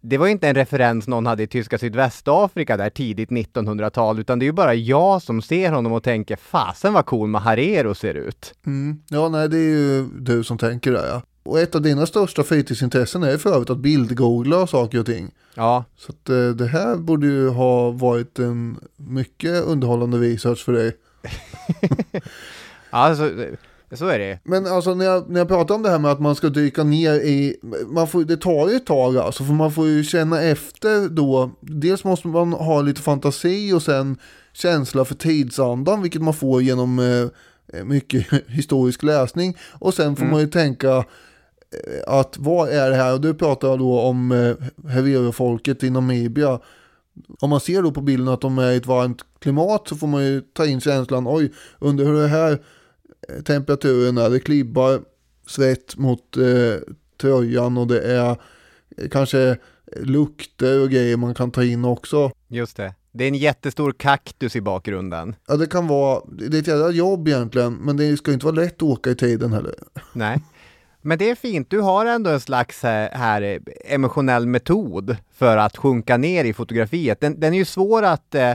det 0.01 0.19
var 0.19 0.29
inte 0.29 0.49
en 0.49 0.55
referens 0.55 1.09
någon 1.09 1.27
hade 1.27 1.43
i 1.43 1.47
tyska 1.47 1.79
Sydvästafrika 1.79 2.77
där 2.77 2.91
tidigt 2.91 3.31
1900-tal, 3.31 4.19
utan 4.19 4.39
det 4.39 4.45
är 4.45 4.47
ju 4.47 4.53
bara 4.53 4.75
jag 4.75 5.23
som 5.23 5.43
ser 5.43 5.73
honom 5.73 5.93
och 5.93 6.03
tänker 6.03 6.37
fasen 6.37 6.93
vad 6.93 7.07
cool 7.07 7.29
Maharero 7.29 7.95
ser 7.95 8.15
ut. 8.15 8.55
Mm. 8.67 9.03
Ja, 9.09 9.29
nej, 9.29 9.49
det 9.49 9.57
är 9.57 9.71
ju 9.71 10.05
du 10.05 10.45
som 10.45 10.59
tänker 10.59 10.93
det, 10.93 11.09
ja. 11.09 11.23
Och 11.43 11.61
ett 11.61 11.75
av 11.75 11.83
dina 11.83 12.07
största 12.07 12.45
fritidsintressen 12.45 13.23
är 13.23 13.37
för 13.37 13.55
övrigt 13.55 13.71
att 13.71 13.79
bildgoogla 13.79 14.67
saker 14.67 15.01
och 15.01 15.07
ting. 15.07 15.31
Ja. 15.55 15.85
Så 15.97 16.13
att 16.13 16.29
eh, 16.29 16.49
det 16.49 16.67
här 16.67 16.97
borde 16.97 17.27
ju 17.27 17.49
ha 17.49 17.91
varit 17.91 18.39
en 18.39 18.79
mycket 18.97 19.65
underhållande 19.65 20.19
research 20.19 20.65
för 20.65 20.73
dig. 20.73 20.97
alltså, 22.91 23.31
så 23.97 24.07
är 24.07 24.19
det. 24.19 24.39
Men 24.45 24.67
alltså 24.67 24.95
när 24.95 25.05
jag, 25.05 25.31
när 25.31 25.41
jag 25.41 25.49
pratar 25.49 25.75
om 25.75 25.83
det 25.83 25.91
här 25.91 25.99
med 25.99 26.11
att 26.11 26.21
man 26.21 26.35
ska 26.35 26.49
dyka 26.49 26.85
ner 26.85 27.15
i, 27.15 27.57
man 27.87 28.09
får, 28.09 28.25
det 28.25 28.37
tar 28.37 28.69
ju 28.69 28.77
ett 28.77 28.87
tag 28.87 29.17
alltså, 29.17 29.45
för 29.45 29.53
man 29.53 29.73
får 29.73 29.87
ju 29.87 30.05
känna 30.05 30.43
efter 30.43 31.09
då. 31.09 31.51
Dels 31.61 32.05
måste 32.05 32.29
man 32.29 32.53
ha 32.53 32.83
lite 32.83 33.01
fantasi 33.01 33.73
och 33.73 33.83
sen 33.83 34.17
känsla 34.53 35.05
för 35.05 35.15
tidsandan, 35.15 36.03
vilket 36.03 36.23
man 36.23 36.35
får 36.35 36.63
genom 36.63 36.99
eh, 36.99 37.85
mycket 37.85 38.27
historisk 38.47 39.03
läsning. 39.03 39.57
Och 39.73 39.95
sen 39.95 40.17
får 40.17 40.23
mm. 40.23 40.33
man 40.33 40.41
ju 40.41 40.49
tänka 40.49 40.97
eh, 40.97 41.05
att 42.07 42.37
vad 42.39 42.69
är 42.69 42.91
det 42.91 42.97
här? 42.97 43.13
Och 43.13 43.21
du 43.21 43.35
pratar 43.35 43.79
då 43.79 44.01
om 44.01 44.33
eh, 44.33 44.55
Herero-folket 44.91 45.83
i 45.83 45.91
Namibia. 45.91 46.61
Om 47.41 47.51
man 47.51 47.61
ser 47.61 47.83
då 47.83 47.91
på 47.91 48.01
bilden 48.01 48.29
att 48.29 48.41
de 48.41 48.59
är 48.59 48.71
i 48.71 48.77
ett 48.77 48.87
varmt 48.87 49.23
klimat 49.39 49.89
så 49.89 49.97
får 49.97 50.07
man 50.07 50.25
ju 50.25 50.41
ta 50.41 50.67
in 50.67 50.81
känslan, 50.81 51.27
oj, 51.29 51.53
under 51.79 52.05
hur 52.05 52.23
det 52.23 52.29
här 52.29 52.59
temperaturen 53.45 54.15
det 54.15 54.41
klibbar 54.41 55.01
svett 55.47 55.97
mot 55.97 56.37
eh, 56.37 56.95
tröjan 57.21 57.79
och 57.79 57.87
det 57.87 58.01
är 58.01 58.37
kanske 59.11 59.57
lukter 59.97 60.83
och 60.83 60.91
grejer 60.91 61.17
man 61.17 61.35
kan 61.35 61.51
ta 61.51 61.65
in 61.65 61.85
också. 61.85 62.31
Just 62.49 62.77
det. 62.77 62.95
Det 63.13 63.25
är 63.25 63.29
en 63.29 63.35
jättestor 63.35 63.93
kaktus 63.93 64.57
i 64.57 64.61
bakgrunden. 64.61 65.35
Ja, 65.49 65.57
det 65.57 65.67
kan 65.67 65.87
vara, 65.87 66.23
det 66.29 66.57
är 66.57 66.61
ett 66.61 66.67
jävla 66.67 66.91
jobb 66.91 67.29
egentligen, 67.29 67.75
men 67.75 67.97
det 67.97 68.17
ska 68.17 68.33
inte 68.33 68.47
vara 68.47 68.57
lätt 68.57 68.75
att 68.75 68.83
åka 68.83 69.11
i 69.11 69.15
tiden 69.15 69.53
heller. 69.53 69.75
Nej. 70.13 70.43
Men 71.03 71.19
det 71.19 71.31
är 71.31 71.35
fint, 71.35 71.71
du 71.71 71.81
har 71.81 72.07
ändå 72.07 72.31
en 72.31 72.41
slags 72.41 72.83
här, 72.83 73.11
här 73.11 73.61
emotionell 73.85 74.47
metod 74.47 75.17
för 75.33 75.57
att 75.57 75.77
sjunka 75.77 76.17
ner 76.17 76.45
i 76.45 76.53
fotografiet. 76.53 77.21
Den, 77.21 77.41
den 77.41 77.55
är 77.55 77.59
ju 77.59 77.65
svår 77.65 78.03
att 78.03 78.35
eh, 78.35 78.55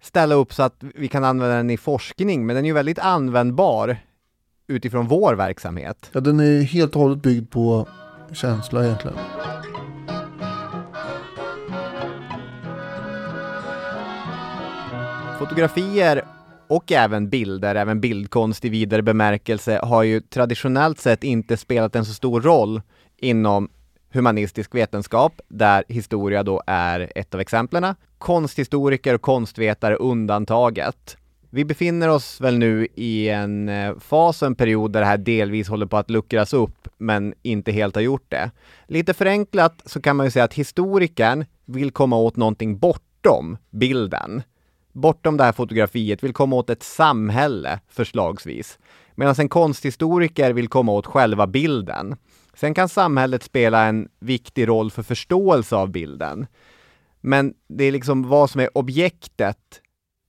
ställa 0.00 0.34
upp 0.34 0.52
så 0.52 0.62
att 0.62 0.76
vi 0.94 1.08
kan 1.08 1.24
använda 1.24 1.56
den 1.56 1.70
i 1.70 1.76
forskning, 1.76 2.46
men 2.46 2.56
den 2.56 2.64
är 2.64 2.68
ju 2.68 2.74
väldigt 2.74 2.98
användbar 2.98 3.96
utifrån 4.66 5.08
vår 5.08 5.34
verksamhet. 5.34 6.10
Ja, 6.12 6.20
den 6.20 6.40
är 6.40 6.62
helt 6.62 6.96
och 6.96 7.02
hållet 7.02 7.22
byggd 7.22 7.50
på 7.50 7.88
känsla 8.32 8.84
egentligen. 8.84 9.16
Fotografier 15.38 16.24
och 16.68 16.92
även 16.92 17.28
bilder, 17.28 17.74
även 17.74 18.00
bildkonst 18.00 18.64
i 18.64 18.68
vidare 18.68 19.02
bemärkelse, 19.02 19.80
har 19.82 20.02
ju 20.02 20.20
traditionellt 20.20 21.00
sett 21.00 21.24
inte 21.24 21.56
spelat 21.56 21.96
en 21.96 22.04
så 22.04 22.14
stor 22.14 22.40
roll 22.40 22.82
inom 23.16 23.68
humanistisk 24.12 24.74
vetenskap, 24.74 25.40
där 25.48 25.84
historia 25.88 26.42
då 26.42 26.62
är 26.66 27.12
ett 27.14 27.34
av 27.34 27.40
exemplen. 27.40 27.94
Konsthistoriker 28.18 29.14
och 29.14 29.22
konstvetare 29.22 29.96
undantaget. 29.96 31.16
Vi 31.50 31.64
befinner 31.64 32.08
oss 32.08 32.40
väl 32.40 32.58
nu 32.58 32.88
i 32.94 33.28
en 33.28 33.68
eh, 33.68 33.98
fas 33.98 34.42
och 34.42 34.46
en 34.46 34.54
period 34.54 34.92
där 34.92 35.00
det 35.00 35.06
här 35.06 35.18
delvis 35.18 35.68
håller 35.68 35.86
på 35.86 35.96
att 35.96 36.10
luckras 36.10 36.52
upp, 36.52 36.88
men 36.98 37.34
inte 37.42 37.72
helt 37.72 37.94
har 37.94 38.02
gjort 38.02 38.26
det. 38.28 38.50
Lite 38.86 39.14
förenklat 39.14 39.82
så 39.84 40.00
kan 40.00 40.16
man 40.16 40.26
ju 40.26 40.30
säga 40.30 40.44
att 40.44 40.54
historikern 40.54 41.44
vill 41.64 41.90
komma 41.90 42.16
åt 42.16 42.36
någonting 42.36 42.78
bortom 42.78 43.56
bilden 43.70 44.42
bortom 44.98 45.36
det 45.36 45.44
här 45.44 45.52
fotografiet 45.52 46.24
vill 46.24 46.32
komma 46.32 46.56
åt 46.56 46.70
ett 46.70 46.82
samhälle, 46.82 47.80
förslagsvis. 47.88 48.78
Medan 49.14 49.34
en 49.38 49.48
konsthistoriker 49.48 50.52
vill 50.52 50.68
komma 50.68 50.92
åt 50.92 51.06
själva 51.06 51.46
bilden. 51.46 52.16
Sen 52.60 52.74
kan 52.74 52.88
samhället 52.88 53.42
spela 53.42 53.84
en 53.84 54.08
viktig 54.18 54.68
roll 54.68 54.90
för 54.90 55.02
förståelse 55.02 55.76
av 55.76 55.90
bilden. 55.90 56.46
Men 57.20 57.54
det 57.68 57.84
är 57.84 57.92
liksom 57.92 58.28
vad 58.28 58.50
som 58.50 58.60
är 58.60 58.78
objektet, 58.78 59.80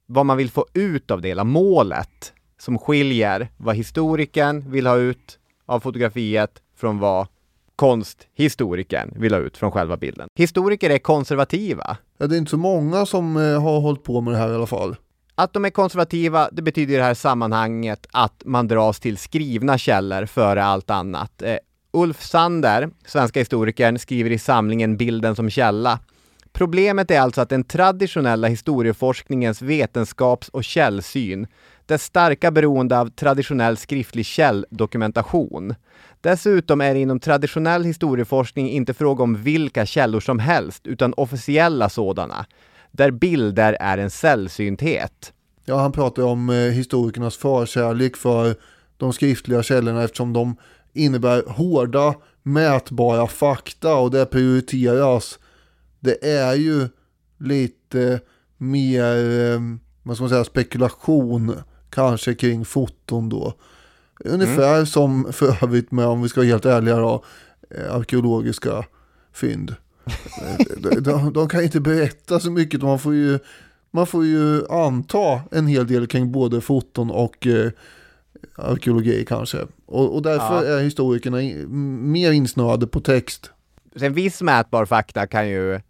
vad 0.05 0.25
man 0.25 0.37
vill 0.37 0.51
få 0.51 0.65
ut 0.73 1.11
av 1.11 1.21
det, 1.21 1.31
eller 1.31 1.43
målet, 1.43 2.33
som 2.59 2.77
skiljer 2.77 3.49
vad 3.57 3.75
historikern 3.75 4.71
vill 4.71 4.87
ha 4.87 4.95
ut 4.95 5.39
av 5.65 5.79
fotografiet 5.79 6.61
från 6.75 6.99
vad 6.99 7.27
konsthistorikern 7.75 9.13
vill 9.15 9.33
ha 9.33 9.39
ut 9.39 9.57
från 9.57 9.71
själva 9.71 9.97
bilden. 9.97 10.29
Historiker 10.35 10.89
är 10.89 10.97
konservativa. 10.97 11.97
Ja, 12.17 12.27
det 12.27 12.35
är 12.35 12.39
inte 12.39 12.51
så 12.51 12.57
många 12.57 13.05
som 13.05 13.37
eh, 13.37 13.61
har 13.61 13.79
hållit 13.79 14.03
på 14.03 14.21
med 14.21 14.33
det 14.33 14.37
här 14.37 14.51
i 14.51 14.55
alla 14.55 14.67
fall. 14.67 14.95
Att 15.35 15.53
de 15.53 15.65
är 15.65 15.69
konservativa, 15.69 16.49
det 16.51 16.61
betyder 16.61 16.93
i 16.93 16.97
det 16.97 17.03
här 17.03 17.13
sammanhanget 17.13 18.07
att 18.11 18.41
man 18.45 18.67
dras 18.67 18.99
till 18.99 19.17
skrivna 19.17 19.77
källor 19.77 20.25
före 20.25 20.63
allt 20.63 20.89
annat. 20.89 21.43
Ulf 21.91 22.21
Sander, 22.21 22.89
svenska 23.05 23.39
historikern, 23.39 23.99
skriver 23.99 24.31
i 24.31 24.37
samlingen 24.37 24.97
Bilden 24.97 25.35
som 25.35 25.49
källa. 25.49 25.99
Problemet 26.53 27.11
är 27.11 27.19
alltså 27.19 27.41
att 27.41 27.49
den 27.49 27.63
traditionella 27.63 28.47
historieforskningens 28.47 29.61
vetenskaps 29.61 30.49
och 30.49 30.63
källsyn, 30.63 31.47
dess 31.85 32.03
starka 32.03 32.51
beroende 32.51 32.99
av 32.99 33.09
traditionell 33.09 33.77
skriftlig 33.77 34.25
källdokumentation, 34.25 35.75
Dessutom 36.21 36.81
är 36.81 36.93
det 36.93 36.99
inom 36.99 37.19
traditionell 37.19 37.83
historieforskning 37.83 38.69
inte 38.69 38.93
fråga 38.93 39.23
om 39.23 39.43
vilka 39.43 39.85
källor 39.85 40.19
som 40.19 40.39
helst, 40.39 40.87
utan 40.87 41.13
officiella 41.17 41.89
sådana, 41.89 42.45
där 42.91 43.11
bilder 43.11 43.77
är 43.79 43.97
en 43.97 44.09
sällsynthet. 44.09 45.33
Ja, 45.65 45.77
han 45.77 45.91
pratar 45.91 46.23
om 46.23 46.49
eh, 46.49 46.55
historikernas 46.55 47.37
förkärlek 47.37 48.17
för 48.17 48.55
de 48.97 49.13
skriftliga 49.13 49.63
källorna 49.63 50.03
eftersom 50.03 50.33
de 50.33 50.55
innebär 50.93 51.43
hårda, 51.47 52.15
mätbara 52.43 53.27
fakta 53.27 53.95
och 53.95 54.11
det 54.11 54.25
prioriteras. 54.25 55.39
Det 55.99 56.25
är 56.25 56.53
ju 56.53 56.87
lite 57.37 58.19
mer, 58.57 59.15
eh, 59.53 59.59
vad 60.03 60.15
ska 60.15 60.23
man 60.23 60.29
säga, 60.29 60.43
spekulation 60.43 61.55
kanske 61.89 62.33
kring 62.33 62.65
foton 62.65 63.29
då. 63.29 63.53
Ungefär 64.25 64.73
mm. 64.73 64.85
som 64.85 65.33
för 65.33 65.63
övrigt 65.63 65.91
med, 65.91 66.05
om 66.05 66.21
vi 66.21 66.29
ska 66.29 66.39
vara 66.39 66.47
helt 66.47 66.65
ärliga 66.65 66.95
då, 66.95 67.23
eh, 67.69 67.95
arkeologiska 67.95 68.85
fynd. 69.33 69.75
de, 70.77 70.99
de, 70.99 71.33
de, 71.33 71.49
kan 71.49 71.63
inte 71.63 71.79
berätta 71.79 72.39
så 72.39 72.51
mycket, 72.51 72.81
man 72.81 72.99
får 72.99 73.13
ju, 73.13 73.39
man 73.91 74.07
får 74.07 74.25
ju 74.25 74.67
anta 74.67 75.41
en 75.51 75.67
hel 75.67 75.87
del 75.87 76.07
kring 76.07 76.31
både 76.31 76.61
foton 76.61 77.11
och 77.11 77.47
eh, 77.47 77.71
arkeologi 78.55 79.25
kanske. 79.27 79.57
Och, 79.85 80.15
och 80.15 80.21
därför 80.21 80.65
ja. 80.65 80.77
är 80.77 80.83
historikerna 80.83 81.41
in, 81.41 82.11
mer 82.11 82.31
insnöade 82.31 82.87
på 82.87 82.99
text. 82.99 83.51
En 84.01 84.13
viss 84.13 84.41
mätbar 84.41 84.85
fakta 84.85 85.27
kan 85.27 85.49
ju 85.49 85.73
eh, 85.73 85.81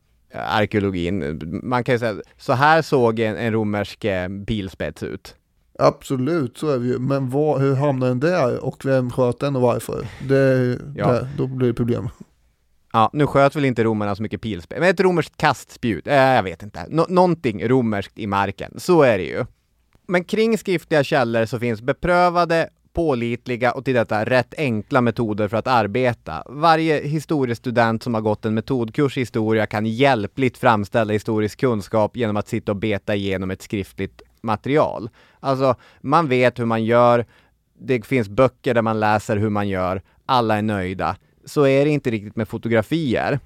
arkeologin, 0.55 1.41
man 1.63 1.83
kan 1.83 1.95
ju 1.95 1.99
säga, 1.99 2.21
så 2.37 2.53
här 2.53 2.81
såg 2.81 3.19
en, 3.19 3.37
en 3.37 3.53
romersk 3.53 4.05
pilspets 4.47 5.03
eh, 5.03 5.09
ut. 5.09 5.35
Absolut, 5.79 6.57
så 6.57 6.69
är 6.69 6.77
vi 6.77 6.87
ju. 6.87 6.99
Men 6.99 7.29
vad, 7.29 7.61
hur 7.61 7.75
hamnar 7.75 8.07
den 8.07 8.19
där 8.19 8.63
och 8.65 8.85
vem 8.85 9.11
sköt 9.11 9.39
den 9.39 9.55
och 9.55 9.61
varför? 9.61 10.07
Det, 10.27 10.77
ja. 10.95 11.11
det, 11.11 11.29
då 11.37 11.47
blir 11.47 11.67
det 11.67 11.73
problem. 11.73 12.09
Ja, 12.93 13.09
nu 13.13 13.27
sköt 13.27 13.55
väl 13.55 13.65
inte 13.65 13.83
romarna 13.83 14.15
så 14.15 14.23
mycket 14.23 14.41
pilspett, 14.41 14.79
men 14.79 14.89
ett 14.89 14.99
romerskt 14.99 15.37
kastspjut, 15.37 16.07
äh, 16.07 16.15
jag 16.15 16.43
vet 16.43 16.63
inte. 16.63 16.85
Nå 16.89 17.05
någonting 17.09 17.67
romerskt 17.67 18.19
i 18.19 18.27
marken, 18.27 18.73
så 18.77 19.01
är 19.01 19.17
det 19.17 19.23
ju. 19.23 19.45
Men 20.09 20.23
kring 20.23 20.57
skriftliga 20.57 21.03
källor 21.03 21.45
så 21.45 21.59
finns 21.59 21.81
beprövade, 21.81 22.69
pålitliga 22.93 23.71
och 23.71 23.85
till 23.85 23.93
detta 23.93 24.25
rätt 24.25 24.53
enkla 24.57 25.01
metoder 25.01 25.47
för 25.47 25.57
att 25.57 25.67
arbeta. 25.67 26.43
Varje 26.45 27.01
historiestudent 27.01 28.03
som 28.03 28.13
har 28.13 28.21
gått 28.21 28.45
en 28.45 28.53
metodkurs 28.53 29.17
i 29.17 29.19
historia 29.19 29.65
kan 29.65 29.85
hjälpligt 29.85 30.57
framställa 30.57 31.13
historisk 31.13 31.59
kunskap 31.59 32.17
genom 32.17 32.37
att 32.37 32.47
sitta 32.47 32.71
och 32.71 32.75
beta 32.75 33.15
igenom 33.15 33.51
ett 33.51 33.61
skriftligt 33.61 34.21
material. 34.41 35.09
Alltså, 35.39 35.75
man 36.01 36.27
vet 36.27 36.59
hur 36.59 36.65
man 36.65 36.85
gör, 36.85 37.25
det 37.79 38.05
finns 38.05 38.29
böcker 38.29 38.73
där 38.73 38.81
man 38.81 38.99
läser 38.99 39.37
hur 39.37 39.49
man 39.49 39.69
gör, 39.69 40.01
alla 40.25 40.57
är 40.57 40.61
nöjda. 40.61 41.15
Så 41.45 41.67
är 41.67 41.85
det 41.85 41.91
inte 41.91 42.11
riktigt 42.11 42.35
med 42.35 42.47
fotografier. 42.47 43.39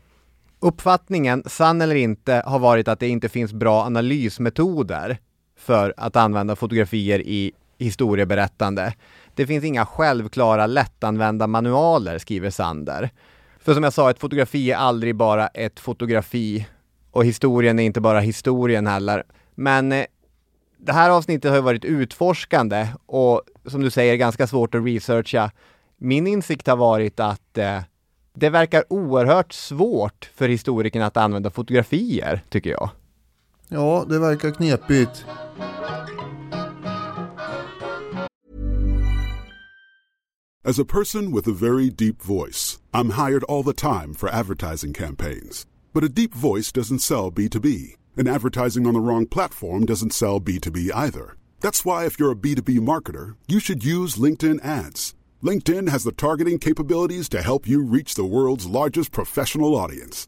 Uppfattningen, 0.60 1.43
sann 1.45 1.82
eller 1.82 1.95
inte, 1.95 2.43
har 2.45 2.60
varit 2.60 2.88
att 2.88 2.99
det 2.99 3.08
inte 3.08 3.30
finns 3.30 3.54
bra 3.54 3.84
analysmetoder 3.84 5.19
för 5.63 5.93
att 5.97 6.15
använda 6.15 6.56
fotografier 6.56 7.19
i 7.19 7.52
historieberättande. 7.78 8.93
Det 9.36 9.47
finns 9.47 9.63
inga 9.63 9.86
självklara 9.86 10.67
lättanvända 10.67 11.47
manualer, 11.47 12.17
skriver 12.17 12.49
Sander. 12.49 13.10
För 13.60 13.73
som 13.73 13.84
jag 13.84 13.93
sa, 13.93 14.10
ett 14.10 14.19
fotografi 14.19 14.71
är 14.71 14.76
aldrig 14.76 15.15
bara 15.15 15.47
ett 15.47 15.80
fotografi. 15.80 16.67
Och 17.12 17.26
historien 17.26 17.80
är 17.80 17.84
inte 17.84 18.02
bara 18.02 18.19
historien 18.19 18.88
heller. 18.88 19.23
Men 19.56 19.91
eh, 19.91 20.06
det 20.78 20.93
här 20.93 21.10
avsnittet 21.10 21.52
har 21.52 21.56
ju 21.56 21.63
varit 21.63 21.86
utforskande 21.86 22.88
och 23.06 23.41
som 23.65 23.82
du 23.82 23.89
säger 23.89 24.15
ganska 24.15 24.47
svårt 24.47 24.76
att 24.76 24.86
researcha. 24.86 25.52
Min 25.97 26.28
insikt 26.28 26.67
har 26.67 26.76
varit 26.76 27.19
att 27.19 27.58
eh, 27.58 27.80
det 28.34 28.49
verkar 28.49 28.84
oerhört 28.89 29.54
svårt 29.54 30.30
för 30.36 30.49
historikerna 30.49 31.06
att 31.06 31.17
använda 31.17 31.49
fotografier, 31.49 32.41
tycker 32.49 32.69
jag. 32.69 32.89
Ja, 33.69 34.06
det 34.10 34.19
verkar 34.19 34.52
knepigt. 34.52 35.26
As 40.65 40.80
a 40.80 40.86
person 40.86 41.32
with 41.32 41.45
a 41.45 41.52
very 41.52 41.89
deep 41.89 42.21
voice, 42.21 42.80
I'm 42.93 43.12
hired 43.12 43.43
all 43.43 43.63
the 43.63 43.73
time 43.73 44.13
for 44.13 44.30
advertising 44.30 44.93
campaigns. 44.93 45.65
But 45.93 46.06
a 46.06 46.10
deep 46.10 46.34
voice 46.34 46.71
doesn't 46.71 46.99
sell 46.99 47.32
B2B. 47.32 47.97
And 48.15 48.30
advertising 48.30 48.88
on 48.88 48.93
the 48.93 49.02
wrong 49.02 49.26
platform 49.26 49.86
doesn't 49.86 50.13
sell 50.13 50.39
B2B 50.39 50.91
either. 50.95 51.36
That's 51.60 51.84
why, 51.84 52.06
if 52.06 52.17
you're 52.17 52.32
a 52.32 52.36
B2B 52.36 52.80
marketer, 52.80 53.36
you 53.47 53.60
should 53.60 53.84
use 53.84 54.15
LinkedIn 54.15 54.63
ads. 54.63 55.15
LinkedIn 55.43 55.89
has 55.89 56.06
the 56.06 56.13
targeting 56.13 56.60
capabilities 56.60 57.28
to 57.30 57.41
help 57.41 57.67
you 57.67 57.84
reach 57.84 58.15
the 58.15 58.23
world's 58.23 58.65
largest 58.65 59.12
professional 59.12 59.76
audience. 59.76 60.28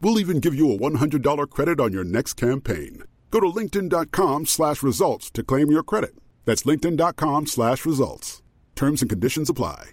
We'll 0.00 0.18
even 0.18 0.40
give 0.40 0.54
you 0.54 0.72
a 0.72 0.78
$100 0.78 1.50
credit 1.50 1.80
on 1.80 1.92
your 1.92 2.04
next 2.04 2.34
campaign. 2.34 3.02
Go 3.30 3.40
to 3.40 3.46
linkedin.com 3.46 4.46
slash 4.46 4.82
results 4.82 5.30
to 5.32 5.42
claim 5.42 5.70
your 5.70 5.82
credit. 5.82 6.14
That's 6.44 6.62
linkedin.com 6.62 7.46
slash 7.46 7.84
results. 7.84 8.42
Terms 8.74 9.02
and 9.02 9.10
conditions 9.10 9.50
apply. 9.50 9.90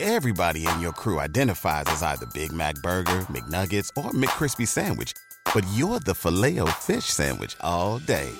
Everybody 0.00 0.66
in 0.66 0.80
your 0.80 0.92
crew 0.92 1.20
identifies 1.20 1.84
as 1.88 2.02
either 2.02 2.24
Big 2.32 2.52
Mac 2.52 2.74
Burger, 2.76 3.26
McNuggets, 3.28 3.90
or 4.02 4.12
McCrispy 4.12 4.66
Sandwich. 4.66 5.12
But 5.54 5.66
you're 5.74 6.00
the 6.00 6.14
filet 6.14 6.58
fish 6.78 7.04
Sandwich 7.04 7.54
all 7.60 7.98
day. 7.98 8.30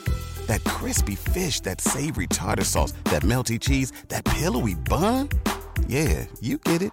That 0.47 0.65
crispy 0.65 1.17
fish, 1.17 1.61
that 1.61 1.83
savory 1.83 2.29
tartar 2.29 2.65
sauce, 2.65 2.93
that 3.05 3.23
melty 3.23 3.61
cheese, 3.61 3.93
that 4.09 4.25
pillowy 4.25 4.75
bun. 4.75 5.29
Yeah, 5.87 6.25
you 6.41 6.57
get 6.59 6.81
it. 6.81 6.93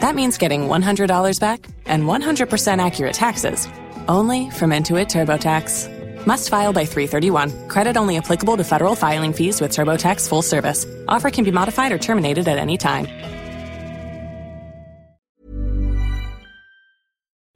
That 0.00 0.14
means 0.14 0.38
getting 0.38 0.68
$100 0.68 1.40
back 1.40 1.66
and 1.86 2.04
100% 2.04 2.86
accurate 2.86 3.14
taxes 3.14 3.68
only 4.08 4.50
from 4.50 4.70
Intuit 4.70 5.08
TurboTax. 5.08 5.88
Must 6.26 6.48
file 6.48 6.72
by 6.72 6.84
331. 6.86 7.68
Credit 7.68 7.96
only 7.96 8.16
applicable 8.16 8.56
to 8.56 8.64
federal 8.64 8.96
filing 8.96 9.32
fees 9.32 9.60
with 9.60 9.70
TurboTax 9.72 10.28
full 10.28 10.42
service. 10.42 10.86
Offer 11.08 11.30
can 11.30 11.44
be 11.44 11.52
modified 11.52 11.92
or 11.92 11.98
terminated 11.98 12.48
at 12.48 12.58
any 12.58 12.76
time. 12.76 13.06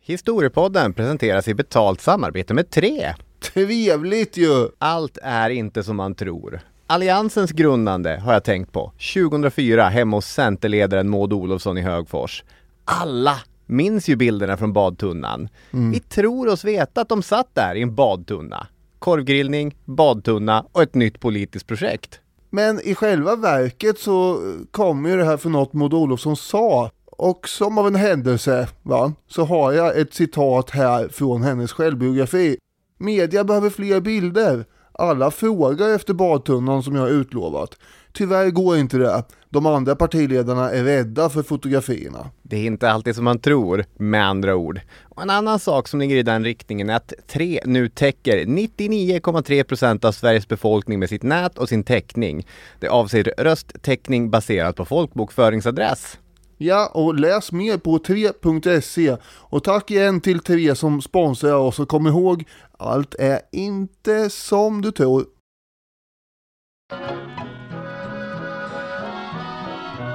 Historiepodden 0.07 0.93
presenteras 0.93 1.49
i 1.49 1.55
betalt 1.55 2.01
samarbete 2.01 2.55
med 2.55 2.71
Tre. 2.71 3.15
Trevligt 3.41 4.37
ju! 4.37 4.69
Allt 4.79 5.19
är 5.23 5.51
inte 5.51 5.83
som 5.83 5.97
man 5.97 6.15
tror. 6.15 6.61
Alliansens 6.95 7.53
grundande 7.53 8.17
har 8.25 8.33
jag 8.33 8.45
tänkt 8.45 8.73
på. 8.73 8.93
2004 9.15 9.89
hemma 9.89 10.17
hos 10.17 10.27
Centerledaren 10.27 11.11
Maud 11.11 11.33
Olofsson 11.33 11.79
i 11.79 11.81
Högfors. 11.81 12.45
Alla 12.85 13.35
minns 13.67 14.09
ju 14.09 14.17
bilderna 14.17 14.57
från 14.57 14.73
badtunnan. 14.73 15.49
Vi 15.71 16.01
tror 16.01 16.49
oss 16.49 16.65
veta 16.65 17.01
att 17.01 17.09
de 17.09 17.23
satt 17.23 17.55
där 17.55 17.75
i 17.75 17.83
en 17.83 17.95
badtunna. 17.95 18.67
Korvgrillning, 18.99 19.77
badtunna 19.85 20.67
och 20.73 20.83
ett 20.83 20.95
nytt 20.95 21.21
politiskt 21.21 21.67
projekt. 21.67 22.21
Men 22.51 22.81
i 22.81 22.95
själva 22.95 23.37
verket 23.37 23.99
så 23.99 24.41
kommer 24.71 25.11
ju 25.11 25.17
det 25.17 25.25
här 25.25 25.37
för 25.37 25.51
något 25.51 25.73
Maud 25.73 25.95
Olofsson 25.95 26.37
sa. 26.37 26.91
Och 27.07 27.49
som 27.49 27.79
av 27.79 27.87
en 27.87 27.95
händelse 27.95 28.69
va, 28.83 29.13
så 29.29 29.45
har 29.45 29.73
jag 29.73 29.99
ett 29.99 30.15
citat 30.15 30.71
här 30.71 31.09
från 31.09 31.43
hennes 31.43 31.73
självbiografi. 31.73 32.57
Media 32.99 33.45
behöver 33.45 33.71
fler 33.71 34.01
bilder. 34.01 34.65
Alla 34.99 35.31
frågar 35.31 35.89
efter 35.89 36.15
badtunnan 36.15 36.83
som 36.83 36.95
jag 36.95 37.03
har 37.03 37.11
utlovat. 37.11 37.77
Tyvärr 38.13 38.51
går 38.51 38.79
inte 38.79 38.99
det. 38.99 39.25
De 39.51 39.67
andra 39.67 39.97
partiledarna 39.97 40.71
är 40.71 40.85
rädda 40.85 41.29
för 41.29 41.43
fotografierna. 41.43 42.31
Det 42.43 42.57
är 42.57 42.67
inte 42.67 42.91
alltid 42.91 43.15
som 43.15 43.25
man 43.25 43.39
tror, 43.39 43.85
med 43.97 44.27
andra 44.27 44.57
ord. 44.57 44.81
Och 45.03 45.23
en 45.23 45.31
annan 45.31 45.59
sak 45.59 45.89
som 45.89 46.01
ligger 46.01 46.17
i 46.17 46.23
den 46.23 46.45
riktningen 46.45 46.91
är 46.91 46.97
att 46.97 47.13
Tre 47.27 47.61
nu 47.65 47.89
täcker 47.89 48.45
99,3% 48.45 50.07
av 50.07 50.13
Sveriges 50.13 50.49
befolkning 50.49 50.99
med 50.99 51.09
sitt 51.09 51.23
nät 51.23 51.59
och 51.59 51.69
sin 51.69 51.85
täckning. 51.85 52.47
Det 52.81 52.89
avser 52.89 53.33
rösttäckning 53.39 54.31
baserat 54.31 54.77
på 54.77 54.85
folkbokföringsadress. 54.85 56.19
Ja, 56.59 56.91
och 56.95 57.15
läs 57.15 57.53
mer 57.53 57.79
på 57.79 57.99
3.se. 57.99 59.17
Och 59.25 59.65
tack 59.65 59.91
igen 59.91 60.21
till 60.21 60.41
3 60.41 60.75
som 60.75 61.03
sponsrar 61.03 61.55
oss 61.55 61.79
och 61.79 61.89
kom 61.89 62.07
ihåg, 62.07 62.45
allt 62.85 63.15
är 63.15 63.41
inte 63.53 64.31
som 64.31 64.83
du 64.83 64.93
tror. 64.93 65.27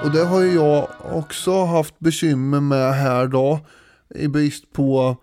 Och 0.04 0.12
det 0.12 0.26
har 0.26 0.42
ju 0.42 0.54
jag 0.54 0.88
också 1.14 1.64
haft 1.64 2.00
bekymmer 2.00 2.60
med 2.60 2.94
här 2.94 3.28
då. 3.28 3.60
I 4.16 4.28
brist 4.28 4.72
på 4.74 5.18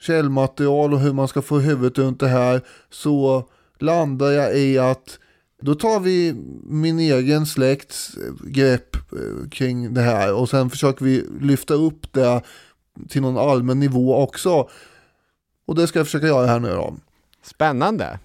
källmaterial 0.00 0.94
och 0.94 1.00
hur 1.00 1.12
man 1.12 1.28
ska 1.28 1.42
få 1.42 1.58
huvudet 1.58 1.98
runt 1.98 2.20
det 2.20 2.28
här. 2.28 2.60
Så 2.90 3.48
landar 3.78 4.30
jag 4.30 4.58
i 4.58 4.78
att 4.78 5.18
då 5.62 5.74
tar 5.74 6.00
vi 6.00 6.34
min 6.64 6.98
egen 6.98 7.46
släkts 7.46 8.16
eh, 8.16 8.50
grepp 8.50 8.96
eh, 8.96 9.48
kring 9.50 9.94
det 9.94 10.00
här 10.00 10.34
och 10.34 10.48
sen 10.48 10.70
försöker 10.70 11.04
vi 11.04 11.24
lyfta 11.40 11.74
upp 11.74 12.12
det 12.12 12.42
till 13.08 13.22
någon 13.22 13.38
allmän 13.50 13.80
nivå 13.80 14.16
också. 14.16 14.68
Och 15.68 15.74
det 15.74 15.86
ska 15.86 15.98
jag 15.98 16.06
försöka 16.06 16.26
göra 16.26 16.46
här 16.46 16.60
nu 16.60 16.68
då. 16.68 16.94
Spännande! 17.42 18.18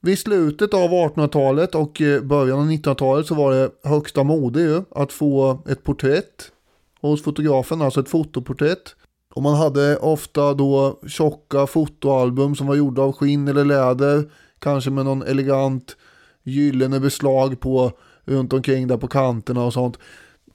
Vid 0.00 0.18
slutet 0.18 0.74
av 0.74 0.90
1800-talet 0.90 1.74
och 1.74 2.00
eh, 2.00 2.22
början 2.22 2.58
av 2.58 2.70
1900-talet 2.70 3.26
så 3.26 3.34
var 3.34 3.52
det 3.52 3.70
högsta 3.84 4.24
mode 4.24 4.60
ju 4.60 4.82
att 4.90 5.12
få 5.12 5.62
ett 5.68 5.84
porträtt 5.84 6.52
hos 7.00 7.22
fotografen, 7.22 7.82
alltså 7.82 8.00
ett 8.00 8.08
fotoporträtt. 8.08 8.94
Och 9.34 9.42
man 9.42 9.54
hade 9.54 9.96
ofta 9.96 10.54
då 10.54 11.00
tjocka 11.06 11.66
fotoalbum 11.66 12.54
som 12.54 12.66
var 12.66 12.74
gjorda 12.74 13.02
av 13.02 13.12
skinn 13.12 13.48
eller 13.48 13.64
läder, 13.64 14.30
kanske 14.58 14.90
med 14.90 15.04
någon 15.04 15.22
elegant 15.22 15.96
gyllene 16.42 17.00
beslag 17.00 17.60
på 17.60 17.92
runt 18.24 18.52
omkring 18.52 18.88
där 18.88 18.96
på 18.96 19.08
kanterna 19.08 19.64
och 19.64 19.72
sånt. 19.72 19.98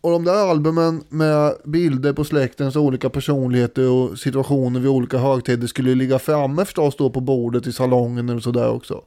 Och 0.02 0.12
de 0.12 0.24
där 0.24 0.50
albumen 0.50 1.04
med 1.10 1.54
bilder 1.64 2.14
på 2.14 2.24
släktens 2.24 2.76
olika 2.76 3.10
personligheter 3.10 3.90
och 3.90 4.20
situationer 4.20 4.80
vid 4.80 4.90
olika 4.90 5.18
högtider 5.18 5.68
skulle 5.68 5.90
ju 5.90 5.96
ligga 5.96 6.20
framme 6.20 6.66
förstås 6.66 6.96
då 6.96 7.10
på 7.10 7.20
bordet 7.20 7.68
i 7.68 7.74
salongen 7.74 8.30
och 8.30 8.44
sådär 8.44 8.70
också. 8.70 9.04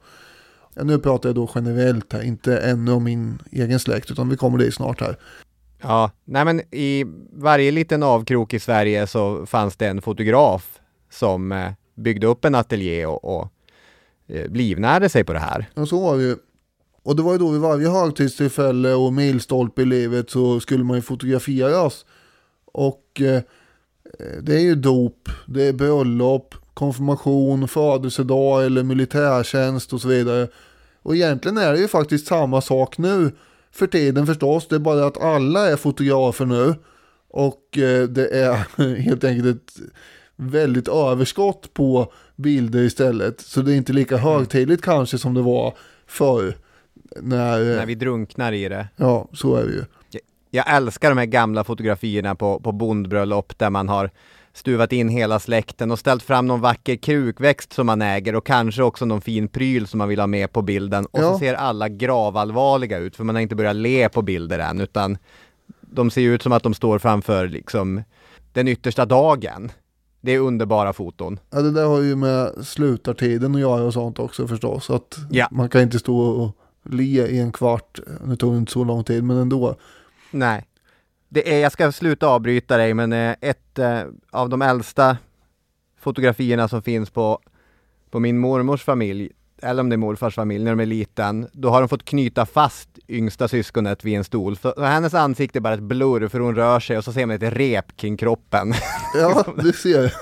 Ja, 0.74 0.84
nu 0.84 0.98
pratar 0.98 1.28
jag 1.28 1.36
då 1.36 1.50
generellt 1.54 2.12
här, 2.12 2.22
inte 2.22 2.58
ännu 2.58 2.92
om 2.92 3.04
min 3.04 3.38
egen 3.50 3.78
släkt 3.78 4.10
utan 4.10 4.28
vi 4.28 4.36
kommer 4.36 4.58
dit 4.58 4.74
snart 4.74 5.00
här. 5.00 5.16
Ja, 5.82 6.10
nej 6.24 6.44
men 6.44 6.60
i 6.74 7.04
varje 7.32 7.70
liten 7.70 8.02
avkrok 8.02 8.54
i 8.54 8.60
Sverige 8.60 9.06
så 9.06 9.46
fanns 9.46 9.76
det 9.76 9.86
en 9.86 10.02
fotograf 10.02 10.80
som 11.10 11.52
eh, 11.52 11.70
byggde 11.94 12.26
upp 12.26 12.44
en 12.44 12.54
ateljé 12.54 13.06
och, 13.06 13.24
och 13.24 13.48
eh, 14.28 14.50
livnärde 14.50 15.08
sig 15.08 15.24
på 15.24 15.32
det 15.32 15.38
här. 15.38 15.70
Och 15.74 15.88
så 15.88 16.00
var 16.00 16.16
det 16.16 16.22
ju. 16.22 16.36
Och 17.04 17.16
det 17.16 17.22
var 17.22 17.32
ju 17.32 17.38
då 17.38 17.50
vid 17.50 17.60
varje 17.60 17.88
högtidstillfälle 17.88 18.94
och 18.94 19.12
milstolpe 19.12 19.82
i 19.82 19.84
livet 19.84 20.30
så 20.30 20.60
skulle 20.60 20.84
man 20.84 20.96
ju 20.96 21.02
fotograferas. 21.02 22.04
Och 22.64 23.20
eh, 23.20 23.42
det 24.42 24.54
är 24.54 24.60
ju 24.60 24.74
dop, 24.74 25.28
det 25.46 25.62
är 25.62 25.72
bröllop, 25.72 26.54
konfirmation, 26.74 27.68
födelsedag 27.68 28.64
eller 28.64 28.82
militärtjänst 28.82 29.92
och 29.92 30.00
så 30.00 30.08
vidare. 30.08 30.48
Och 31.02 31.14
egentligen 31.14 31.58
är 31.58 31.72
det 31.72 31.78
ju 31.78 31.88
faktiskt 31.88 32.26
samma 32.26 32.60
sak 32.60 32.98
nu 32.98 33.32
för 33.72 33.86
tiden 33.86 34.26
förstås. 34.26 34.68
Det 34.68 34.74
är 34.74 34.80
bara 34.80 35.06
att 35.06 35.22
alla 35.22 35.70
är 35.70 35.76
fotografer 35.76 36.46
nu. 36.46 36.74
Och 37.28 37.78
eh, 37.78 38.08
det 38.08 38.26
är 38.28 38.54
helt 39.00 39.24
enkelt 39.24 39.56
ett 39.56 39.72
väldigt 40.36 40.88
överskott 40.88 41.74
på 41.74 42.12
bilder 42.36 42.82
istället. 42.82 43.40
Så 43.40 43.62
det 43.62 43.72
är 43.72 43.76
inte 43.76 43.92
lika 43.92 44.16
högtidligt 44.16 44.82
kanske 44.82 45.18
som 45.18 45.34
det 45.34 45.42
var 45.42 45.74
förr. 46.06 46.54
När, 47.22 47.60
eh, 47.70 47.76
När 47.76 47.86
vi 47.86 47.94
drunknar 47.94 48.52
i 48.52 48.68
det. 48.68 48.88
Ja, 48.96 49.28
så 49.32 49.56
är 49.56 49.64
det 49.64 49.72
ju. 49.72 49.84
Jag 50.50 50.74
älskar 50.76 51.08
de 51.08 51.18
här 51.18 51.26
gamla 51.26 51.64
fotografierna 51.64 52.34
på, 52.34 52.60
på 52.60 52.72
bondbröllop 52.72 53.58
där 53.58 53.70
man 53.70 53.88
har 53.88 54.10
stuvat 54.52 54.92
in 54.92 55.08
hela 55.08 55.38
släkten 55.40 55.90
och 55.90 55.98
ställt 55.98 56.22
fram 56.22 56.46
någon 56.46 56.60
vacker 56.60 56.96
krukväxt 56.96 57.72
som 57.72 57.86
man 57.86 58.02
äger 58.02 58.34
och 58.34 58.46
kanske 58.46 58.82
också 58.82 59.04
någon 59.04 59.20
fin 59.20 59.48
pryl 59.48 59.86
som 59.86 59.98
man 59.98 60.08
vill 60.08 60.20
ha 60.20 60.26
med 60.26 60.52
på 60.52 60.62
bilden. 60.62 61.06
Och 61.06 61.20
Ja. 61.20 61.32
så 61.32 61.38
ser 61.38 61.54
alla 61.54 61.88
gravallvarliga 61.88 62.98
ut 62.98 63.16
för 63.16 63.24
man 63.24 63.34
har 63.34 63.42
inte 63.42 63.54
börjat 63.56 63.76
le 63.76 64.08
på 64.08 64.22
bilder 64.22 64.58
än 64.58 64.80
utan 64.80 65.18
de 65.80 66.10
ser 66.10 66.20
ut 66.22 66.42
som 66.42 66.52
att 66.52 66.62
de 66.62 66.74
står 66.74 66.98
framför 66.98 67.48
liksom 67.48 68.02
den 68.52 68.68
yttersta 68.68 69.06
dagen. 69.06 69.72
Det 70.20 70.32
är 70.34 70.38
underbara 70.38 70.92
foton. 70.92 71.38
Ja, 71.50 71.62
det 71.62 71.70
där 71.70 71.86
har 71.86 72.00
ju 72.00 72.16
med 72.16 72.50
slutartiden 72.66 73.54
att 73.54 73.60
göra 73.60 73.82
och 73.84 73.92
sånt 73.92 74.18
också 74.18 74.48
förstås. 74.48 74.90
Att 74.90 75.16
Ja. 75.30 75.48
man 75.50 75.68
kan 75.68 75.80
inte 75.82 75.98
stå 75.98 76.18
och 76.18 76.56
le 76.84 77.26
i 77.26 77.38
en 77.38 77.52
kvart. 77.52 78.00
Nu 78.24 78.36
tog 78.36 78.52
det 78.52 78.58
inte 78.58 78.72
så 78.72 78.84
lång 78.84 79.04
tid, 79.04 79.24
men 79.24 79.36
ändå. 79.36 79.76
Nej. 80.30 80.64
Det 81.28 81.54
är, 81.54 81.60
jag 81.60 81.72
ska 81.72 81.92
sluta 81.92 82.26
avbryta 82.26 82.76
dig, 82.76 82.94
men 82.94 83.12
eh, 83.12 83.34
ett 83.40 83.78
eh, 83.78 84.02
av 84.30 84.48
de 84.48 84.62
äldsta 84.62 85.16
fotografierna 85.98 86.68
som 86.68 86.82
finns 86.82 87.10
på, 87.10 87.40
på 88.10 88.20
min 88.20 88.38
mormors 88.38 88.84
familj 88.84 89.30
eller 89.64 89.80
om 89.80 89.88
det 89.88 89.94
är 89.94 89.98
morfars 89.98 90.34
familj, 90.34 90.64
när 90.64 90.70
de 90.70 90.80
är 90.80 90.86
liten, 90.86 91.48
då 91.52 91.68
har 91.68 91.80
de 91.80 91.88
fått 91.88 92.04
knyta 92.04 92.46
fast 92.46 92.88
yngsta 93.08 93.48
syskonet 93.48 94.04
vid 94.04 94.16
en 94.16 94.24
stol. 94.24 94.56
Så 94.56 94.84
hennes 94.84 95.14
ansikte 95.14 95.58
är 95.58 95.60
bara 95.60 95.74
ett 95.74 95.80
blurr 95.80 96.28
för 96.28 96.40
hon 96.40 96.54
rör 96.54 96.80
sig 96.80 96.98
och 96.98 97.04
så 97.04 97.12
ser 97.12 97.26
man 97.26 97.36
ett 97.36 97.52
rep 97.56 97.96
kring 97.96 98.16
kroppen. 98.16 98.74
Ja, 99.14 99.44
du 99.62 99.72
ser. 99.72 100.14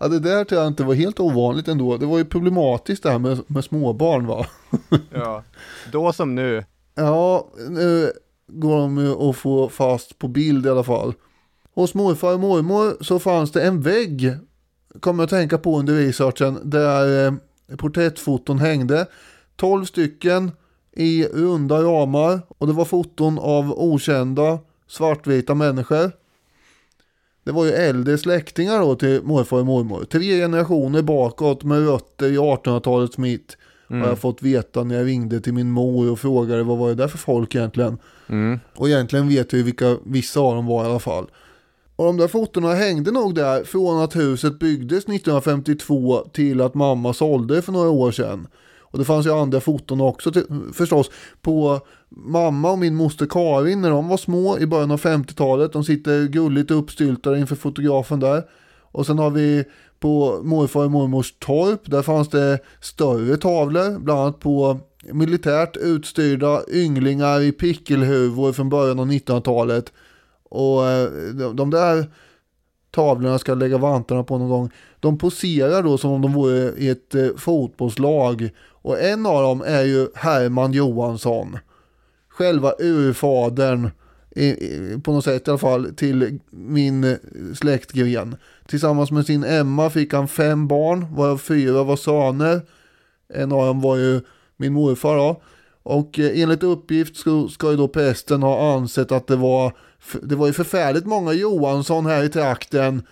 Ja, 0.00 0.08
det 0.08 0.18
där 0.18 0.44
tror 0.44 0.60
jag 0.60 0.68
inte 0.68 0.84
var 0.84 0.94
helt 0.94 1.20
ovanligt 1.20 1.68
ändå. 1.68 1.96
Det 1.96 2.06
var 2.06 2.18
ju 2.18 2.24
problematiskt 2.24 3.02
det 3.02 3.10
här 3.10 3.18
med, 3.18 3.40
med 3.46 3.64
småbarn 3.64 4.26
va? 4.26 4.46
ja. 5.10 5.42
Då 5.92 6.12
som 6.12 6.34
nu. 6.34 6.64
Ja, 6.94 7.48
nu 7.68 8.12
går 8.48 8.78
de 8.78 8.98
ju 8.98 9.12
att 9.12 9.36
få 9.36 9.68
fast 9.68 10.18
på 10.18 10.28
bild 10.28 10.66
i 10.66 10.70
alla 10.70 10.84
fall. 10.84 11.14
Hos 11.74 11.94
morfar 11.94 12.34
och 12.34 12.40
mormor 12.40 13.04
så 13.04 13.18
fanns 13.18 13.52
det 13.52 13.62
en 13.62 13.80
vägg, 13.80 14.36
kommer 15.00 15.22
jag 15.22 15.24
att 15.24 15.30
tänka 15.30 15.58
på 15.58 15.78
under 15.78 15.94
researchen, 15.94 16.58
där 16.64 17.26
eh, 17.26 17.32
porträttfoton 17.78 18.58
hängde. 18.58 19.06
12 19.56 19.84
stycken 19.84 20.52
i 20.92 21.24
runda 21.24 21.82
ramar 21.82 22.40
och 22.58 22.66
det 22.66 22.72
var 22.72 22.84
foton 22.84 23.38
av 23.38 23.72
okända 23.72 24.58
svartvita 24.88 25.54
människor. 25.54 26.10
Det 27.44 27.52
var 27.52 27.64
ju 27.64 27.70
äldre 27.70 28.18
släktingar 28.18 28.78
då 28.78 28.94
till 28.94 29.22
morfar 29.22 29.58
och 29.58 29.66
mormor. 29.66 30.04
Tre 30.04 30.40
generationer 30.40 31.02
bakåt 31.02 31.64
med 31.64 31.86
rötter 31.86 32.26
i 32.26 32.36
1800-talets 32.36 33.18
mitt. 33.18 33.56
Mm. 33.90 34.02
Har 34.02 34.08
jag 34.08 34.18
fått 34.18 34.42
veta 34.42 34.84
när 34.84 34.94
jag 34.94 35.06
ringde 35.06 35.40
till 35.40 35.54
min 35.54 35.70
mor 35.70 36.10
och 36.10 36.18
frågade 36.18 36.62
vad 36.62 36.78
var 36.78 36.88
det 36.88 36.94
där 36.94 37.08
för 37.08 37.18
folk 37.18 37.54
egentligen. 37.54 37.98
Mm. 38.26 38.60
Och 38.74 38.88
egentligen 38.88 39.28
vet 39.28 39.52
jag 39.52 39.58
ju 39.58 39.64
vilka 39.64 39.96
vissa 40.04 40.40
av 40.40 40.54
dem 40.54 40.66
var 40.66 40.84
i 40.84 40.86
alla 40.86 40.98
fall. 40.98 41.26
Och 41.96 42.04
de 42.04 42.16
där 42.16 42.28
fotona 42.28 42.74
hängde 42.74 43.10
nog 43.10 43.34
där 43.34 43.64
från 43.64 44.02
att 44.02 44.16
huset 44.16 44.58
byggdes 44.58 45.04
1952 45.04 46.24
till 46.32 46.60
att 46.60 46.74
mamma 46.74 47.12
sålde 47.12 47.62
för 47.62 47.72
några 47.72 47.90
år 47.90 48.10
sedan. 48.10 48.46
Och 48.80 48.98
det 48.98 49.04
fanns 49.04 49.26
ju 49.26 49.30
andra 49.30 49.60
foton 49.60 50.00
också 50.00 50.32
till, 50.32 50.44
förstås 50.72 51.10
på 51.42 51.80
mamma 52.08 52.70
och 52.70 52.78
min 52.78 52.94
moster 52.94 53.26
Karin 53.26 53.80
när 53.80 53.90
de 53.90 54.08
var 54.08 54.16
små 54.16 54.58
i 54.58 54.66
början 54.66 54.90
av 54.90 55.00
50-talet. 55.00 55.72
De 55.72 55.84
sitter 55.84 56.26
gulligt 56.26 56.70
uppstyltade 56.70 57.38
inför 57.38 57.56
fotografen 57.56 58.20
där. 58.20 58.42
Och 58.80 59.06
sen 59.06 59.18
har 59.18 59.30
vi 59.30 59.64
på 60.00 60.40
morfar 60.42 60.84
och 60.84 60.90
mormors 60.90 61.34
torp, 61.38 61.80
där 61.84 62.02
fanns 62.02 62.28
det 62.28 62.58
större 62.80 63.36
tavlor, 63.36 63.98
bland 63.98 64.20
annat 64.20 64.40
på 64.40 64.80
militärt 65.12 65.76
utstyrda 65.76 66.62
ynglingar 66.72 67.40
i 67.40 67.52
pickelhuvor 67.52 68.52
från 68.52 68.68
början 68.68 68.98
av 68.98 69.06
1900-talet. 69.06 69.92
Och 70.54 70.86
eh, 70.86 71.10
de 71.54 71.70
där 71.70 72.06
tavlorna 72.90 73.38
ska 73.38 73.52
jag 73.52 73.58
lägga 73.58 73.78
vantarna 73.78 74.24
på 74.24 74.38
någon 74.38 74.48
gång. 74.48 74.70
De 75.00 75.18
poserar 75.18 75.82
då 75.82 75.98
som 75.98 76.10
om 76.10 76.22
de 76.22 76.32
vore 76.32 76.72
i 76.76 76.88
ett 76.88 77.14
eh, 77.14 77.28
fotbollslag. 77.36 78.50
Och 78.60 79.00
en 79.00 79.26
av 79.26 79.42
dem 79.42 79.62
är 79.66 79.82
ju 79.82 80.08
Herman 80.14 80.72
Johansson. 80.72 81.58
Själva 82.28 82.72
urfadern 82.78 83.90
på 85.02 85.12
något 85.12 85.24
sätt 85.24 85.48
i 85.48 85.50
alla 85.50 85.58
fall 85.58 85.94
till 85.96 86.38
min 86.50 87.04
eh, 87.04 87.16
släktgren. 87.54 88.36
Tillsammans 88.66 89.10
med 89.10 89.26
sin 89.26 89.44
Emma 89.44 89.90
fick 89.90 90.12
han 90.12 90.28
fem 90.28 90.68
barn, 90.68 91.14
varav 91.14 91.38
fyra 91.38 91.82
var 91.82 91.96
söner. 91.96 92.60
En 93.34 93.52
av 93.52 93.66
dem 93.66 93.80
var 93.80 93.96
ju 93.96 94.20
min 94.56 94.72
morfar 94.72 95.16
då. 95.16 95.42
Och 95.82 96.18
eh, 96.18 96.40
enligt 96.42 96.62
uppgift 96.62 97.16
ska, 97.16 97.48
ska 97.48 97.70
ju 97.70 97.76
då 97.76 97.88
prästen 97.88 98.42
ha 98.42 98.74
ansett 98.74 99.12
att 99.12 99.26
det 99.26 99.36
var, 99.36 99.72
det 100.22 100.36
var 100.36 100.46
ju 100.46 100.52
förfärligt 100.52 101.06
många 101.06 101.32
Johansson 101.32 102.06
här 102.06 102.22
i 102.22 102.28
trakten. 102.28 103.02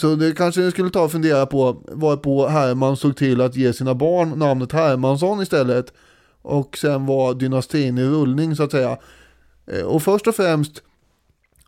Så 0.00 0.14
det 0.14 0.36
kanske 0.36 0.60
ni 0.60 0.70
skulle 0.70 0.90
ta 0.90 1.04
och 1.04 1.12
fundera 1.12 1.46
på 1.46 1.82
varpå 1.88 2.46
Herman 2.46 2.96
såg 2.96 3.16
till 3.16 3.40
att 3.40 3.56
ge 3.56 3.72
sina 3.72 3.94
barn 3.94 4.30
namnet 4.30 4.72
Hermansson 4.72 5.42
istället. 5.42 5.92
Och 6.42 6.78
sen 6.78 7.06
var 7.06 7.34
dynastin 7.34 7.98
i 7.98 8.04
rullning 8.04 8.56
så 8.56 8.62
att 8.62 8.70
säga. 8.70 8.98
Eh, 9.66 9.82
och 9.82 10.02
först 10.02 10.26
och 10.26 10.34
främst 10.34 10.82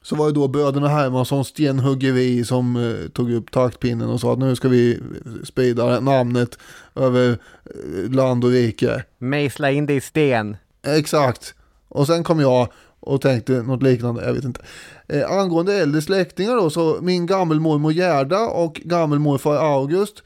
så 0.02 0.16
var 0.16 0.26
det 0.26 0.32
då 0.32 0.48
bröderna 0.48 0.88
Hermanssons 0.88 1.48
stenhuggeri 1.48 2.44
som 2.44 2.76
eh, 2.76 3.08
tog 3.08 3.32
upp 3.32 3.50
taktpinnen 3.50 4.08
och 4.08 4.20
sa 4.20 4.32
att 4.32 4.38
nu 4.38 4.56
ska 4.56 4.68
vi 4.68 5.00
sprida 5.44 6.00
namnet 6.00 6.58
över 6.94 7.38
eh, 7.64 8.10
land 8.10 8.44
och 8.44 8.50
rike. 8.50 9.04
Mejsla 9.18 9.70
in 9.70 9.86
det 9.86 9.94
i 9.94 10.00
sten. 10.00 10.56
Exakt. 10.86 11.54
Och 11.88 12.06
sen 12.06 12.24
kom 12.24 12.40
jag 12.40 12.68
och 13.00 13.20
tänkte 13.20 13.52
något 13.52 13.82
liknande, 13.82 14.24
jag 14.24 14.32
vet 14.32 14.44
inte. 14.44 14.60
Eh, 15.08 15.30
angående 15.30 15.74
äldre 15.74 16.02
släktingar 16.02 16.56
då, 16.56 16.70
så 16.70 16.98
min 17.02 17.26
gammelmormor 17.26 17.92
Gerda 17.92 18.40
och 18.40 18.80
gammelmorfar 18.84 19.56
August, 19.56 20.22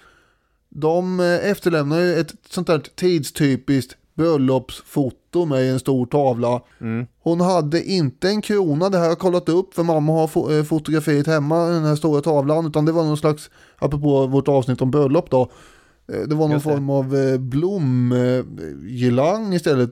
de 0.68 1.20
eh, 1.20 1.50
efterlämnar 1.50 2.00
ju 2.00 2.14
ett 2.14 2.34
sånt 2.50 2.66
där 2.66 2.78
tidstypiskt 2.78 3.96
bröllopsfoto 4.14 5.44
med 5.44 5.72
en 5.72 5.80
stor 5.80 6.06
tavla. 6.06 6.60
Mm. 6.80 7.06
Hon 7.20 7.40
hade 7.40 7.84
inte 7.84 8.28
en 8.28 8.42
krona, 8.42 8.88
det 8.88 8.96
här 8.96 9.04
har 9.04 9.10
jag 9.10 9.18
kollat 9.18 9.48
upp 9.48 9.74
för 9.74 9.82
mamma 9.82 10.12
har 10.12 10.58
eh, 10.58 10.64
fotografiet 10.64 11.26
hemma, 11.26 11.66
den 11.66 11.84
här 11.84 11.96
stora 11.96 12.20
tavlan, 12.20 12.66
utan 12.66 12.84
det 12.84 12.92
var 12.92 13.04
någon 13.04 13.16
slags, 13.16 13.50
apropå 13.78 14.26
vårt 14.26 14.48
avsnitt 14.48 14.82
om 14.82 14.90
bröllop 14.90 15.30
då, 15.30 15.50
eh, 16.12 16.20
det 16.20 16.34
var 16.34 16.48
någon 16.48 16.60
form 16.60 16.90
av 16.90 17.38
blomgilang 17.38 19.54
istället 19.54 19.90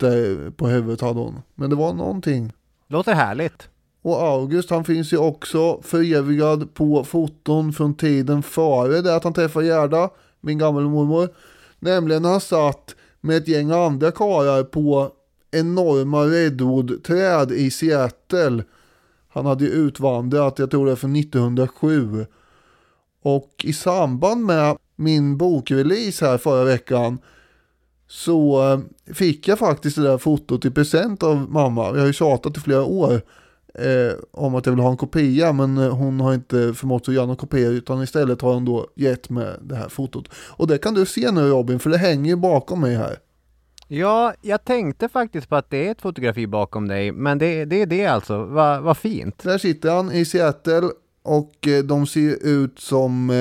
på 0.57 0.66
huvudet 0.66 1.01
hade 1.01 1.20
hon. 1.20 1.43
Men 1.55 1.70
det 1.70 1.76
var 1.76 1.93
någonting. 1.93 2.53
Låter 2.89 3.14
härligt. 3.14 3.68
Och 4.03 4.22
August 4.22 4.70
han 4.70 4.85
finns 4.85 5.12
ju 5.12 5.16
också 5.16 5.83
förevigad 5.83 6.74
på 6.74 7.05
foton 7.05 7.72
från 7.72 7.95
tiden 7.95 8.43
före 8.43 9.01
det 9.01 9.16
att 9.16 9.24
han 9.24 9.33
träffade 9.33 9.66
Gerda, 9.66 10.11
min 10.41 10.59
gammelmormor. 10.59 11.28
Nämligen 11.78 12.24
han 12.24 12.41
satt 12.41 12.95
med 13.20 13.37
ett 13.37 13.49
gäng 13.49 13.70
andra 13.70 14.11
karlar 14.11 14.62
på 14.62 15.12
enorma 15.51 16.24
redwoodträd 16.24 17.53
i 17.53 17.70
Seattle. 17.70 18.64
Han 19.28 19.47
hade 19.47 19.64
ju 19.64 19.70
utvandrat, 19.70 20.59
jag 20.59 20.70
tror 20.70 20.87
det 20.87 20.93
är 20.93 20.97
från 20.97 21.16
1907. 21.16 22.26
Och 23.22 23.51
i 23.64 23.72
samband 23.72 24.45
med 24.45 24.76
min 24.97 25.37
bokrelease 25.37 26.26
här 26.26 26.39
förra 26.39 26.64
veckan 26.64 27.18
så 28.12 28.72
eh, 28.72 28.80
fick 29.14 29.48
jag 29.48 29.58
faktiskt 29.58 29.96
det 29.96 30.02
där 30.02 30.18
fotot 30.18 30.64
i 30.64 30.70
present 30.70 31.22
av 31.22 31.50
mamma. 31.50 31.86
Jag 31.86 31.98
har 31.98 32.06
ju 32.06 32.12
tjatat 32.12 32.56
i 32.56 32.60
flera 32.60 32.84
år 32.84 33.12
eh, 33.74 34.14
om 34.30 34.54
att 34.54 34.66
jag 34.66 34.72
vill 34.72 34.82
ha 34.82 34.90
en 34.90 34.96
kopia 34.96 35.52
men 35.52 35.78
eh, 35.78 35.96
hon 35.96 36.20
har 36.20 36.34
inte 36.34 36.74
förmått 36.74 37.08
att 37.08 37.14
göra 37.14 37.26
någon 37.26 37.36
kopia 37.36 37.68
utan 37.68 38.02
istället 38.02 38.40
har 38.40 38.54
hon 38.54 38.64
då 38.64 38.86
gett 38.94 39.30
mig 39.30 39.56
det 39.62 39.76
här 39.76 39.88
fotot. 39.88 40.28
Och 40.34 40.66
det 40.66 40.78
kan 40.78 40.94
du 40.94 41.06
se 41.06 41.30
nu 41.30 41.40
Robin 41.40 41.78
för 41.78 41.90
det 41.90 41.98
hänger 41.98 42.30
ju 42.30 42.36
bakom 42.36 42.80
mig 42.80 42.96
här. 42.96 43.16
Ja, 43.88 44.34
jag 44.42 44.64
tänkte 44.64 45.08
faktiskt 45.08 45.48
på 45.48 45.56
att 45.56 45.70
det 45.70 45.86
är 45.86 45.90
ett 45.90 46.02
fotografi 46.02 46.46
bakom 46.46 46.88
dig, 46.88 47.12
men 47.12 47.38
det, 47.38 47.64
det 47.64 47.82
är 47.82 47.86
det 47.86 48.06
alltså. 48.06 48.44
Vad 48.44 48.82
va 48.82 48.94
fint. 48.94 49.42
Där 49.42 49.58
sitter 49.58 49.90
han 49.90 50.12
i 50.12 50.24
Seattle 50.24 50.90
och 51.22 51.68
eh, 51.68 51.84
de 51.84 52.06
ser 52.06 52.46
ut 52.46 52.78
som 52.78 53.32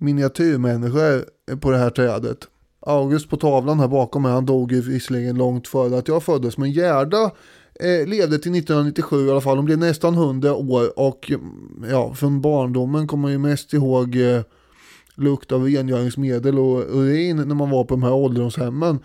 miniatyrmänniskor 0.00 1.24
på 1.60 1.70
det 1.70 1.78
här 1.78 1.90
trädet. 1.90 2.48
August 2.88 3.30
på 3.30 3.36
tavlan 3.36 3.80
här 3.80 3.88
bakom 3.88 4.22
mig, 4.22 4.32
han 4.32 4.46
dog 4.46 4.72
ju 4.72 4.80
visserligen 4.80 5.36
långt 5.36 5.68
före 5.68 5.98
att 5.98 6.08
jag 6.08 6.22
föddes, 6.22 6.58
men 6.58 6.70
Gerda 6.70 7.30
eh, 7.80 8.06
levde 8.06 8.38
till 8.38 8.54
1997 8.54 9.26
i 9.26 9.30
alla 9.30 9.40
fall. 9.40 9.56
Hon 9.56 9.64
blev 9.64 9.78
nästan 9.78 10.14
100 10.14 10.54
år 10.54 10.98
och 10.98 11.30
mm, 11.30 11.84
ja, 11.90 12.14
från 12.14 12.40
barndomen 12.40 13.06
kommer 13.06 13.22
man 13.22 13.32
ju 13.32 13.38
mest 13.38 13.72
ihåg 13.72 14.16
eh, 14.16 14.40
lukt 15.14 15.52
av 15.52 15.64
rengöringsmedel 15.64 16.58
och 16.58 16.78
urin 16.78 17.36
när 17.36 17.54
man 17.54 17.70
var 17.70 17.84
på 17.84 17.94
de 17.94 18.02
här 18.02 18.12
ålderdomshemmen. 18.12 18.98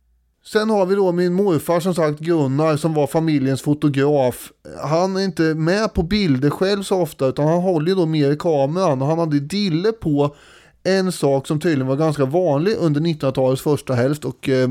Sen 0.46 0.70
har 0.70 0.86
vi 0.86 0.96
då 0.96 1.12
min 1.12 1.34
morfar 1.34 1.80
som 1.80 1.96
sagt 1.96 2.20
Gunnar 2.20 2.78
som 2.78 2.94
var 2.94 3.08
familjens 3.08 3.62
fotograf. 3.62 4.52
Han 4.84 5.16
är 5.16 5.22
inte 5.22 5.44
med 5.44 5.94
på 5.94 6.04
bilder 6.04 6.50
själv 6.50 6.84
så 6.84 7.02
ofta 7.02 7.28
utan 7.28 7.48
han 7.48 7.62
håller 7.62 7.88
ju 7.88 7.96
då 7.96 8.06
mer 8.06 8.32
i 8.32 8.38
kameran 8.38 9.02
och 9.02 9.08
han 9.08 9.20
hade 9.20 9.40
dille 9.40 9.92
på 9.92 10.36
en 10.84 11.12
sak 11.12 11.48
som 11.48 11.60
tydligen 11.60 11.88
var 11.88 11.96
ganska 11.96 12.26
vanlig 12.26 12.76
under 12.80 13.02
1900-talets 13.02 13.62
första 13.62 13.94
hälft 13.94 14.26
och 14.26 14.50
eh, 14.50 14.70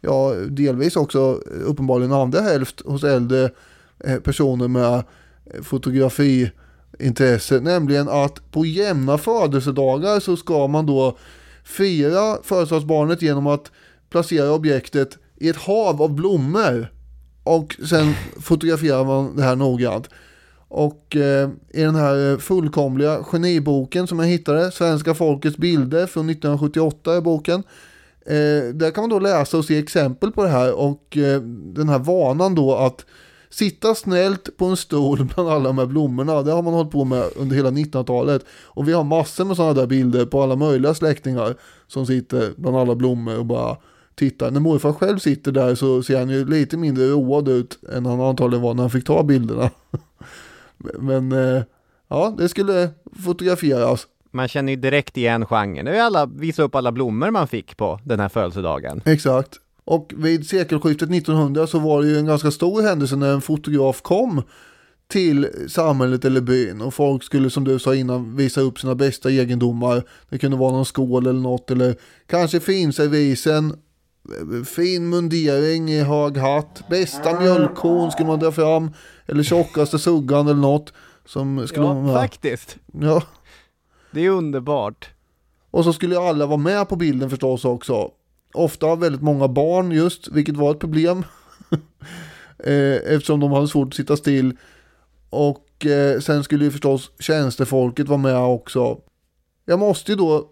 ja, 0.00 0.34
delvis 0.48 0.96
också 0.96 1.40
eh, 1.52 1.68
uppenbarligen 1.70 2.12
andra 2.12 2.40
hälft 2.40 2.80
hos 2.86 3.04
äldre 3.04 3.50
eh, 4.04 4.16
personer 4.16 4.68
med 4.68 5.02
fotografiintresse, 5.62 7.60
nämligen 7.60 8.08
att 8.08 8.50
på 8.50 8.66
jämna 8.66 9.18
födelsedagar 9.18 10.20
så 10.20 10.36
ska 10.36 10.66
man 10.66 10.86
då 10.86 11.18
fira 11.64 12.38
födelsedagsbarnet 12.42 13.22
genom 13.22 13.46
att 13.46 13.70
placera 14.10 14.52
objektet 14.52 15.18
i 15.36 15.48
ett 15.48 15.56
hav 15.56 16.02
av 16.02 16.14
blommor 16.14 16.92
och 17.44 17.76
sen 17.88 18.14
fotograferar 18.40 19.04
man 19.04 19.36
det 19.36 19.42
här 19.42 19.56
noggrant. 19.56 20.08
Och 20.72 21.16
eh, 21.16 21.50
i 21.70 21.82
den 21.82 21.94
här 21.94 22.32
eh, 22.32 22.38
fullkomliga 22.38 23.22
geniboken 23.22 24.06
som 24.06 24.18
jag 24.18 24.26
hittade, 24.26 24.70
Svenska 24.70 25.14
folkets 25.14 25.56
bilder 25.56 26.06
från 26.06 26.30
1978 26.30 27.16
är 27.16 27.20
boken. 27.20 27.62
Eh, 28.26 28.74
där 28.74 28.90
kan 28.90 29.02
man 29.02 29.10
då 29.10 29.18
läsa 29.18 29.58
och 29.58 29.64
se 29.64 29.78
exempel 29.78 30.32
på 30.32 30.42
det 30.42 30.48
här 30.48 30.78
och 30.78 31.16
eh, 31.16 31.40
den 31.74 31.88
här 31.88 31.98
vanan 31.98 32.54
då 32.54 32.74
att 32.74 33.04
sitta 33.50 33.94
snällt 33.94 34.56
på 34.56 34.64
en 34.64 34.76
stol 34.76 35.24
bland 35.34 35.50
alla 35.50 35.64
de 35.64 35.78
här 35.78 35.86
blommorna. 35.86 36.42
Det 36.42 36.52
har 36.52 36.62
man 36.62 36.74
hållit 36.74 36.92
på 36.92 37.04
med 37.04 37.24
under 37.36 37.56
hela 37.56 37.70
1900-talet. 37.70 38.44
Och 38.64 38.88
vi 38.88 38.92
har 38.92 39.04
massor 39.04 39.44
med 39.44 39.56
sådana 39.56 39.74
där 39.74 39.86
bilder 39.86 40.26
på 40.26 40.42
alla 40.42 40.56
möjliga 40.56 40.94
släktingar 40.94 41.54
som 41.86 42.06
sitter 42.06 42.52
bland 42.56 42.76
alla 42.76 42.94
blommor 42.94 43.38
och 43.38 43.46
bara 43.46 43.76
tittar. 44.14 44.50
När 44.50 44.60
morfar 44.60 44.92
själv 44.92 45.18
sitter 45.18 45.52
där 45.52 45.74
så 45.74 46.02
ser 46.02 46.18
han 46.18 46.30
ju 46.30 46.44
lite 46.44 46.76
mindre 46.76 47.04
road 47.04 47.48
ut 47.48 47.78
än 47.92 48.06
han 48.06 48.20
antagligen 48.20 48.62
var 48.62 48.74
när 48.74 48.82
han 48.82 48.90
fick 48.90 49.06
ta 49.06 49.22
bilderna. 49.22 49.70
Men 50.98 51.32
eh, 51.32 51.62
ja, 52.08 52.34
det 52.38 52.48
skulle 52.48 52.90
fotograferas. 53.24 54.06
Man 54.30 54.48
känner 54.48 54.72
ju 54.72 54.76
direkt 54.76 55.16
igen 55.16 55.46
genren. 55.46 55.84
Det 55.84 55.98
är 55.98 56.02
alla, 56.02 56.26
visa 56.26 56.62
upp 56.62 56.74
alla 56.74 56.92
blommor 56.92 57.30
man 57.30 57.48
fick 57.48 57.76
på 57.76 58.00
den 58.04 58.20
här 58.20 58.28
födelsedagen. 58.28 59.02
Exakt. 59.04 59.60
Och 59.84 60.12
vid 60.16 60.46
sekelskiftet 60.46 61.10
1900 61.10 61.66
så 61.66 61.78
var 61.78 62.02
det 62.02 62.08
ju 62.08 62.18
en 62.18 62.26
ganska 62.26 62.50
stor 62.50 62.82
händelse 62.82 63.16
när 63.16 63.32
en 63.34 63.40
fotograf 63.40 64.02
kom 64.02 64.42
till 65.08 65.48
samhället 65.68 66.24
eller 66.24 66.40
byn 66.40 66.80
och 66.80 66.94
folk 66.94 67.24
skulle 67.24 67.50
som 67.50 67.64
du 67.64 67.78
sa 67.78 67.94
innan 67.94 68.36
visa 68.36 68.60
upp 68.60 68.78
sina 68.78 68.94
bästa 68.94 69.30
egendomar. 69.30 70.02
Det 70.28 70.38
kunde 70.38 70.56
vara 70.56 70.72
någon 70.72 70.84
skål 70.84 71.26
eller 71.26 71.40
något 71.40 71.70
eller 71.70 71.96
kanske 72.26 72.60
finservisen, 72.60 73.76
fin 74.64 75.08
mundering 75.08 75.90
i 75.90 76.00
hög 76.02 76.36
hatt, 76.36 76.82
bästa 76.90 77.40
mjölkkon 77.40 78.10
skulle 78.12 78.28
man 78.28 78.38
dra 78.38 78.52
fram 78.52 78.90
eller 79.26 79.42
tjockaste 79.42 79.98
suggan 79.98 80.46
eller 80.48 80.60
något. 80.60 80.92
Som 81.26 81.66
skulle 81.68 81.86
Ja, 81.86 82.02
med. 82.02 82.14
faktiskt. 82.14 82.76
Ja. 83.00 83.22
Det 84.12 84.20
är 84.26 84.30
underbart. 84.30 85.10
Och 85.70 85.84
så 85.84 85.92
skulle 85.92 86.18
alla 86.20 86.46
vara 86.46 86.56
med 86.56 86.88
på 86.88 86.96
bilden 86.96 87.30
förstås 87.30 87.64
också. 87.64 88.10
Ofta 88.54 88.94
väldigt 88.94 89.22
många 89.22 89.48
barn 89.48 89.92
just, 89.92 90.28
vilket 90.28 90.56
var 90.56 90.70
ett 90.70 90.78
problem. 90.80 91.24
Eh, 92.64 93.12
Eftersom 93.14 93.40
de 93.40 93.52
hade 93.52 93.68
svårt 93.68 93.88
att 93.88 93.94
sitta 93.94 94.16
still. 94.16 94.56
Och 95.30 95.86
eh, 95.86 96.20
sen 96.20 96.44
skulle 96.44 96.64
ju 96.64 96.70
förstås 96.70 97.10
tjänstefolket 97.18 98.08
vara 98.08 98.18
med 98.18 98.36
också. 98.38 98.98
Jag 99.64 99.78
måste 99.78 100.12
ju 100.12 100.16
då 100.16 100.48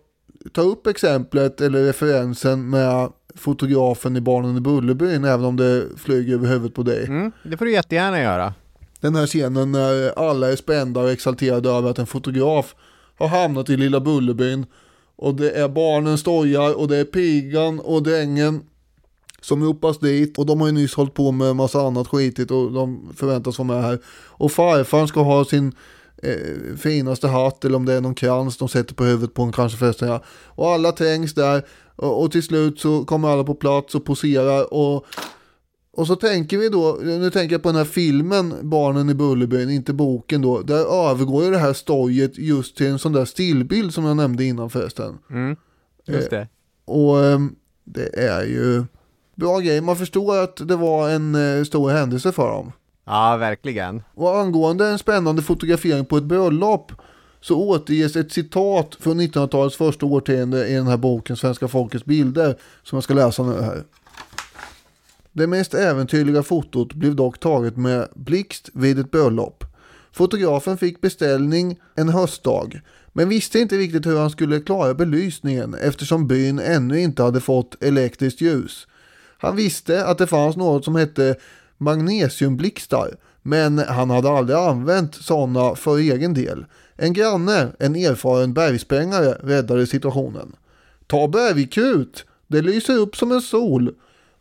ta 0.53 0.61
upp 0.61 0.87
exemplet 0.87 1.61
eller 1.61 1.85
referensen 1.85 2.71
med 2.71 3.09
fotografen 3.35 4.17
i 4.17 4.21
Barnen 4.21 4.57
i 4.57 4.61
Bullerbyn 4.61 5.25
även 5.25 5.45
om 5.45 5.57
det 5.57 5.87
flyger 5.97 6.35
över 6.35 6.49
huvudet 6.49 6.75
på 6.75 6.83
dig. 6.83 7.07
Mm, 7.07 7.33
det 7.43 7.57
får 7.57 7.65
du 7.65 7.73
jättegärna 7.73 8.21
göra. 8.21 8.55
Den 9.01 9.15
här 9.15 9.27
scenen 9.27 9.73
när 9.73 10.19
alla 10.19 10.53
är 10.53 10.57
spända 10.57 11.01
och 11.01 11.11
exalterade 11.11 11.71
över 11.71 11.91
att 11.91 11.99
en 11.99 12.07
fotograf 12.07 12.75
har 13.19 13.29
hamnat 13.29 13.71
i 13.71 13.77
lilla 13.77 14.01
Bullerbyn. 14.01 14.67
Och 15.17 15.35
det 15.35 15.51
är 15.51 15.69
barnen 15.69 16.19
stojar 16.19 16.79
och 16.79 16.89
det 16.89 16.97
är 16.97 17.05
pigan 17.05 17.81
och 17.81 18.03
drängen 18.03 18.63
som 19.41 19.65
ropas 19.65 19.99
dit. 19.99 20.39
Och 20.39 20.47
de 20.47 20.61
har 20.61 20.69
ju 20.69 20.73
nyss 20.73 20.95
hållit 20.95 21.15
på 21.15 21.33
med 21.33 21.57
massa 21.57 21.81
annat 21.81 22.09
skitigt 22.09 22.51
och 22.51 22.73
de 22.73 23.13
förväntas 23.17 23.59
vara 23.59 23.69
med 23.69 23.83
här. 23.83 23.99
Och 24.09 24.53
farfar 24.53 25.07
ska 25.07 25.23
ha 25.23 25.45
sin 25.45 25.73
eh, 26.23 26.77
finaste 26.77 27.29
hatt 27.29 27.65
eller 27.65 27.77
om 27.77 27.85
det 27.85 27.93
är 27.93 28.01
någon 28.01 28.15
krans 28.15 28.57
de 28.57 28.69
sätter 28.69 28.95
på 28.95 29.05
huvudet 29.05 29.35
på 29.35 29.43
en 29.43 29.53
kanske 29.53 29.79
förresten 29.79 30.09
ja. 30.09 30.23
Och 30.47 30.69
alla 30.69 30.93
trängs 30.93 31.35
där 31.35 31.63
och, 31.97 32.23
och 32.23 32.33
till 32.33 32.43
slut 32.43 32.81
så 32.81 33.05
kommer 33.05 33.29
alla 33.29 33.45
på 33.45 33.55
plats 33.55 33.95
och 33.95 34.05
poserar 34.05 34.75
och 34.75 35.07
och 35.99 36.07
så 36.07 36.17
tänker 36.17 36.59
vi 36.59 36.69
då, 36.69 36.99
nu 37.03 37.31
tänker 37.31 37.55
jag 37.55 37.63
på 37.63 37.69
den 37.69 37.77
här 37.77 37.85
filmen 37.85 38.55
Barnen 38.63 39.11
i 39.11 39.15
Bullerbyn, 39.15 39.71
inte 39.71 39.93
boken 39.93 40.43
då. 40.43 40.63
Där 40.63 41.11
övergår 41.11 41.45
ju 41.45 41.51
det 41.51 41.59
här 41.59 41.73
stojet 41.73 42.39
just 42.39 42.77
till 42.77 42.87
en 42.87 42.99
sån 42.99 43.13
där 43.13 43.25
stillbild 43.25 43.95
som 43.95 44.05
jag 44.05 44.17
nämnde 44.17 44.45
innan 44.45 44.71
förresten. 44.71 45.19
Mm, 45.31 45.57
just 46.07 46.31
det. 46.31 46.49
Och 46.85 47.25
ehm, 47.25 47.55
det 47.85 48.19
är 48.19 48.45
ju 48.45 48.85
bra 49.35 49.59
grej. 49.59 49.81
Man 49.81 49.97
förstår 49.97 50.39
att 50.39 50.69
det 50.69 50.77
var 50.77 51.11
en 51.11 51.35
eh, 51.35 51.65
stor 51.65 51.91
händelse 51.91 52.33
för 52.33 52.51
dem. 52.51 52.73
Ja, 53.09 53.37
verkligen. 53.37 54.03
Och 54.15 54.39
angående 54.39 54.87
en 54.87 54.99
spännande 54.99 55.43
fotografering 55.43 56.05
på 56.05 56.17
ett 56.17 56.25
bröllop 56.25 56.93
så 57.41 57.59
återges 57.69 58.17
ett 58.17 58.33
citat 58.33 58.97
från 59.01 59.21
1900-talets 59.21 59.77
första 59.77 60.07
årtionde 60.07 60.69
i 60.69 60.75
den 60.75 60.87
här 60.87 60.97
boken 60.97 61.37
Svenska 61.37 61.69
folkets 61.69 62.05
bilder 62.05 62.57
som 62.83 62.97
jag 62.97 63.05
ska 63.05 63.15
läsa 63.15 63.43
nu 63.43 63.63
här. 63.63 63.83
Det 65.33 65.47
mest 65.47 65.75
äventyrliga 65.75 66.43
fotot 66.43 66.93
blev 66.93 67.17
dock 67.17 67.41
taget 67.41 67.77
med 67.77 68.09
blixt 68.15 68.71
vid 68.75 68.99
ett 68.99 69.11
bröllop. 69.11 69.65
Fotografen 70.13 70.79
fick 70.79 71.01
beställning 71.01 71.79
en 71.95 72.09
höstdag 72.09 72.81
men 73.13 73.29
visste 73.29 73.59
inte 73.59 73.77
riktigt 73.77 74.07
hur 74.07 74.19
han 74.19 74.31
skulle 74.31 74.61
klara 74.61 74.95
belysningen 74.95 75.75
eftersom 75.75 76.27
byn 76.27 76.59
ännu 76.59 77.01
inte 77.01 77.23
hade 77.23 77.41
fått 77.41 77.83
elektriskt 77.83 78.41
ljus. 78.41 78.87
Han 79.39 79.57
visste 79.57 80.07
att 80.07 80.19
det 80.19 80.27
fanns 80.27 80.57
något 80.57 80.85
som 80.85 80.97
hette 80.97 81.37
magnesiumblixtar 81.79 83.17
men 83.49 83.79
han 83.79 84.11
hade 84.11 84.31
aldrig 84.31 84.59
använt 84.59 85.15
sådana 85.15 85.75
för 85.75 85.99
egen 85.99 86.35
del. 86.35 86.65
En 86.97 87.13
granne, 87.13 87.69
en 87.79 87.97
erfaren 87.97 88.55
bergsprängare, 88.55 89.33
räddade 89.43 89.87
situationen. 89.87 90.57
Ta 91.07 91.29
bergkrut, 91.29 92.25
det 92.47 92.63
lyser 92.63 92.97
upp 92.97 93.17
som 93.17 93.33
en 93.33 93.43
sol, 93.43 93.95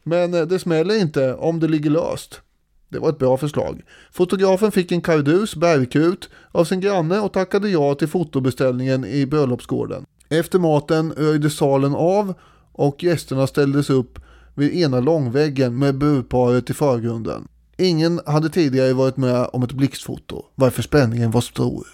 men 0.04 0.32
det 0.32 0.60
smäller 0.60 1.02
inte 1.02 1.34
om 1.34 1.60
det 1.60 1.68
ligger 1.68 1.90
löst. 1.90 2.42
Det 2.90 3.00
var 3.00 3.10
ett 3.10 3.20
bra 3.20 3.38
förslag. 3.38 3.82
Fotografen 4.12 4.72
fick 4.72 4.92
en 4.92 5.02
kardus 5.02 5.56
bergkrut 5.56 6.30
av 6.52 6.66
sin 6.66 6.80
granne 6.80 7.20
och 7.20 7.34
tackade 7.34 7.70
ja 7.70 7.96
till 7.96 8.08
fotobeställningen 8.08 9.06
i 9.06 9.26
bröllopsgården. 9.26 10.06
Efter 10.30 10.60
maten 10.60 11.12
röjdes 11.12 11.58
salen 11.58 11.96
av 11.96 12.34
och 12.72 13.04
gästerna 13.04 13.48
ställdes 13.48 13.90
upp 13.90 14.20
vid 14.58 14.74
ena 14.74 14.99
långväggen 14.99 15.80
med 15.80 15.97
burparet 15.97 16.70
i 16.70 16.74
förgrunden. 16.74 17.47
Ingen 17.78 18.22
hade 18.26 18.49
tidigare 18.49 18.93
varit 18.93 19.18
med 19.18 19.49
om 19.53 19.64
ett 19.64 19.72
blixtfoto, 19.72 20.45
varför 20.55 20.82
spänningen 20.82 21.32
var 21.32 21.41
stor. 21.41 21.88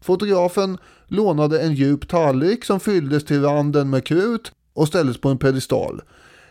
Fotografen 0.00 0.78
lånade 1.06 1.60
en 1.60 1.74
djup 1.74 2.08
tallrik 2.08 2.64
som 2.64 2.80
fylldes 2.80 3.24
till 3.24 3.42
randen 3.42 3.90
med 3.90 4.04
krut 4.04 4.52
och 4.74 4.88
ställdes 4.88 5.20
på 5.20 5.28
en 5.28 5.38
pedestal. 5.38 6.02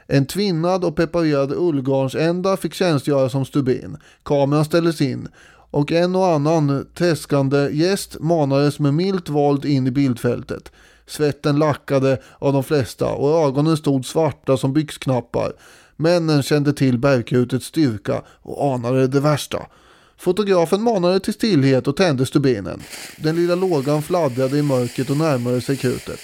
En 0.08 0.26
tvinnad 0.26 0.84
och 0.84 0.96
preparerad 0.96 1.54
ullgarnsända 1.54 2.58
fick 2.58 2.74
tjänstgöra 2.74 3.30
som 3.30 3.46
stubin. 3.46 3.98
Kameran 4.24 4.66
ställdes 4.66 5.02
in 5.02 5.28
och 5.72 5.92
en 5.92 6.16
och 6.16 6.28
annan 6.28 6.88
träskande 6.96 7.70
gäst 7.72 8.20
manades 8.20 8.80
med 8.80 8.94
milt 8.94 9.30
våld 9.30 9.66
in 9.66 9.88
i 9.88 9.92
bildfältet. 9.92 10.72
Svetten 11.08 11.60
lackade 11.60 12.22
av 12.40 12.54
de 12.54 12.64
flesta 12.64 13.08
och 13.08 13.48
ögonen 13.48 13.78
stod 13.78 14.06
svarta 14.06 14.58
som 14.58 14.74
byxknappar. 14.74 15.54
Männen 15.96 16.44
kände 16.44 16.74
till 16.74 16.98
bergkrutets 16.98 17.66
styrka 17.66 18.22
och 18.42 18.74
anade 18.74 19.08
det 19.08 19.20
värsta. 19.20 19.66
Fotografen 20.18 20.82
manade 20.82 21.20
till 21.20 21.34
stillhet 21.34 21.88
och 21.88 21.98
tände 21.98 22.26
stubinen. 22.26 22.82
Den 23.18 23.36
lilla 23.36 23.56
lågan 23.56 24.02
fladdrade 24.02 24.58
i 24.58 24.62
mörkret 24.62 25.10
och 25.10 25.18
närmade 25.18 25.62
sig 25.62 25.78
krutet. 25.78 26.20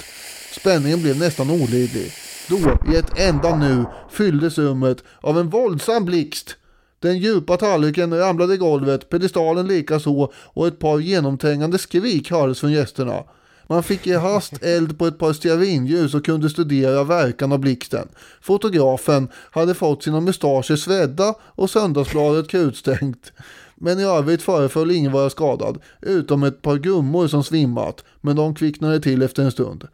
Spänningen 0.51 1.01
blev 1.01 1.17
nästan 1.17 1.49
olidlig. 1.49 2.11
Då, 2.49 2.57
i 2.93 2.95
ett 2.95 3.19
enda 3.19 3.55
nu, 3.55 3.85
fylldes 4.11 4.57
rummet 4.57 5.03
av 5.21 5.39
en 5.39 5.49
våldsam 5.49 6.05
blixt. 6.05 6.55
Den 6.99 7.17
djupa 7.17 7.57
tallriken 7.57 8.19
ramlade 8.19 8.53
i 8.53 8.57
golvet, 8.57 9.09
pedestalen 9.09 9.67
likaså 9.67 10.31
och 10.35 10.67
ett 10.67 10.79
par 10.79 10.99
genomträngande 10.99 11.77
skrik 11.77 12.31
hördes 12.31 12.59
från 12.59 12.71
gästerna. 12.71 13.23
Man 13.71 13.83
fick 13.83 14.07
i 14.07 14.13
hast 14.13 14.63
eld 14.63 14.97
på 14.97 15.07
ett 15.07 15.19
par 15.19 15.33
stearinljus 15.33 16.13
och 16.13 16.25
kunde 16.25 16.49
studera 16.49 17.03
verkan 17.03 17.51
av 17.51 17.59
blixten. 17.59 18.07
Fotografen 18.41 19.27
hade 19.51 19.73
fått 19.73 20.03
sina 20.03 20.19
mustascher 20.19 20.75
svedda 20.75 21.33
och 21.41 21.69
söndagsbladet 21.69 22.47
krutstänkt. 22.47 23.33
Men 23.75 23.99
i 23.99 24.03
övrigt 24.03 24.41
föreföll 24.41 24.91
ingen 24.91 25.11
vara 25.11 25.29
skadad, 25.29 25.77
utom 26.01 26.43
ett 26.43 26.61
par 26.61 26.77
gummor 26.77 27.27
som 27.27 27.43
svimmat, 27.43 28.03
men 28.21 28.35
de 28.35 28.55
kvicknade 28.55 28.99
till 28.99 29.21
efter 29.21 29.43
en 29.43 29.51
stund. 29.51 29.87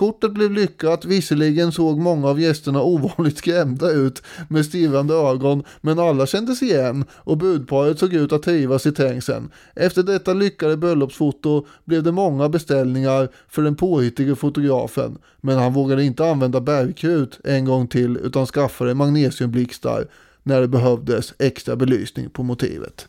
Kortet 0.00 0.32
blev 0.32 0.52
lyckat, 0.52 1.04
visserligen 1.04 1.72
såg 1.72 1.98
många 1.98 2.28
av 2.28 2.40
gästerna 2.40 2.82
ovanligt 2.82 3.38
skrämda 3.38 3.90
ut 3.90 4.22
med 4.48 4.66
stirrande 4.66 5.14
ögon, 5.14 5.64
men 5.80 5.98
alla 5.98 6.26
kändes 6.26 6.62
igen 6.62 7.04
och 7.12 7.38
budparet 7.38 7.98
såg 7.98 8.14
ut 8.14 8.32
att 8.32 8.42
trivas 8.42 8.86
i 8.86 8.92
trängseln. 8.92 9.50
Efter 9.74 10.02
detta 10.02 10.32
lyckade 10.32 10.76
bröllopsfoto 10.76 11.66
blev 11.84 12.02
det 12.02 12.12
många 12.12 12.48
beställningar 12.48 13.28
för 13.48 13.62
den 13.62 13.76
påhittige 13.76 14.36
fotografen, 14.36 15.18
men 15.40 15.58
han 15.58 15.72
vågade 15.72 16.04
inte 16.04 16.30
använda 16.30 16.60
bergkrut 16.60 17.40
en 17.44 17.64
gång 17.64 17.88
till 17.88 18.16
utan 18.16 18.46
skaffade 18.46 18.94
magnesiumblixtar 18.94 20.06
när 20.42 20.60
det 20.60 20.68
behövdes 20.68 21.34
extra 21.38 21.76
belysning 21.76 22.30
på 22.30 22.42
motivet. 22.42 23.08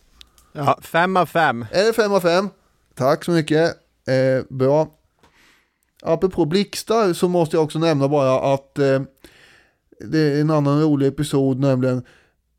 Ja, 0.54 0.80
fem 0.82 1.18
av 1.18 1.26
fem. 1.26 1.66
Är 1.72 1.84
det 1.84 1.94
5 1.94 2.14
av 2.14 2.20
5? 2.20 2.50
Tack 2.96 3.26
så 3.26 3.32
mycket. 3.32 3.76
Eh, 4.08 4.44
bra. 4.50 4.88
Apropå 6.02 6.46
blixtar 6.46 7.14
så 7.14 7.28
måste 7.28 7.56
jag 7.56 7.64
också 7.64 7.80
nämna 7.80 8.08
bara 8.08 8.54
att 8.54 8.80
eh, 8.80 9.02
det 10.00 10.20
är 10.20 10.42
en 10.42 10.50
annan 10.52 10.82
rolig 10.82 11.08
episod 11.08 11.60
nämligen. 11.60 12.04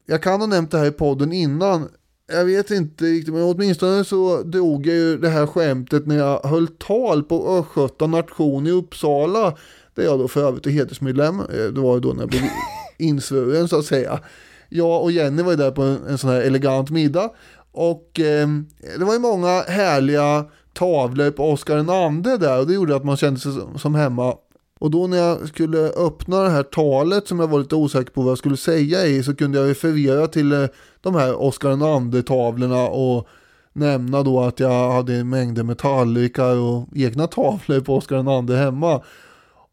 Jag 0.06 0.22
kan 0.22 0.40
ha 0.40 0.46
nämnt 0.46 0.70
det 0.70 0.78
här 0.78 0.86
i 0.86 0.90
podden 0.90 1.32
innan. 1.32 1.88
Jag 2.32 2.44
vet 2.44 2.70
inte 2.70 3.04
riktigt 3.04 3.34
men 3.34 3.42
åtminstone 3.42 4.04
så 4.04 4.42
drog 4.42 4.86
jag 4.86 4.96
ju 4.96 5.18
det 5.18 5.28
här 5.28 5.46
skämtet 5.46 6.06
när 6.06 6.16
jag 6.18 6.40
höll 6.44 6.68
tal 6.68 7.22
på 7.22 7.58
Östgöta 7.58 8.06
nation 8.06 8.66
i 8.66 8.70
Uppsala. 8.70 9.56
Där 9.94 10.02
jag 10.04 10.18
då 10.18 10.28
för 10.28 10.44
övrigt 10.48 10.66
är 10.66 10.70
hedersmedlem. 10.70 11.40
Eh, 11.40 11.46
Det 11.74 11.80
var 11.80 11.94
ju 11.94 12.00
då 12.00 12.12
när 12.12 12.20
jag 12.20 12.28
blev 12.28 12.42
insvuren 12.98 13.68
så 13.68 13.78
att 13.78 13.84
säga. 13.84 14.20
Jag 14.68 15.02
och 15.02 15.12
Jenny 15.12 15.42
var 15.42 15.50
ju 15.50 15.56
där 15.56 15.70
på 15.70 15.82
en, 15.82 16.06
en 16.08 16.18
sån 16.18 16.30
här 16.30 16.40
elegant 16.40 16.90
middag. 16.90 17.30
Och 17.72 18.20
eh, 18.20 18.48
det 18.98 19.04
var 19.04 19.12
ju 19.12 19.18
många 19.18 19.60
härliga 19.62 20.44
tavlor 20.72 21.30
på 21.30 21.50
Oscar 21.50 21.78
II 21.78 22.38
där 22.38 22.60
och 22.60 22.66
det 22.66 22.74
gjorde 22.74 22.96
att 22.96 23.04
man 23.04 23.16
kände 23.16 23.40
sig 23.40 23.52
som, 23.76 23.94
hemma. 23.94 24.34
Och 24.78 24.90
då 24.90 25.06
när 25.06 25.16
jag 25.16 25.48
skulle 25.48 25.78
öppna 25.78 26.42
det 26.42 26.50
här 26.50 26.62
talet 26.62 27.28
som 27.28 27.40
jag 27.40 27.48
var 27.48 27.58
lite 27.58 27.76
osäker 27.76 28.12
på 28.12 28.22
vad 28.22 28.30
jag 28.30 28.38
skulle 28.38 28.56
säga 28.56 29.06
i 29.06 29.22
så 29.22 29.36
kunde 29.36 29.58
jag 29.58 29.70
referera 29.70 30.26
till 30.26 30.52
eh, 30.52 30.66
de 31.00 31.14
här 31.14 31.42
Oscar 31.42 31.70
II 32.14 32.22
tavlorna 32.22 32.82
och 32.82 33.28
nämna 33.72 34.22
då 34.22 34.40
att 34.40 34.60
jag 34.60 34.92
hade 34.92 35.24
mängder 35.24 35.62
med 35.62 35.78
tallrikar 35.78 36.56
och 36.56 36.88
egna 36.94 37.26
tavlor 37.26 37.80
på 37.80 37.96
Oscar 37.96 38.50
II 38.50 38.56
hemma. 38.56 39.02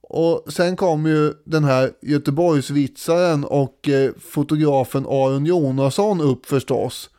Och 0.02 0.54
sen 0.54 0.76
kom 0.76 1.06
ju 1.06 1.34
den 1.46 1.64
här 1.64 1.92
Göteborgsvitsaren 2.02 3.44
och 3.44 3.90
eh, 3.90 4.12
fotografen 4.20 5.06
Aron 5.06 5.46
Jonasson 5.46 6.22
upp 6.22 6.46
förstås. 6.46 7.10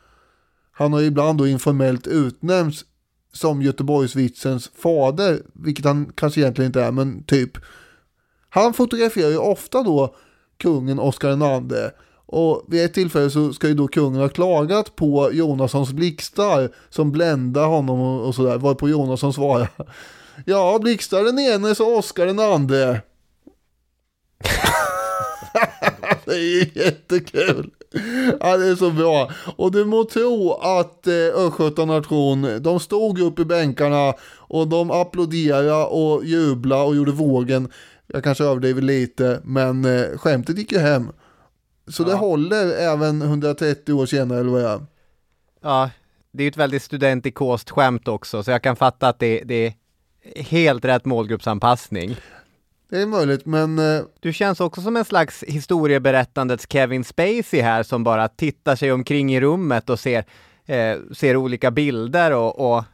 Han 0.72 0.92
har 0.92 1.02
ibland 1.02 1.38
då 1.38 1.46
informellt 1.46 2.06
utnämnts 2.06 2.84
som 3.32 3.62
Göteborgsvitsens 3.62 4.70
fader, 4.78 5.42
vilket 5.52 5.84
han 5.84 6.12
kanske 6.14 6.40
egentligen 6.40 6.68
inte 6.68 6.82
är, 6.82 6.92
men 6.92 7.22
typ. 7.22 7.50
Han 8.48 8.74
fotograferar 8.74 9.30
ju 9.30 9.38
ofta 9.38 9.82
då 9.82 10.14
kungen 10.56 10.98
Oscar 10.98 11.30
II 11.30 11.90
och 12.26 12.64
vid 12.68 12.84
ett 12.84 12.94
tillfälle 12.94 13.30
så 13.30 13.52
ska 13.52 13.68
ju 13.68 13.74
då 13.74 13.88
kungen 13.88 14.20
ha 14.20 14.28
klagat 14.28 14.96
på 14.96 15.32
Jonassons 15.32 15.92
blixtar 15.92 16.70
som 16.90 17.12
bländar 17.12 17.66
honom 17.66 18.00
och, 18.00 18.26
och 18.26 18.34
sådär, 18.34 18.58
varpå 18.58 18.88
Jonasson 18.88 19.32
svarar 19.32 19.68
Ja, 20.46 20.78
blixtar 20.82 21.24
den 21.24 21.38
ene 21.38 21.74
så 21.74 21.98
Oscar 21.98 22.26
den 22.26 22.38
andre. 22.38 23.00
det 26.24 26.32
är 26.32 26.38
ju 26.38 26.70
jättekul. 26.74 27.70
Ja, 28.40 28.56
det 28.56 28.66
är 28.66 28.76
så 28.76 28.90
bra. 28.90 29.30
Och 29.56 29.72
du 29.72 29.84
må 29.84 30.04
tro 30.04 30.52
att 30.52 31.06
eh, 31.06 31.14
Östgötanation, 31.34 32.62
de 32.62 32.80
stod 32.80 33.20
upp 33.20 33.38
i 33.38 33.44
bänkarna 33.44 34.14
och 34.38 34.68
de 34.68 34.90
applåderade 34.90 35.74
och 35.74 36.24
jublade 36.24 36.82
och 36.82 36.96
gjorde 36.96 37.12
vågen. 37.12 37.68
Jag 38.06 38.24
kanske 38.24 38.44
överdriver 38.44 38.82
lite, 38.82 39.40
men 39.44 39.84
eh, 39.84 40.18
skämtet 40.18 40.58
gick 40.58 40.72
ju 40.72 40.78
hem. 40.78 41.10
Så 41.88 42.04
det 42.04 42.14
håller 42.14 42.72
även 42.72 43.22
130 43.22 43.92
år 43.92 44.06
senare, 44.06 44.40
eller 44.40 44.50
vad 44.50 44.62
jag 44.62 44.86
Ja, 45.62 45.90
det 46.32 46.42
är 46.42 46.44
ju 46.44 46.48
ett 46.48 46.56
väldigt 46.56 46.82
studentikost 46.82 47.70
skämt 47.70 48.08
också, 48.08 48.42
så 48.42 48.50
jag 48.50 48.62
kan 48.62 48.76
fatta 48.76 49.08
att 49.08 49.18
det, 49.18 49.42
det 49.44 49.74
är 50.34 50.42
helt 50.42 50.84
rätt 50.84 51.04
målgruppsanpassning. 51.04 52.16
Det 52.90 53.02
är 53.02 53.06
möjligt, 53.06 53.46
men 53.46 53.78
eh, 53.78 54.02
Du 54.20 54.32
känns 54.32 54.60
också 54.60 54.80
som 54.80 54.96
en 54.96 55.04
slags 55.04 55.44
historieberättandets 55.46 56.66
Kevin 56.68 57.04
Spacey 57.04 57.60
här 57.60 57.82
som 57.82 58.04
bara 58.04 58.28
tittar 58.28 58.76
sig 58.76 58.92
omkring 58.92 59.34
i 59.34 59.40
rummet 59.40 59.90
och 59.90 60.00
ser, 60.00 60.24
eh, 60.66 60.96
ser 61.12 61.36
olika 61.36 61.70
bilder 61.70 62.32
och, 62.32 62.72
och, 62.72 62.84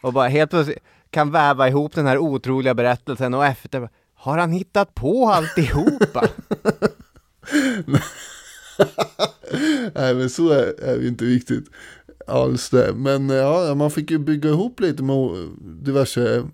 och 0.00 0.12
bara 0.12 0.28
helt 0.28 0.50
plötsligt 0.50 0.78
kan 1.10 1.30
väva 1.30 1.68
ihop 1.68 1.94
den 1.94 2.06
här 2.06 2.18
otroliga 2.18 2.74
berättelsen 2.74 3.34
och 3.34 3.46
efter 3.46 3.88
har 4.14 4.38
han 4.38 4.52
hittat 4.52 4.94
på 4.94 5.28
alltihopa? 5.28 6.28
nej 9.94 10.14
men 10.14 10.30
så 10.30 10.50
är, 10.50 10.80
är 10.82 10.98
det 10.98 11.08
inte 11.08 11.24
riktigt 11.24 11.64
alls 12.26 12.70
det. 12.70 12.92
Men 12.96 13.30
eh, 13.30 13.36
ja, 13.36 13.74
man 13.74 13.90
fick 13.90 14.10
ju 14.10 14.18
bygga 14.18 14.48
ihop 14.48 14.80
lite 14.80 15.02
med 15.02 15.48
diverse 15.60 16.44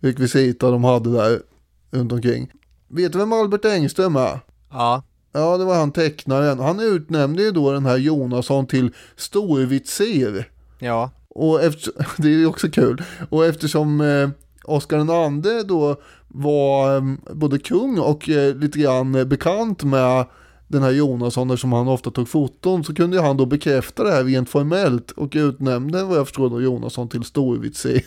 rekvisita 0.00 0.70
de 0.70 0.84
hade 0.84 1.12
där 1.12 1.42
runt 1.90 2.12
omkring. 2.12 2.52
Vet 2.88 3.12
du 3.12 3.18
vem 3.18 3.32
Albert 3.32 3.64
Engström 3.64 4.16
är? 4.16 4.40
ja, 4.70 5.02
Ja, 5.32 5.56
det 5.56 5.64
var 5.64 5.74
han 5.74 5.92
tecknaren. 5.92 6.58
Han 6.58 6.80
utnämnde 6.80 7.42
ju 7.42 7.50
då 7.50 7.72
den 7.72 7.86
här 7.86 7.96
Jonasson 7.96 8.66
till 8.66 8.94
storvitser. 9.16 10.48
ja, 10.78 11.10
Och 11.28 11.62
efter, 11.62 11.92
det 12.22 12.28
är 12.28 12.38
ju 12.38 12.46
också 12.46 12.68
kul. 12.70 13.02
Och 13.30 13.44
eftersom 13.44 14.00
eh, 14.00 14.28
Oscar 14.64 14.98
II 14.98 15.62
då 15.64 15.96
var 16.28 16.96
eh, 16.96 17.02
både 17.32 17.58
kung 17.58 17.98
och 17.98 18.28
eh, 18.28 18.54
lite 18.54 18.78
grann 18.78 19.28
bekant 19.28 19.84
med 19.84 20.26
den 20.68 20.82
här 20.82 20.90
Jonasson 20.90 21.58
som 21.58 21.72
han 21.72 21.88
ofta 21.88 22.10
tog 22.10 22.28
foton 22.28 22.84
så 22.84 22.94
kunde 22.94 23.20
han 23.22 23.36
då 23.36 23.46
bekräfta 23.46 24.04
det 24.04 24.10
här 24.10 24.24
rent 24.24 24.50
formellt 24.50 25.10
och 25.10 25.32
utnämnde 25.34 26.04
vad 26.04 26.18
jag 26.18 26.26
förstår 26.26 26.50
då 26.50 26.60
Jonasson 26.62 27.08
till 27.08 27.24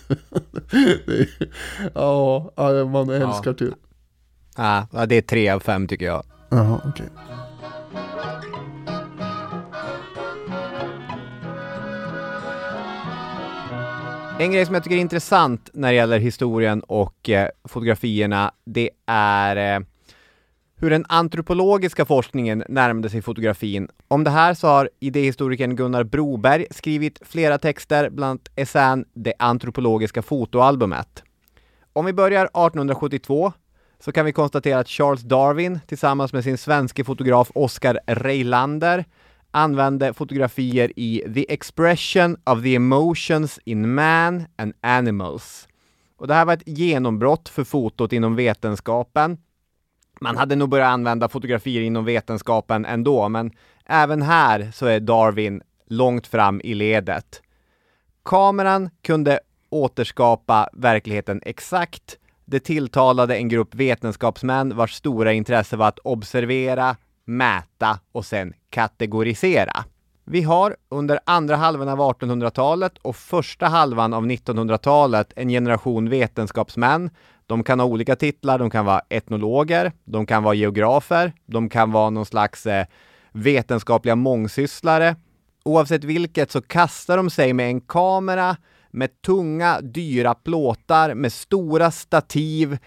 är- 0.72 1.30
ja, 1.96 2.86
man 2.86 3.10
älskar 3.10 3.54
typ. 3.54 3.74
ja, 4.58 4.88
ja, 4.94 5.06
det 5.06 5.16
är 5.16 5.22
tre 5.22 5.50
av 5.50 5.60
fem 5.60 5.88
tycker 5.88 6.06
jag. 6.06 6.24
Jaha, 6.50 6.82
okej. 6.86 7.06
En 14.40 14.52
grej 14.52 14.66
som 14.66 14.76
jag 14.76 14.84
tycker 14.84 14.96
är 14.98 15.02
intressant 15.02 15.70
när 15.74 15.88
det 15.88 15.94
gäller 15.96 16.20
historien 16.20 16.82
och 16.82 17.30
eh, 17.30 17.48
fotografierna, 17.70 18.52
det 18.66 18.90
är 19.08 19.76
eh, 19.76 19.86
hur 20.82 20.90
den 20.90 21.06
antropologiska 21.10 22.06
forskningen 22.06 22.64
närmade 22.70 23.10
sig 23.10 23.22
fotografin. 23.22 23.88
Om 24.08 24.24
det 24.24 24.30
här 24.30 24.54
så 24.54 24.68
har 24.68 24.90
idéhistorikern 25.00 25.76
Gunnar 25.76 26.04
Broberg 26.04 26.66
skrivit 26.72 27.20
flera 27.22 27.58
texter, 27.58 28.10
bland 28.10 28.30
annat 28.30 28.50
essän 28.56 29.06
Det 29.14 29.34
antropologiska 29.40 30.22
fotoalbumet. 30.22 31.24
Om 31.94 32.06
vi 32.06 32.14
börjar 32.14 32.46
1872 32.46 33.54
så 34.00 34.12
kan 34.12 34.26
vi 34.26 34.32
konstatera 34.32 34.80
att 34.80 34.88
Charles 34.88 35.22
Darwin 35.22 35.80
tillsammans 35.88 36.34
med 36.34 36.44
sin 36.44 36.58
svenske 36.58 37.04
fotograf 37.04 37.52
Oscar 37.56 38.00
Reilander 38.08 39.06
använde 39.52 40.14
fotografier 40.14 40.92
i 40.96 41.24
The 41.34 41.54
Expression 41.54 42.38
of 42.46 42.64
the 42.64 42.76
Emotions 42.76 43.60
in 43.66 43.94
Man 43.94 44.46
and 44.56 44.74
Animals. 44.82 45.68
Och 46.18 46.28
det 46.28 46.34
här 46.34 46.46
var 46.46 46.54
ett 46.54 46.68
genombrott 46.68 47.50
för 47.50 47.64
fotot 47.64 48.14
inom 48.14 48.36
vetenskapen. 48.36 49.38
Man 50.24 50.38
hade 50.38 50.56
nog 50.56 50.70
börjat 50.70 50.88
använda 50.94 51.30
fotografier 51.30 51.82
inom 51.82 52.06
vetenskapen 52.06 52.86
ändå, 52.86 53.30
men 53.30 53.52
även 53.86 54.22
här 54.22 54.72
så 54.74 54.86
är 54.86 55.00
Darwin 55.00 55.62
långt 55.88 56.28
fram 56.28 56.62
i 56.64 56.74
ledet. 56.74 57.42
Kameran 58.26 58.90
kunde 59.02 59.40
återskapa 59.70 60.70
verkligheten 60.74 61.42
exakt. 61.46 62.18
Det 62.46 62.60
tilltalade 62.60 63.36
en 63.36 63.50
grupp 63.50 63.76
vetenskapsmän 63.76 64.76
vars 64.76 64.94
stora 64.94 65.34
intresse 65.34 65.78
var 65.78 65.88
att 65.88 66.00
observera, 66.00 66.96
mäta 67.26 68.00
och 68.12 68.26
sen 68.26 68.54
kategorisera. 68.70 69.84
Vi 70.26 70.42
har 70.42 70.76
under 70.90 71.20
andra 71.26 71.56
halvan 71.56 71.90
av 71.90 72.00
1800-talet 72.00 72.98
och 73.02 73.16
första 73.16 73.66
halvan 73.68 74.14
av 74.14 74.26
1900-talet 74.26 75.34
en 75.36 75.50
generation 75.50 76.10
vetenskapsmän. 76.10 77.10
De 77.52 77.64
kan 77.64 77.80
ha 77.80 77.86
olika 77.86 78.16
titlar, 78.16 78.60
de 78.60 78.70
kan 78.70 78.86
vara 78.86 79.02
etnologer, 79.10 79.92
de 80.04 80.26
kan 80.26 80.44
vara 80.44 80.56
geografer, 80.56 81.34
de 81.46 81.70
kan 81.70 81.92
vara 81.92 82.10
någon 82.10 82.26
slags 82.26 82.66
eh, 82.66 82.86
vetenskapliga 83.32 84.16
mångsysslare. 84.16 85.16
Oavsett 85.64 86.04
vilket 86.04 86.52
så 86.52 86.62
kastar 86.62 87.18
de 87.18 87.30
sig 87.30 87.54
med 87.54 87.68
en 87.68 87.82
kamera 87.82 88.58
med 88.92 89.22
tunga, 89.22 89.82
dyra 89.82 90.34
plåtar, 90.34 91.14
med 91.14 91.34
stora 91.34 91.92
stativ 91.92 92.78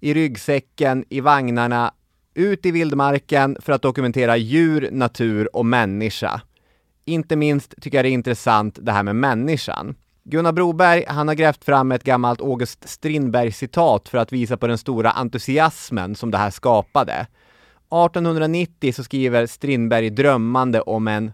i 0.00 0.14
ryggsäcken, 0.14 1.04
i 1.08 1.20
vagnarna, 1.20 1.94
ut 2.34 2.66
i 2.66 2.70
vildmarken 2.70 3.56
för 3.60 3.72
att 3.72 3.82
dokumentera 3.82 4.36
djur, 4.36 4.88
natur 4.92 5.56
och 5.56 5.66
människa. 5.66 6.40
Inte 7.04 7.36
minst 7.36 7.74
tycker 7.82 7.98
jag 7.98 8.04
det 8.04 8.08
är 8.08 8.12
intressant 8.12 8.78
det 8.82 8.92
här 8.92 9.02
med 9.02 9.16
människan. 9.16 9.94
Gunnar 10.24 10.52
Broberg, 10.52 11.04
han 11.08 11.28
har 11.28 11.34
grävt 11.34 11.64
fram 11.64 11.92
ett 11.92 12.04
gammalt 12.04 12.40
August 12.40 12.88
Strindberg-citat 12.88 14.08
för 14.08 14.18
att 14.18 14.32
visa 14.32 14.56
på 14.56 14.66
den 14.66 14.78
stora 14.78 15.10
entusiasmen 15.10 16.14
som 16.14 16.30
det 16.30 16.38
här 16.38 16.50
skapade. 16.50 17.12
1890 17.12 18.92
så 18.92 19.04
skriver 19.04 19.46
Strindberg 19.46 20.10
drömmande 20.10 20.80
om 20.80 21.08
en 21.08 21.32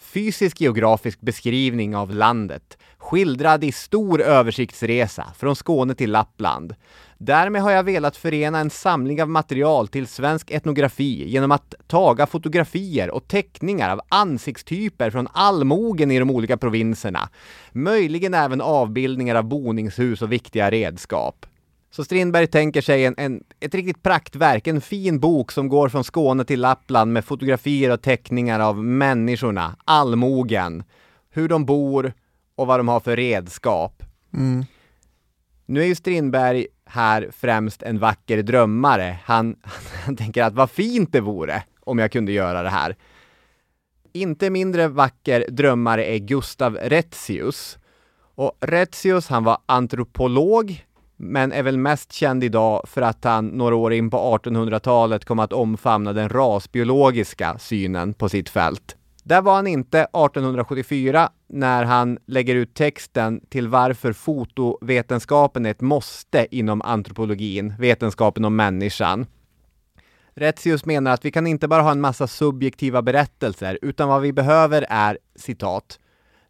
fysisk 0.00 0.60
geografisk 0.60 1.20
beskrivning 1.20 1.96
av 1.96 2.14
landet, 2.14 2.78
skildrad 2.98 3.64
i 3.64 3.72
stor 3.72 4.20
översiktsresa 4.20 5.32
från 5.36 5.56
Skåne 5.56 5.94
till 5.94 6.10
Lappland. 6.10 6.74
Därmed 7.20 7.62
har 7.62 7.70
jag 7.70 7.82
velat 7.82 8.16
förena 8.16 8.58
en 8.58 8.70
samling 8.70 9.22
av 9.22 9.28
material 9.28 9.88
till 9.88 10.06
svensk 10.06 10.50
etnografi 10.50 11.28
genom 11.28 11.52
att 11.52 11.74
taga 11.86 12.26
fotografier 12.26 13.10
och 13.10 13.28
teckningar 13.28 13.90
av 13.90 14.00
ansiktstyper 14.08 15.10
från 15.10 15.28
allmogen 15.32 16.10
i 16.10 16.18
de 16.18 16.30
olika 16.30 16.56
provinserna. 16.56 17.28
Möjligen 17.72 18.34
även 18.34 18.60
avbildningar 18.60 19.34
av 19.34 19.44
boningshus 19.44 20.22
och 20.22 20.32
viktiga 20.32 20.70
redskap. 20.70 21.46
Så 21.90 22.04
Strindberg 22.04 22.46
tänker 22.46 22.80
sig 22.80 23.04
en, 23.04 23.14
en, 23.18 23.44
ett 23.60 23.74
riktigt 23.74 24.02
praktverk, 24.02 24.66
en 24.66 24.80
fin 24.80 25.20
bok 25.20 25.52
som 25.52 25.68
går 25.68 25.88
från 25.88 26.04
Skåne 26.04 26.44
till 26.44 26.60
Lappland 26.60 27.12
med 27.12 27.24
fotografier 27.24 27.92
och 27.92 28.02
teckningar 28.02 28.60
av 28.60 28.84
människorna, 28.84 29.76
allmogen, 29.84 30.82
hur 31.30 31.48
de 31.48 31.64
bor 31.64 32.12
och 32.54 32.66
vad 32.66 32.80
de 32.80 32.88
har 32.88 33.00
för 33.00 33.16
redskap. 33.16 34.02
Nu 35.66 35.82
är 35.82 35.86
ju 35.86 35.94
Strindberg 35.94 36.66
här 36.88 37.28
främst 37.32 37.82
en 37.82 37.98
vacker 37.98 38.42
drömmare. 38.42 39.18
Han, 39.24 39.56
han 40.04 40.16
tänker 40.16 40.42
att 40.42 40.54
vad 40.54 40.70
fint 40.70 41.12
det 41.12 41.20
vore 41.20 41.62
om 41.80 41.98
jag 41.98 42.12
kunde 42.12 42.32
göra 42.32 42.62
det 42.62 42.68
här. 42.68 42.96
Inte 44.12 44.50
mindre 44.50 44.88
vacker 44.88 45.44
drömmare 45.48 46.04
är 46.04 46.18
Gustav 46.18 46.78
Retzius. 46.82 47.78
Och 48.34 48.52
Retzius, 48.60 49.28
han 49.28 49.44
var 49.44 49.58
antropolog, 49.66 50.84
men 51.16 51.52
är 51.52 51.62
väl 51.62 51.78
mest 51.78 52.12
känd 52.12 52.44
idag 52.44 52.88
för 52.88 53.02
att 53.02 53.24
han 53.24 53.46
några 53.46 53.76
år 53.76 53.92
in 53.92 54.10
på 54.10 54.38
1800-talet 54.38 55.24
kom 55.24 55.38
att 55.38 55.52
omfamna 55.52 56.12
den 56.12 56.28
rasbiologiska 56.28 57.58
synen 57.58 58.14
på 58.14 58.28
sitt 58.28 58.48
fält. 58.48 58.97
Där 59.28 59.42
var 59.42 59.54
han 59.54 59.66
inte 59.66 60.00
1874 60.00 61.30
när 61.48 61.84
han 61.84 62.18
lägger 62.26 62.54
ut 62.54 62.74
texten 62.74 63.40
till 63.48 63.68
varför 63.68 64.12
fotovetenskapen 64.12 65.66
är 65.66 65.70
ett 65.70 65.80
måste 65.80 66.46
inom 66.50 66.82
antropologin, 66.82 67.74
vetenskapen 67.78 68.44
om 68.44 68.56
människan. 68.56 69.26
Retzius 70.34 70.84
menar 70.84 71.10
att 71.10 71.24
vi 71.24 71.30
kan 71.30 71.46
inte 71.46 71.68
bara 71.68 71.82
ha 71.82 71.90
en 71.90 72.00
massa 72.00 72.26
subjektiva 72.26 73.02
berättelser, 73.02 73.78
utan 73.82 74.08
vad 74.08 74.22
vi 74.22 74.32
behöver 74.32 74.86
är, 74.88 75.18
citat, 75.36 75.98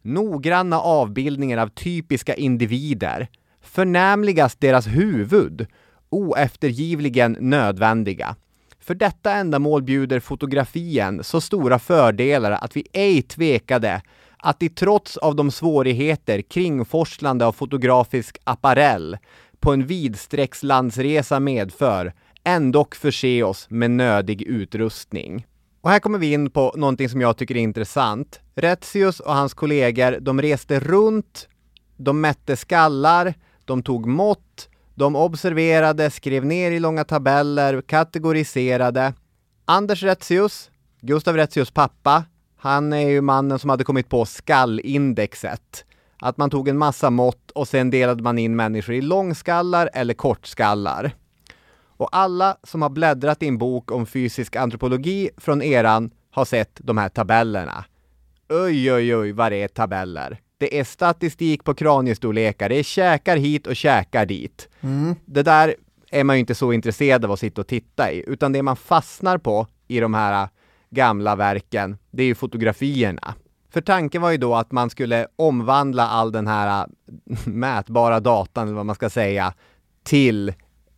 noggranna 0.01 0.79
avbildningar 0.79 1.57
av 1.57 1.67
typiska 1.67 2.35
individer, 2.35 3.27
förnämligast 3.61 4.61
deras 4.61 4.87
huvud, 4.87 5.67
oeftergivligen 6.09 7.37
nödvändiga. 7.39 8.35
För 8.89 8.95
detta 8.95 9.31
ändamål 9.31 9.83
bjuder 9.83 10.19
fotografien 10.19 11.23
så 11.23 11.41
stora 11.41 11.79
fördelar 11.79 12.51
att 12.51 12.75
vi 12.75 12.87
ej 12.93 13.21
tvekade 13.21 14.01
att 14.37 14.63
i 14.63 14.69
trots 14.69 15.17
av 15.17 15.35
de 15.35 15.51
svårigheter 15.51 16.41
kringforslande 16.41 17.45
av 17.45 17.51
fotografisk 17.51 18.37
apparell 18.43 19.17
på 19.59 19.73
en 19.73 19.85
vidsträckslandsresa 19.85 21.39
medför, 21.39 22.13
ändock 22.43 22.95
förse 22.95 23.43
oss 23.43 23.67
med 23.69 23.91
nödig 23.91 24.41
utrustning. 24.41 25.47
Och 25.81 25.89
här 25.89 25.99
kommer 25.99 26.19
vi 26.19 26.33
in 26.33 26.51
på 26.51 26.73
någonting 26.77 27.09
som 27.09 27.21
jag 27.21 27.37
tycker 27.37 27.57
är 27.57 27.61
intressant. 27.61 28.39
Retzius 28.55 29.19
och 29.19 29.35
hans 29.35 29.53
kollegor, 29.53 30.19
de 30.19 30.41
reste 30.41 30.79
runt, 30.79 31.49
de 31.97 32.21
mätte 32.21 32.55
skallar, 32.55 33.33
de 33.65 33.83
tog 33.83 34.05
mått, 34.05 34.69
de 34.99 35.15
observerade, 35.15 36.09
skrev 36.09 36.45
ner 36.45 36.71
i 36.71 36.79
långa 36.79 37.03
tabeller, 37.03 37.81
kategoriserade. 37.81 39.13
Anders 39.65 40.03
Retzius, 40.03 40.71
Gustav 41.01 41.35
Retzius 41.35 41.71
pappa, 41.71 42.23
han 42.57 42.93
är 42.93 43.09
ju 43.09 43.21
mannen 43.21 43.59
som 43.59 43.69
hade 43.69 43.83
kommit 43.83 44.09
på 44.09 44.25
skallindexet. 44.25 45.85
Att 46.19 46.37
man 46.37 46.49
tog 46.49 46.67
en 46.67 46.77
massa 46.77 47.09
mått 47.09 47.51
och 47.51 47.67
sen 47.67 47.89
delade 47.89 48.23
man 48.23 48.37
in 48.39 48.55
människor 48.55 48.95
i 48.95 49.01
långskallar 49.01 49.89
eller 49.93 50.13
kortskallar. 50.13 51.11
Och 51.97 52.09
alla 52.11 52.57
som 52.63 52.81
har 52.81 52.89
bläddrat 52.89 53.43
i 53.43 53.47
en 53.47 53.57
bok 53.57 53.91
om 53.91 54.05
fysisk 54.05 54.55
antropologi 54.55 55.29
från 55.37 55.61
eran 55.61 56.11
har 56.31 56.45
sett 56.45 56.79
de 56.83 56.97
här 56.97 57.09
tabellerna. 57.09 57.85
Oj, 58.49 58.93
oj, 58.93 59.15
oj 59.15 59.31
vad 59.31 59.51
det 59.51 59.63
är 59.63 59.67
tabeller. 59.67 60.39
Det 60.59 60.79
är 60.79 60.83
statistik 60.83 61.63
på 61.63 61.73
kraniestorlekar, 61.73 62.69
det 62.69 62.75
är 62.75 62.83
käkar 62.83 63.37
hit 63.37 63.67
och 63.67 63.75
käkar 63.75 64.25
dit. 64.25 64.69
Mm. 64.81 65.15
Det 65.25 65.43
där 65.43 65.75
är 66.11 66.23
man 66.23 66.35
ju 66.35 66.39
inte 66.39 66.55
så 66.55 66.73
intresserad 66.73 67.25
av 67.25 67.31
att 67.31 67.39
sitta 67.39 67.61
och 67.61 67.67
titta 67.67 68.11
i, 68.11 68.23
utan 68.27 68.51
det 68.51 68.63
man 68.63 68.75
fastnar 68.75 69.37
på 69.37 69.67
i 69.87 69.99
de 69.99 70.13
här 70.13 70.49
gamla 70.89 71.35
verken, 71.35 71.97
det 72.11 72.23
är 72.23 72.27
ju 72.27 72.35
fotografierna. 72.35 73.35
För 73.69 73.81
tanken 73.81 74.21
var 74.21 74.31
ju 74.31 74.37
då 74.37 74.55
att 74.55 74.71
man 74.71 74.89
skulle 74.89 75.27
omvandla 75.35 76.07
all 76.07 76.31
den 76.31 76.47
här 76.47 76.87
mätbara 77.45 78.19
datan, 78.19 78.67
eller 78.67 78.77
vad 78.77 78.85
man 78.85 78.95
ska 78.95 79.09
säga, 79.09 79.53
till 80.03 80.53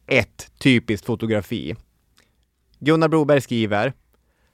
ett 0.07 0.51
typiskt 0.57 1.05
fotografi. 1.05 1.75
Gunnar 2.79 3.07
Broberg 3.07 3.41
skriver, 3.41 3.93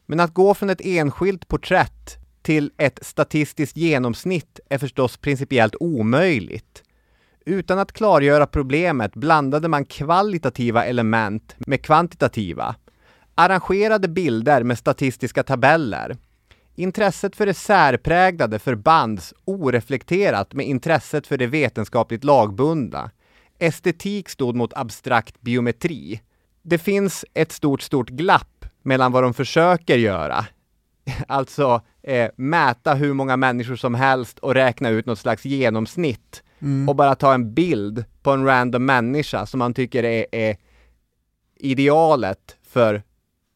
men 0.05 0.20
att 0.20 0.34
gå 0.34 0.53
från 0.53 0.70
ett 0.70 0.82
enskilt 0.86 1.47
porträtt 1.47 2.18
till 2.48 2.72
ett 2.78 3.00
statistiskt 3.02 3.78
genomsnitt 3.78 4.60
är 4.70 4.78
förstås 4.78 5.18
principiellt 5.18 5.76
omöjligt. 5.80 6.84
Utan 7.45 7.80
att 7.80 7.91
klargöra 7.91 8.48
problemet 8.48 9.16
blandade 9.16 9.68
man 9.68 9.86
kvalitativa 9.86 10.86
element 10.86 11.56
med 11.58 11.82
kvantitativa. 11.82 12.76
Arrangerade 13.36 14.08
bilder 14.08 14.64
med 14.64 14.78
statistiska 14.78 15.43
tabeller. 15.43 16.18
Intresset 16.76 17.36
för 17.36 17.45
det 17.45 17.54
särpräglade 17.54 18.60
förbands 18.60 19.34
oreflekterat 19.45 20.54
med 20.54 20.66
intresset 20.66 21.28
för 21.28 21.38
det 21.38 21.48
vetenskapligt 21.48 22.24
lagbundna. 22.24 23.12
Estetik 23.60 24.30
stod 24.30 24.56
mot 24.56 24.74
abstrakt 24.74 25.41
biometri. 25.41 26.22
Det 26.62 26.78
finns 26.78 27.26
ett 27.34 27.52
stort, 27.52 27.82
stort 27.82 28.10
glapp 28.10 28.66
mellan 28.84 29.12
vad 29.12 29.24
de 29.24 29.34
försöker 29.34 29.98
göra, 29.98 30.45
alltså 31.28 31.82
eh, 32.03 32.30
mäta 32.36 32.93
hur 32.93 33.14
många 33.14 33.38
människor 33.38 33.76
som 33.76 33.95
helst 33.95 34.39
och 34.39 34.53
räkna 34.53 34.89
ut 34.89 35.05
något 35.05 35.20
slags 35.20 35.45
genomsnitt 35.45 36.43
och 36.88 36.95
bara 36.95 37.16
ta 37.16 37.34
en 37.34 37.53
bild 37.53 38.05
på 38.22 38.32
en 38.32 38.45
random 38.45 38.86
människa 38.86 39.45
som 39.45 39.58
man 39.58 39.74
tycker 39.74 40.03
är, 40.03 40.26
är 40.32 40.58
idealet 41.55 42.58
för 42.64 43.03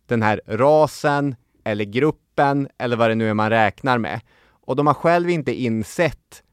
den 0.05 0.21
här 0.21 0.41
rasen 0.47 1.35
eller 1.63 1.85
gruppen 1.85 2.67
eller 2.77 2.97
vad 2.97 3.09
det 3.09 3.15
nu 3.15 3.29
är 3.29 3.33
man 3.33 3.49
räknar 3.49 3.97
med. 3.97 4.21
Och 4.49 4.75
de 4.75 4.87
har 4.87 4.93
själv 4.93 5.29
inte 5.29 5.53
insett 5.53 6.43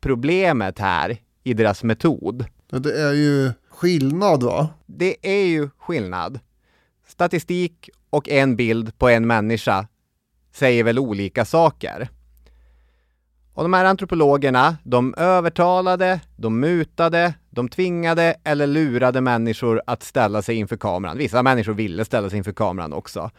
problemet 0.00 0.78
här 0.78 1.16
i 1.42 1.54
deras 1.54 1.82
metod. 1.82 2.44
Det 2.70 3.00
är 3.00 3.12
ju 3.12 3.52
skillnad 3.70 4.42
va? 4.42 4.68
Det 4.86 5.16
är 5.22 5.46
ju 5.46 5.70
skillnad. 5.78 6.40
Statistik 7.06 7.90
och 8.10 8.28
en 8.28 8.56
bild 8.56 8.98
på 8.98 9.08
en 9.08 9.26
människa 9.26 9.86
säger 10.54 10.84
väl 10.84 10.98
olika 10.98 11.44
saker. 11.44 12.08
Och 13.54 13.62
de 13.62 13.72
här 13.72 13.84
antropologerna, 13.84 14.76
de 14.82 15.14
övertalade, 15.14 16.20
de 16.36 16.60
mutade, 16.60 17.34
de 17.50 17.68
tvingade 17.68 18.34
eller 18.44 18.66
lurade 18.66 19.20
människor 19.20 19.82
att 19.86 20.02
ställa 20.02 20.42
sig 20.42 20.56
inför 20.56 20.76
kameran. 20.76 21.18
Vissa 21.18 21.42
människor 21.42 21.72
ville 21.72 22.04
ställa 22.04 22.30
sig 22.30 22.38
inför 22.38 22.52
kameran 22.52 22.92
också. 22.92 23.30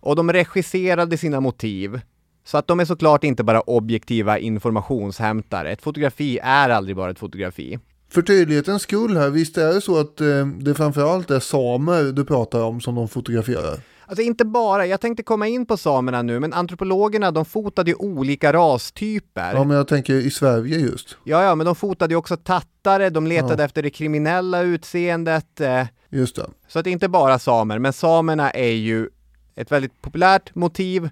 Och 0.00 0.16
de 0.16 0.32
regisserade 0.32 1.18
sina 1.18 1.40
motiv. 1.40 2.00
Så 2.44 2.58
att 2.58 2.66
de 2.66 2.80
är 2.80 2.84
såklart 2.84 3.24
inte 3.24 3.44
bara 3.44 3.60
objektiva 3.60 4.38
informationshämtare. 4.38 5.72
Ett 5.72 5.82
fotografi 5.82 6.38
är 6.42 6.70
aldrig 6.70 6.96
bara 6.96 7.10
ett 7.10 7.18
fotografi. 7.18 7.78
För 8.10 8.22
tydlighetens 8.22 8.82
skull 8.82 9.16
här, 9.16 9.30
visst 9.30 9.58
är 9.58 9.74
det 9.74 9.80
så 9.80 10.00
att 10.00 10.20
eh, 10.20 10.46
det 10.46 10.74
framförallt 10.74 11.30
är 11.30 11.40
samer 11.40 12.02
du 12.12 12.24
pratar 12.24 12.62
om 12.62 12.80
som 12.80 12.94
de 12.94 13.08
fotograferar? 13.08 13.80
Alltså 14.10 14.22
inte 14.22 14.44
bara, 14.44 14.86
jag 14.86 15.00
tänkte 15.00 15.22
komma 15.22 15.48
in 15.48 15.66
på 15.66 15.76
samerna 15.76 16.22
nu, 16.22 16.40
men 16.40 16.52
antropologerna 16.52 17.30
de 17.30 17.44
fotade 17.44 17.90
ju 17.90 17.94
olika 17.94 18.52
rastyper. 18.52 19.54
Ja, 19.54 19.64
men 19.64 19.76
jag 19.76 19.88
tänker 19.88 20.14
i 20.14 20.30
Sverige 20.30 20.78
just. 20.78 21.16
Ja, 21.24 21.42
ja, 21.42 21.54
men 21.54 21.66
de 21.66 21.76
fotade 21.76 22.12
ju 22.14 22.18
också 22.18 22.36
tattare, 22.36 23.10
de 23.10 23.26
letade 23.26 23.64
efter 23.64 23.82
det 23.82 23.90
kriminella 23.90 24.60
utseendet. 24.60 25.60
Eh, 25.60 25.86
Just 26.08 26.36
det. 26.36 26.46
så 26.68 26.78
att 26.78 26.86
inte 26.86 27.08
bara 27.08 27.38
samer, 27.38 27.78
men 27.78 27.92
samerna 27.92 28.50
är 28.50 28.72
ju 28.72 29.08
ett 29.56 29.72
väldigt 29.72 30.02
populärt 30.02 30.54
motiv 30.54 31.10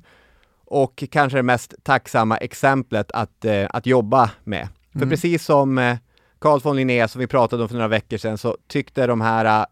och 0.65 1.05
kanske 1.11 1.39
det 1.39 1.43
mest 1.43 1.75
tacksamma 1.83 2.37
exemplet 2.37 3.11
att, 3.11 3.45
eh, 3.45 3.67
att 3.71 3.87
jobba 3.87 4.31
med. 4.45 4.69
För 4.99 5.07
precis 5.07 5.45
som 5.45 5.79
eh, 5.79 5.97
Carl 6.39 6.61
von 6.61 6.77
Linné 6.77 7.09
som 7.09 7.19
vi 7.19 7.27
pratade 7.27 7.63
om 7.63 7.69
för 7.69 7.77
några 7.77 7.89
veckor 7.89 8.17
sedan 8.17 8.39
så 8.39 8.57
tyckte 8.69 9.07
de 9.07 9.21
här 9.21 9.67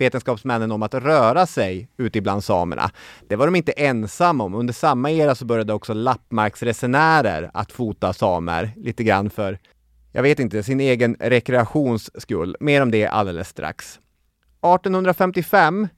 vetenskapsmännen 0.00 0.72
om 0.72 0.82
att 0.82 0.94
röra 0.94 1.46
sig 1.46 1.88
ute 1.96 2.20
bland 2.20 2.44
samerna. 2.44 2.90
Det 3.28 3.36
var 3.36 3.46
de 3.46 3.56
inte 3.56 3.72
ensamma 3.72 4.44
om. 4.44 4.54
Under 4.54 4.74
samma 4.74 5.10
era 5.10 5.34
så 5.34 5.44
började 5.44 5.72
också 5.72 5.92
lappmarksresenärer 5.92 7.50
att 7.54 7.72
fota 7.72 8.12
samer 8.12 8.72
lite 8.76 9.04
grann 9.04 9.30
för, 9.30 9.58
jag 10.12 10.22
vet 10.22 10.38
inte, 10.38 10.62
sin 10.62 10.80
egen 10.80 11.16
rekreations 11.20 12.22
skull. 12.22 12.56
Mer 12.60 12.82
om 12.82 12.90
det 12.90 13.06
alldeles 13.06 13.48
strax. 13.48 14.00
1855 14.62 15.88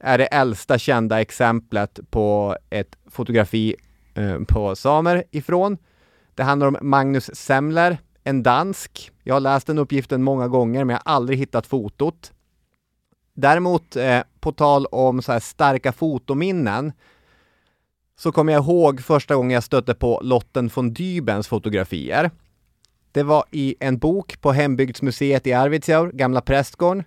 är 0.00 0.18
det 0.18 0.26
äldsta 0.26 0.78
kända 0.78 1.20
exemplet 1.20 2.00
på 2.10 2.56
ett 2.70 2.96
fotografi 3.10 3.76
eh, 4.14 4.38
på 4.48 4.76
samer 4.76 5.24
ifrån. 5.30 5.78
Det 6.34 6.42
handlar 6.42 6.66
om 6.66 6.76
Magnus 6.80 7.30
Semler, 7.34 7.98
en 8.24 8.42
dansk. 8.42 9.10
Jag 9.22 9.34
har 9.34 9.40
läst 9.40 9.66
den 9.66 9.78
uppgiften 9.78 10.22
många 10.22 10.48
gånger, 10.48 10.84
men 10.84 10.94
jag 10.94 11.02
har 11.04 11.14
aldrig 11.14 11.38
hittat 11.38 11.66
fotot. 11.66 12.32
Däremot, 13.34 13.96
eh, 13.96 14.20
på 14.40 14.52
tal 14.52 14.86
om 14.86 15.22
så 15.22 15.32
här 15.32 15.40
starka 15.40 15.92
fotominnen, 15.92 16.92
så 18.18 18.32
kommer 18.32 18.52
jag 18.52 18.64
ihåg 18.64 19.00
första 19.00 19.34
gången 19.34 19.50
jag 19.50 19.64
stötte 19.64 19.94
på 19.94 20.20
Lotten 20.22 20.70
von 20.74 20.92
Dybens 20.92 21.48
fotografier. 21.48 22.30
Det 23.12 23.22
var 23.22 23.44
i 23.50 23.74
en 23.80 23.98
bok 23.98 24.40
på 24.40 24.52
Hembygdsmuseet 24.52 25.46
i 25.46 25.52
Arvidsjaur, 25.52 26.10
gamla 26.12 26.40
prästgården. 26.40 27.04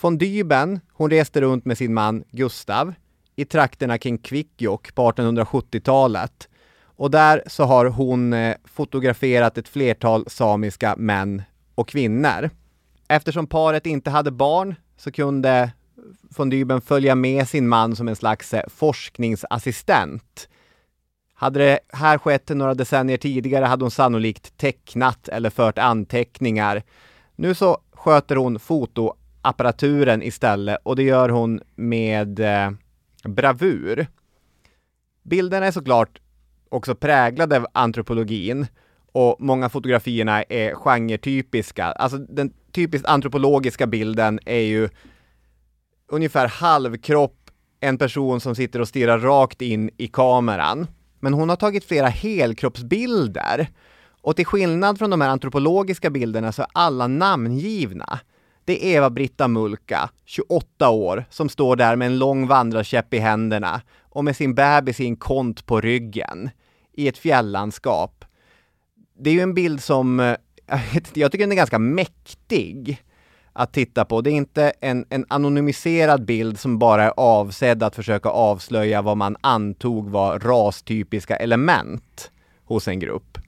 Von 0.00 0.18
Dyben, 0.18 0.80
hon 0.92 1.10
reste 1.10 1.40
runt 1.40 1.64
med 1.64 1.78
sin 1.78 1.94
man 1.94 2.24
Gustav 2.30 2.94
i 3.36 3.44
trakterna 3.44 3.98
kring 3.98 4.18
Kvikkjokk 4.18 4.94
på 4.94 5.10
1870-talet. 5.10 6.48
Och 6.82 7.10
där 7.10 7.42
så 7.46 7.64
har 7.64 7.86
hon 7.86 8.32
eh, 8.32 8.56
fotograferat 8.64 9.58
ett 9.58 9.68
flertal 9.68 10.24
samiska 10.28 10.94
män 10.98 11.42
och 11.74 11.88
kvinnor. 11.88 12.50
Eftersom 13.08 13.46
paret 13.46 13.86
inte 13.86 14.10
hade 14.10 14.30
barn 14.30 14.74
så 14.96 15.12
kunde 15.12 15.72
von 16.36 16.50
Dyben 16.50 16.80
följa 16.80 17.14
med 17.14 17.48
sin 17.48 17.68
man 17.68 17.96
som 17.96 18.08
en 18.08 18.16
slags 18.16 18.54
eh, 18.54 18.62
forskningsassistent. 18.68 20.48
Hade 21.34 21.58
det 21.58 21.78
här 21.88 22.18
skett 22.18 22.48
några 22.48 22.74
decennier 22.74 23.16
tidigare 23.16 23.64
hade 23.64 23.84
hon 23.84 23.90
sannolikt 23.90 24.56
tecknat 24.56 25.28
eller 25.28 25.50
fört 25.50 25.78
anteckningar. 25.78 26.82
Nu 27.36 27.54
så 27.54 27.78
sköter 27.92 28.36
hon 28.36 28.58
fotoapparaturen 28.58 30.22
istället 30.22 30.78
och 30.82 30.96
det 30.96 31.02
gör 31.02 31.28
hon 31.28 31.60
med 31.74 32.40
eh, 32.40 32.70
bravur. 33.24 34.06
Bilderna 35.22 35.66
är 35.66 35.72
såklart 35.72 36.20
också 36.68 36.94
präglade 36.94 37.56
av 37.56 37.66
antropologin 37.72 38.66
och 39.16 39.36
många 39.38 39.68
fotografierna 39.68 40.42
är 40.42 40.74
genretypiska. 40.74 41.84
Alltså 41.84 42.18
den 42.18 42.52
typiskt 42.72 43.08
antropologiska 43.08 43.86
bilden 43.86 44.40
är 44.46 44.60
ju 44.60 44.88
ungefär 46.08 46.48
halvkropp, 46.48 47.50
en 47.80 47.98
person 47.98 48.40
som 48.40 48.54
sitter 48.54 48.80
och 48.80 48.88
stirrar 48.88 49.18
rakt 49.18 49.62
in 49.62 49.90
i 49.96 50.06
kameran. 50.06 50.86
Men 51.20 51.34
hon 51.34 51.48
har 51.48 51.56
tagit 51.56 51.84
flera 51.84 52.06
helkroppsbilder. 52.06 53.68
Och 54.22 54.36
till 54.36 54.46
skillnad 54.46 54.98
från 54.98 55.10
de 55.10 55.20
här 55.20 55.28
antropologiska 55.28 56.10
bilderna 56.10 56.52
så 56.52 56.62
är 56.62 56.68
alla 56.72 57.06
namngivna. 57.06 58.20
Det 58.64 58.84
är 58.84 58.96
Eva-Britta 58.96 59.48
Mulka, 59.48 60.10
28 60.24 60.90
år, 60.90 61.24
som 61.30 61.48
står 61.48 61.76
där 61.76 61.96
med 61.96 62.06
en 62.06 62.18
lång 62.18 62.46
vandrarkäpp 62.46 63.14
i 63.14 63.18
händerna 63.18 63.80
och 64.00 64.24
med 64.24 64.36
sin 64.36 64.54
bebis 64.54 65.00
i 65.00 65.06
en 65.06 65.16
kont 65.16 65.66
på 65.66 65.80
ryggen 65.80 66.50
i 66.92 67.08
ett 67.08 67.18
fjällandskap. 67.18 68.24
Det 69.18 69.30
är 69.30 69.34
ju 69.34 69.40
en 69.40 69.54
bild 69.54 69.82
som, 69.82 70.18
jag, 70.18 70.36
eh, 70.78 70.96
jag 71.14 71.32
tycker 71.32 71.44
den 71.44 71.52
är 71.52 71.56
ganska 71.56 71.78
mäktig 71.78 73.02
att 73.52 73.72
titta 73.72 74.04
på. 74.04 74.20
Det 74.20 74.30
är 74.30 74.32
inte 74.32 74.72
en, 74.80 75.04
en 75.08 75.24
anonymiserad 75.28 76.24
bild 76.24 76.60
som 76.60 76.78
bara 76.78 77.04
är 77.04 77.12
avsedd 77.16 77.82
att 77.82 77.96
försöka 77.96 78.28
avslöja 78.28 79.02
vad 79.02 79.16
man 79.16 79.36
antog 79.40 80.10
var 80.10 80.38
rastypiska 80.38 81.36
element 81.36 82.30
hos 82.64 82.88
en 82.88 82.98
grupp. 82.98 83.38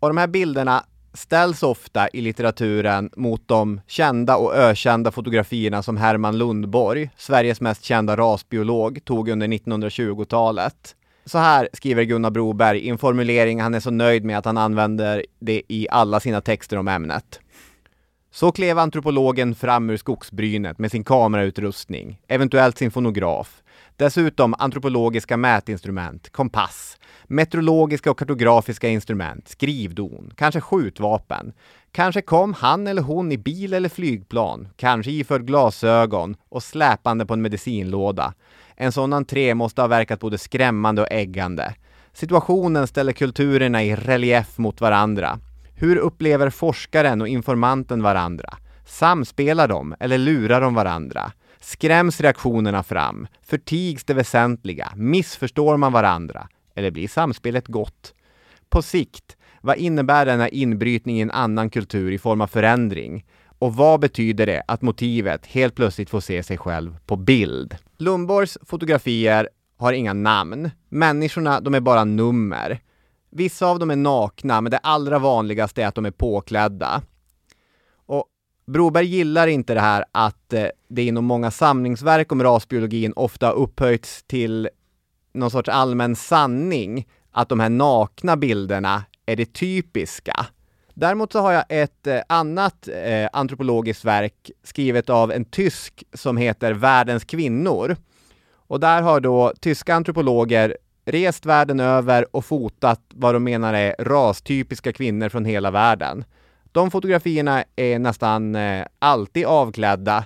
Och 0.00 0.08
de 0.08 0.16
här 0.16 0.26
bilderna 0.26 0.84
ställs 1.12 1.62
ofta 1.62 2.08
i 2.08 2.20
litteraturen 2.20 3.10
mot 3.16 3.48
de 3.48 3.80
kända 3.86 4.36
och 4.36 4.54
ökända 4.54 5.12
fotografierna 5.12 5.82
som 5.82 5.96
Herman 5.96 6.38
Lundborg, 6.38 7.10
Sveriges 7.16 7.60
mest 7.60 7.84
kända 7.84 8.16
rasbiolog, 8.16 9.04
tog 9.04 9.28
under 9.28 9.46
1920-talet. 9.46 10.95
Så 11.26 11.38
här 11.38 11.68
skriver 11.72 12.02
Gunnar 12.02 12.30
Broberg 12.30 12.78
i 12.78 12.88
en 12.88 12.98
formulering 12.98 13.60
han 13.60 13.74
är 13.74 13.80
så 13.80 13.90
nöjd 13.90 14.24
med 14.24 14.38
att 14.38 14.44
han 14.44 14.56
använder 14.56 15.24
det 15.38 15.62
i 15.68 15.86
alla 15.90 16.20
sina 16.20 16.40
texter 16.40 16.76
om 16.76 16.88
ämnet. 16.88 17.40
Så 18.30 18.52
klev 18.52 18.78
antropologen 18.78 19.54
fram 19.54 19.90
ur 19.90 19.96
skogsbrynet 19.96 20.78
med 20.78 20.90
sin 20.90 21.04
kamerautrustning, 21.04 22.20
eventuellt 22.28 22.78
sin 22.78 22.90
fonograf, 22.90 23.62
dessutom 23.96 24.54
antropologiska 24.58 25.36
mätinstrument, 25.36 26.30
kompass, 26.30 26.98
meteorologiska 27.24 28.10
och 28.10 28.18
kartografiska 28.18 28.88
instrument, 28.88 29.48
skrivdon, 29.48 30.32
kanske 30.36 30.60
skjutvapen. 30.60 31.52
Kanske 31.92 32.22
kom 32.22 32.54
han 32.54 32.86
eller 32.86 33.02
hon 33.02 33.32
i 33.32 33.38
bil 33.38 33.74
eller 33.74 33.88
flygplan, 33.88 34.68
kanske 34.76 35.10
iförd 35.10 35.46
glasögon 35.46 36.36
och 36.48 36.62
släpande 36.62 37.26
på 37.26 37.34
en 37.34 37.42
medicinlåda. 37.42 38.34
En 38.76 38.92
sån 38.92 39.12
entré 39.12 39.54
måste 39.54 39.80
ha 39.80 39.88
verkat 39.88 40.20
både 40.20 40.38
skrämmande 40.38 41.02
och 41.02 41.08
äggande. 41.10 41.74
Situationen 42.12 42.86
ställer 42.86 43.12
kulturerna 43.12 43.84
i 43.84 43.96
relief 43.96 44.58
mot 44.58 44.80
varandra. 44.80 45.38
Hur 45.74 45.96
upplever 45.96 46.50
forskaren 46.50 47.20
och 47.20 47.28
informanten 47.28 48.02
varandra? 48.02 48.56
Samspelar 48.86 49.68
de 49.68 49.94
eller 50.00 50.18
lurar 50.18 50.60
de 50.60 50.74
varandra? 50.74 51.32
Skräms 51.60 52.20
reaktionerna 52.20 52.82
fram? 52.82 53.26
Förtigs 53.42 54.04
det 54.04 54.14
väsentliga? 54.14 54.92
Missförstår 54.96 55.76
man 55.76 55.92
varandra? 55.92 56.48
Eller 56.74 56.90
blir 56.90 57.08
samspelet 57.08 57.66
gott? 57.68 58.14
På 58.68 58.82
sikt, 58.82 59.36
vad 59.60 59.76
innebär 59.76 60.26
denna 60.26 60.48
inbrytning 60.48 61.18
i 61.18 61.20
en 61.20 61.30
annan 61.30 61.70
kultur 61.70 62.12
i 62.12 62.18
form 62.18 62.40
av 62.40 62.46
förändring? 62.46 63.24
Och 63.58 63.74
vad 63.74 64.00
betyder 64.00 64.46
det 64.46 64.62
att 64.68 64.82
motivet 64.82 65.46
helt 65.46 65.74
plötsligt 65.74 66.10
får 66.10 66.20
se 66.20 66.42
sig 66.42 66.58
själv 66.58 66.96
på 67.06 67.16
bild? 67.16 67.76
Lundborgs 67.98 68.58
fotografier 68.62 69.48
har 69.76 69.92
inga 69.92 70.12
namn. 70.12 70.70
Människorna, 70.88 71.60
de 71.60 71.74
är 71.74 71.80
bara 71.80 72.04
nummer. 72.04 72.80
Vissa 73.30 73.66
av 73.66 73.78
dem 73.78 73.90
är 73.90 73.96
nakna, 73.96 74.60
men 74.60 74.70
det 74.70 74.78
allra 74.78 75.18
vanligaste 75.18 75.82
är 75.82 75.86
att 75.86 75.94
de 75.94 76.06
är 76.06 76.10
påklädda. 76.10 77.02
Och 78.06 78.24
Broberg 78.66 79.06
gillar 79.06 79.46
inte 79.46 79.74
det 79.74 79.80
här 79.80 80.04
att 80.12 80.52
eh, 80.52 80.66
det 80.88 81.02
inom 81.04 81.24
många 81.24 81.50
samlingsverk 81.50 82.32
om 82.32 82.42
rasbiologin 82.42 83.12
ofta 83.16 83.50
upphöjts 83.50 84.22
till 84.22 84.68
någon 85.34 85.50
sorts 85.50 85.68
allmän 85.68 86.16
sanning 86.16 87.08
att 87.32 87.48
de 87.48 87.60
här 87.60 87.68
nakna 87.68 88.36
bilderna 88.36 89.04
är 89.26 89.36
det 89.36 89.52
typiska. 89.52 90.46
Däremot 90.98 91.32
så 91.32 91.40
har 91.40 91.52
jag 91.52 91.64
ett 91.68 92.06
eh, 92.06 92.20
annat 92.26 92.88
eh, 92.88 93.28
antropologiskt 93.32 94.04
verk 94.04 94.50
skrivet 94.62 95.10
av 95.10 95.32
en 95.32 95.44
tysk 95.44 96.04
som 96.12 96.36
heter 96.36 96.72
Världens 96.72 97.24
kvinnor. 97.24 97.96
Och 98.52 98.80
där 98.80 99.02
har 99.02 99.20
då 99.20 99.52
tyska 99.60 99.94
antropologer 99.94 100.76
rest 101.04 101.46
världen 101.46 101.80
över 101.80 102.36
och 102.36 102.44
fotat 102.44 103.00
vad 103.08 103.34
de 103.34 103.44
menar 103.44 103.74
är 103.74 103.94
rastypiska 103.98 104.92
kvinnor 104.92 105.28
från 105.28 105.44
hela 105.44 105.70
världen. 105.70 106.24
De 106.72 106.90
fotografierna 106.90 107.64
är 107.76 107.98
nästan 107.98 108.54
eh, 108.54 108.86
alltid 108.98 109.46
avklädda 109.46 110.24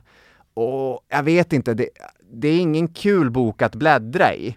och 0.55 1.07
jag 1.09 1.23
vet 1.23 1.53
inte, 1.53 1.75
det, 1.75 1.89
det 2.33 2.49
är 2.49 2.61
ingen 2.61 2.89
kul 2.89 3.31
bok 3.31 3.63
att 3.63 3.75
bläddra 3.75 4.35
i. 4.35 4.57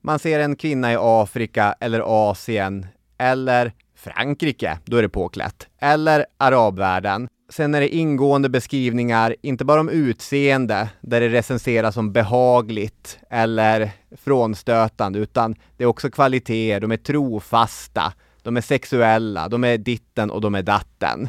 Man 0.00 0.18
ser 0.18 0.40
en 0.40 0.56
kvinna 0.56 0.92
i 0.92 0.96
Afrika 1.00 1.74
eller 1.80 2.30
Asien 2.30 2.86
eller 3.18 3.72
Frankrike, 4.04 4.78
då 4.84 4.96
är 4.96 5.02
det 5.02 5.08
påklätt. 5.08 5.66
Eller 5.78 6.26
arabvärlden. 6.36 7.28
Sen 7.48 7.74
är 7.74 7.80
det 7.80 7.88
ingående 7.88 8.48
beskrivningar, 8.48 9.36
inte 9.42 9.64
bara 9.64 9.80
om 9.80 9.88
utseende, 9.88 10.88
där 11.00 11.20
det 11.20 11.28
recenseras 11.28 11.94
som 11.94 12.12
behagligt 12.12 13.18
eller 13.30 13.90
frånstötande, 14.16 15.18
utan 15.18 15.54
det 15.76 15.84
är 15.84 15.88
också 15.88 16.10
kvaliteter, 16.10 16.80
de 16.80 16.92
är 16.92 16.96
trofasta, 16.96 18.12
de 18.42 18.56
är 18.56 18.60
sexuella, 18.60 19.48
de 19.48 19.64
är 19.64 19.78
ditten 19.78 20.30
och 20.30 20.40
de 20.40 20.54
är 20.54 20.62
datten. 20.62 21.28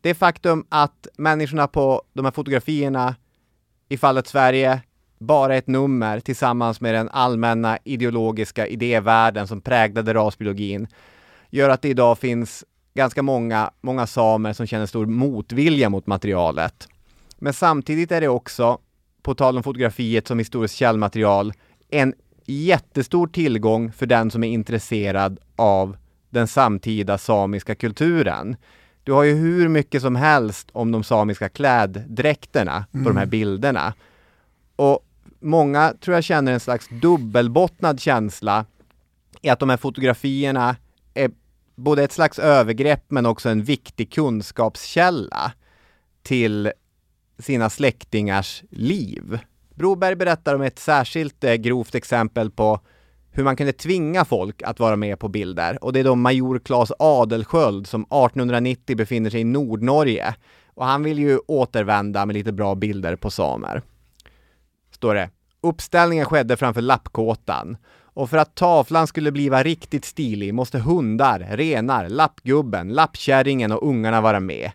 Det 0.00 0.14
faktum 0.14 0.66
att 0.68 1.08
människorna 1.18 1.66
på 1.66 2.02
de 2.12 2.24
här 2.24 2.32
fotografierna, 2.32 3.14
i 3.88 3.96
fallet 3.96 4.26
Sverige, 4.26 4.80
bara 5.18 5.56
ett 5.56 5.66
nummer 5.66 6.20
tillsammans 6.20 6.80
med 6.80 6.94
den 6.94 7.08
allmänna 7.08 7.78
ideologiska 7.84 8.66
idévärlden 8.66 9.48
som 9.48 9.60
präglade 9.60 10.14
rasbiologin, 10.14 10.88
gör 11.56 11.70
att 11.70 11.82
det 11.82 11.88
idag 11.88 12.18
finns 12.18 12.64
ganska 12.94 13.22
många, 13.22 13.70
många 13.80 14.06
samer 14.06 14.52
som 14.52 14.66
känner 14.66 14.86
stor 14.86 15.06
motvilja 15.06 15.88
mot 15.88 16.06
materialet. 16.06 16.88
Men 17.38 17.52
samtidigt 17.52 18.12
är 18.12 18.20
det 18.20 18.28
också, 18.28 18.78
på 19.22 19.34
tal 19.34 19.56
om 19.56 19.62
fotografiet 19.62 20.28
som 20.28 20.38
historiskt 20.38 20.74
källmaterial, 20.74 21.52
en 21.90 22.14
jättestor 22.44 23.26
tillgång 23.26 23.92
för 23.92 24.06
den 24.06 24.30
som 24.30 24.44
är 24.44 24.48
intresserad 24.48 25.38
av 25.56 25.96
den 26.30 26.48
samtida 26.48 27.18
samiska 27.18 27.74
kulturen. 27.74 28.56
Du 29.04 29.12
har 29.12 29.24
ju 29.24 29.34
hur 29.34 29.68
mycket 29.68 30.02
som 30.02 30.16
helst 30.16 30.68
om 30.72 30.92
de 30.92 31.04
samiska 31.04 31.48
kläddräkterna 31.48 32.86
på 32.92 32.98
de 32.98 33.16
här 33.16 33.26
bilderna. 33.26 33.94
Och 34.76 35.00
många 35.40 35.94
tror 36.00 36.14
jag 36.14 36.24
känner 36.24 36.52
en 36.52 36.60
slags 36.60 36.88
dubbelbottnad 36.88 38.00
känsla 38.00 38.64
i 39.42 39.48
att 39.48 39.58
de 39.58 39.70
här 39.70 39.76
fotografierna 39.76 40.76
är 41.14 41.30
både 41.76 42.04
ett 42.04 42.12
slags 42.12 42.38
övergrepp 42.38 43.04
men 43.08 43.26
också 43.26 43.48
en 43.48 43.62
viktig 43.62 44.12
kunskapskälla 44.12 45.52
till 46.22 46.72
sina 47.38 47.70
släktingars 47.70 48.62
liv. 48.70 49.38
Broberg 49.74 50.16
berättar 50.16 50.54
om 50.54 50.62
ett 50.62 50.78
särskilt 50.78 51.44
eh, 51.44 51.54
grovt 51.54 51.94
exempel 51.94 52.50
på 52.50 52.80
hur 53.30 53.44
man 53.44 53.56
kunde 53.56 53.72
tvinga 53.72 54.24
folk 54.24 54.62
att 54.62 54.80
vara 54.80 54.96
med 54.96 55.18
på 55.18 55.28
bilder. 55.28 55.84
Och 55.84 55.92
det 55.92 56.00
är 56.00 56.04
då 56.04 56.14
major 56.14 56.58
Claes 56.58 56.92
Adelsköld 56.98 57.86
som 57.86 58.00
1890 58.00 58.96
befinner 58.96 59.30
sig 59.30 59.40
i 59.40 59.44
Nordnorge. 59.44 60.34
Och 60.74 60.86
han 60.86 61.02
vill 61.02 61.18
ju 61.18 61.38
återvända 61.46 62.26
med 62.26 62.34
lite 62.34 62.52
bra 62.52 62.74
bilder 62.74 63.16
på 63.16 63.30
samer. 63.30 63.82
Står 64.90 65.14
det. 65.14 65.30
Uppställningen 65.60 66.26
skedde 66.26 66.56
framför 66.56 66.80
lappkåtan. 66.80 67.76
Och 68.16 68.30
för 68.30 68.38
att 68.38 68.54
tavlan 68.54 69.06
skulle 69.06 69.32
bliva 69.32 69.62
riktigt 69.62 70.04
stilig 70.04 70.54
måste 70.54 70.78
hundar, 70.78 71.46
renar, 71.50 72.08
lappgubben, 72.08 72.88
lappkärringen 72.88 73.72
och 73.72 73.88
ungarna 73.88 74.20
vara 74.20 74.40
med. 74.40 74.70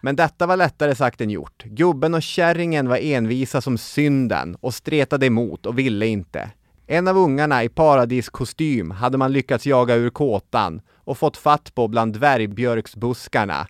Men 0.00 0.16
detta 0.16 0.46
var 0.46 0.56
lättare 0.56 0.94
sagt 0.94 1.20
än 1.20 1.30
gjort. 1.30 1.62
Gubben 1.64 2.14
och 2.14 2.22
kärringen 2.22 2.88
var 2.88 2.96
envisa 2.96 3.60
som 3.60 3.78
synden 3.78 4.56
och 4.60 4.74
stretade 4.74 5.26
emot 5.26 5.66
och 5.66 5.78
ville 5.78 6.06
inte. 6.06 6.50
En 6.86 7.08
av 7.08 7.18
ungarna 7.18 7.64
i 7.64 7.68
paradiskostym 7.68 8.90
hade 8.90 9.18
man 9.18 9.32
lyckats 9.32 9.66
jaga 9.66 9.94
ur 9.94 10.10
kåtan 10.10 10.80
och 10.94 11.18
fått 11.18 11.36
fatt 11.36 11.74
på 11.74 11.88
bland 11.88 12.12
dvärgbjörksbuskarna. 12.12 13.66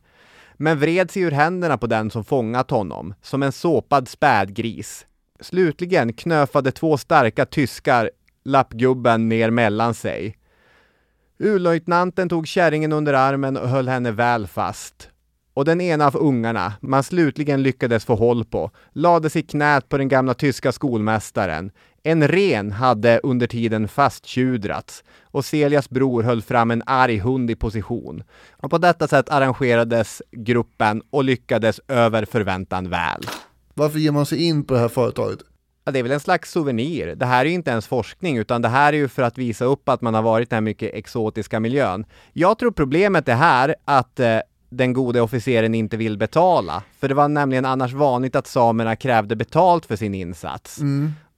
Men 0.55 0.79
vred 0.79 1.11
sig 1.11 1.23
ur 1.23 1.31
händerna 1.31 1.79
på 1.79 1.87
den 1.87 2.11
som 2.11 2.25
fångat 2.25 2.71
honom, 2.71 3.15
som 3.23 3.43
en 3.43 3.53
såpad 3.53 4.09
spädgris. 4.09 5.07
Slutligen 5.41 6.13
knöfade 6.13 6.73
två 6.73 6.99
starka 6.99 7.47
tyskar 7.47 8.11
lappgubben 8.47 9.29
ner 9.29 9.51
mellan 9.51 9.95
sig. 9.95 10.37
Urlöjtnanten 11.39 12.29
tog 12.29 12.47
kärringen 12.47 12.93
under 12.93 13.15
armen 13.15 13.57
och 13.57 13.69
höll 13.69 13.89
henne 13.89 14.11
väl 14.11 14.47
fast. 14.47 15.11
och 15.55 15.65
den 15.65 15.81
ena 15.81 16.07
av 16.07 16.17
ungarna 16.17 16.73
man 16.81 17.03
slutligen 17.03 17.63
lyckades 17.63 18.05
få 18.05 18.15
håll 18.15 18.45
på 18.45 18.71
lades 18.93 19.37
i 19.37 19.43
knät 19.43 19.89
på 19.89 19.99
den 19.99 20.09
gamla 20.09 20.35
tyska 20.35 20.73
skolmästaren. 20.73 21.71
En 22.03 22.29
ren 22.29 22.73
hade 22.73 23.21
under 23.23 23.47
tiden 23.47 23.89
fasttjudrats 23.89 25.05
och 25.23 25.45
Celias 25.45 25.91
bror 25.91 26.23
höll 26.23 26.43
fram 26.43 26.71
en 26.71 26.83
arg 26.87 27.19
hund 27.19 27.51
i 27.51 27.55
position. 27.55 28.23
Och 28.63 28.71
på 28.71 28.79
detta 28.79 29.09
sätt 29.09 29.29
arrangerades 29.29 30.23
gruppen 30.33 31.03
och 31.11 31.25
lyckades 31.25 31.81
över 31.89 32.25
förväntan 32.25 32.91
väl. 32.91 33.21
Varför 33.75 33.99
ger 33.99 34.13
man 34.13 34.27
sig 34.27 34.45
in 34.45 34.65
på 34.65 34.75
det 34.75 34.81
här 34.81 34.89
företaget? 34.89 35.39
Ja, 35.87 35.93
det 35.93 35.99
är 35.99 36.03
väl 36.03 36.13
en 36.13 36.21
slags 36.21 36.51
souvenir. 36.51 37.15
Det 37.15 37.27
här 37.27 37.45
är 37.45 37.49
ju 37.49 37.55
inte 37.55 37.71
ens 37.71 37.87
forskning, 37.87 38.37
utan 38.37 38.63
det 38.63 38.69
här 38.69 38.93
är 38.93 38.97
ju 38.97 39.09
för 39.09 39.23
att 39.23 39.39
visa 39.39 39.65
upp 39.65 39.89
att 39.89 40.01
man 40.01 40.15
har 40.15 40.23
varit 40.23 40.49
i 40.49 40.51
den 40.51 40.57
här 40.57 40.61
mycket 40.61 40.95
exotiska 40.95 41.61
miljön. 41.61 42.05
Jag 42.33 42.59
tror 42.59 42.71
problemet 42.71 43.29
är 43.29 43.35
här 43.35 43.75
att 43.85 44.21
eh, 44.21 44.39
den 44.71 44.93
gode 44.93 45.21
officeren 45.21 45.75
inte 45.75 45.97
vill 45.97 46.19
betala. 46.19 46.83
För 46.99 47.09
det 47.09 47.15
var 47.15 47.29
nämligen 47.29 47.65
annars 47.65 47.93
vanligt 47.93 48.37
att 48.37 48.47
samerna 48.47 48.97
krävde 48.97 49.37
betalt 49.37 49.87
för 49.87 49.97
sin 49.97 50.15
insats. 50.15 50.79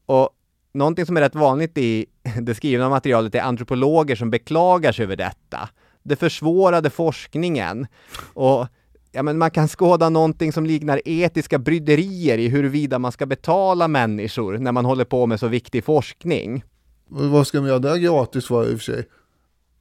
Och 0.07 0.31
någonting 0.75 1.07
som 1.07 1.17
är 1.17 1.21
rätt 1.21 1.35
vanligt 1.35 1.79
i 1.79 2.07
det 2.41 2.55
skrivna 2.55 2.89
materialet 2.89 3.35
är 3.35 3.41
antropologer 3.41 4.17
som 4.17 4.31
beklagar 4.31 4.93
sig 4.93 5.03
över 5.03 5.17
detta. 5.17 5.69
Det 6.03 6.17
försvårade 6.17 6.91
forskningen. 6.91 7.87
Och 8.35 8.67
ja, 9.13 9.23
men 9.23 9.39
man 9.39 9.51
kan 9.51 9.69
skåda 9.69 10.09
någonting 10.09 10.53
som 10.53 10.67
liknar 10.67 11.01
etiska 11.05 11.59
bryderier 11.59 12.39
i 12.39 12.49
huruvida 12.49 12.99
man 12.99 13.13
ska 13.13 13.27
betala 13.27 13.89
människor 13.89 14.59
när 14.59 14.73
man 14.73 14.85
håller 14.85 15.05
på 15.05 15.27
med 15.27 15.41
så 15.41 15.49
viktig 15.49 15.85
forskning. 15.85 16.65
Och 17.11 17.25
Vad 17.25 17.47
ska 17.47 17.61
man 17.61 17.69
göra 17.69 17.79
det 17.79 17.99
gratis 17.99 18.47
för 18.47 18.71
i 18.71 18.75
och 18.75 18.79
för 18.79 18.93
sig? 18.93 19.09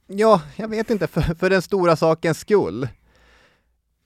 Ja, 0.06 0.40
jag 0.56 0.68
vet 0.68 0.90
inte, 0.90 1.06
för, 1.06 1.20
för 1.20 1.50
den 1.50 1.62
stora 1.62 1.96
sakens 1.96 2.38
skull. 2.38 2.88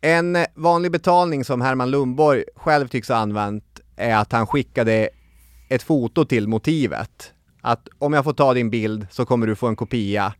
En 0.00 0.38
vanlig 0.54 0.92
betalning 0.92 1.44
som 1.44 1.60
Herman 1.60 1.90
Lundborg 1.90 2.44
själv 2.56 2.88
tycks 2.88 3.08
ha 3.08 3.16
använt 3.16 3.80
är 3.96 4.16
att 4.16 4.32
han 4.32 4.46
skickade 4.46 5.08
ett 5.68 5.82
foto 5.82 6.24
till 6.24 6.48
motivet. 6.48 7.32
Att 7.60 7.88
om 7.98 8.12
jag 8.12 8.24
får 8.24 8.32
ta 8.32 8.54
din 8.54 8.70
bild 8.70 9.06
så 9.10 9.24
kommer 9.26 9.46
du 9.46 9.54
få 9.54 9.66
en 9.66 9.76
kopia. 9.76 10.34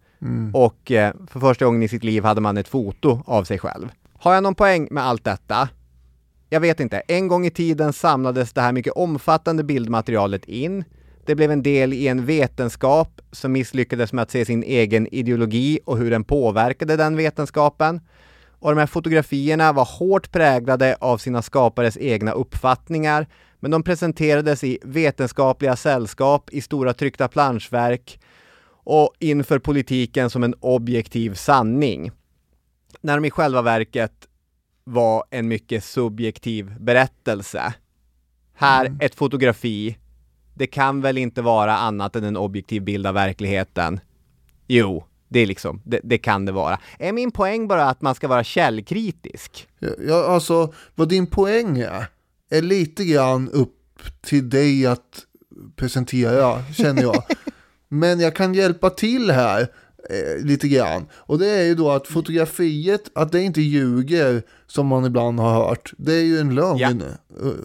Och 0.54 0.90
eh, 0.92 1.14
för 1.26 1.40
första 1.40 1.64
gången 1.64 1.82
i 1.82 1.88
sitt 1.88 2.04
liv 2.04 2.24
hade 2.24 2.40
man 2.40 2.56
ett 2.56 2.68
foto 2.68 3.22
av 3.26 3.44
sig 3.44 3.58
själv. 3.58 3.88
Har 4.22 4.34
jag 4.34 4.42
någon 4.42 4.54
poäng 4.54 4.88
med 4.90 5.04
allt 5.04 5.24
detta? 5.24 5.68
Jag 6.48 6.60
vet 6.60 6.80
inte. 6.80 7.02
En 7.08 7.28
gång 7.28 7.46
i 7.46 7.50
tiden 7.50 7.92
samlades 7.92 8.52
det 8.52 8.60
här 8.60 8.72
mycket 8.72 8.92
omfattande 8.92 9.64
bildmaterialet 9.64 10.44
in. 10.44 10.84
Det 11.26 11.34
blev 11.34 11.50
en 11.50 11.62
del 11.62 11.92
i 11.92 12.08
en 12.08 12.26
vetenskap 12.26 13.20
som 13.32 13.52
misslyckades 13.52 14.12
med 14.12 14.22
att 14.22 14.30
se 14.30 14.44
sin 14.44 14.62
egen 14.62 15.06
ideologi 15.14 15.78
och 15.84 15.98
hur 15.98 16.10
den 16.10 16.24
påverkade 16.24 16.96
den 16.96 17.16
vetenskapen. 17.16 18.00
Och 18.58 18.70
de 18.70 18.78
här 18.78 18.86
fotografierna 18.86 19.72
var 19.72 19.84
hårt 19.98 20.32
präglade 20.32 20.96
av 21.00 21.18
sina 21.18 21.42
skapares 21.42 21.96
egna 21.96 22.32
uppfattningar, 22.32 23.26
men 23.60 23.70
de 23.70 23.82
presenterades 23.82 24.64
i 24.64 24.78
vetenskapliga 24.82 25.76
sällskap, 25.76 26.50
i 26.52 26.60
stora 26.60 26.94
tryckta 26.94 27.28
planschverk 27.28 28.20
och 28.84 29.14
inför 29.18 29.58
politiken 29.58 30.30
som 30.30 30.42
en 30.42 30.54
objektiv 30.60 31.34
sanning. 31.34 32.10
När 33.02 33.16
de 33.16 33.24
i 33.24 33.30
själva 33.30 33.62
verket 33.62 34.28
var 34.84 35.24
en 35.30 35.48
mycket 35.48 35.84
subjektiv 35.84 36.74
berättelse. 36.80 37.74
Här 38.54 38.96
ett 39.00 39.14
fotografi. 39.14 39.98
Det 40.54 40.66
kan 40.66 41.00
väl 41.00 41.18
inte 41.18 41.42
vara 41.42 41.76
annat 41.76 42.16
än 42.16 42.24
en 42.24 42.36
objektiv 42.36 42.82
bild 42.82 43.06
av 43.06 43.14
verkligheten? 43.14 44.00
Jo, 44.66 45.04
det 45.28 45.40
är 45.40 45.46
liksom, 45.46 45.82
det, 45.84 46.00
det 46.04 46.18
kan 46.18 46.44
det 46.44 46.52
vara. 46.52 46.78
Är 46.98 47.12
min 47.12 47.30
poäng 47.30 47.68
bara 47.68 47.84
att 47.84 48.02
man 48.02 48.14
ska 48.14 48.28
vara 48.28 48.44
källkritisk? 48.44 49.68
Ja, 50.08 50.26
alltså 50.26 50.74
vad 50.94 51.08
din 51.08 51.26
poäng 51.26 51.78
är, 51.78 52.06
är 52.50 52.62
lite 52.62 53.04
grann 53.04 53.48
upp 53.48 53.78
till 54.20 54.50
dig 54.50 54.86
att 54.86 55.26
presentera, 55.76 56.64
känner 56.72 57.02
jag. 57.02 57.24
Men 57.88 58.20
jag 58.20 58.36
kan 58.36 58.54
hjälpa 58.54 58.90
till 58.90 59.30
här 59.30 59.68
eh, 60.12 60.44
lite 60.44 60.68
grann. 60.68 61.06
Och 61.12 61.38
det 61.38 61.46
är 61.48 61.64
ju 61.64 61.74
då 61.74 61.90
att 61.90 62.08
fotografiet, 62.08 63.10
att 63.14 63.32
det 63.32 63.42
inte 63.42 63.60
ljuger 63.60 64.42
som 64.66 64.86
man 64.86 65.04
ibland 65.04 65.40
har 65.40 65.54
hört. 65.54 65.92
Det 65.98 66.14
är 66.14 66.22
ju 66.24 66.38
en 66.38 66.54
lögn, 66.54 66.78
Ja. 66.80 66.90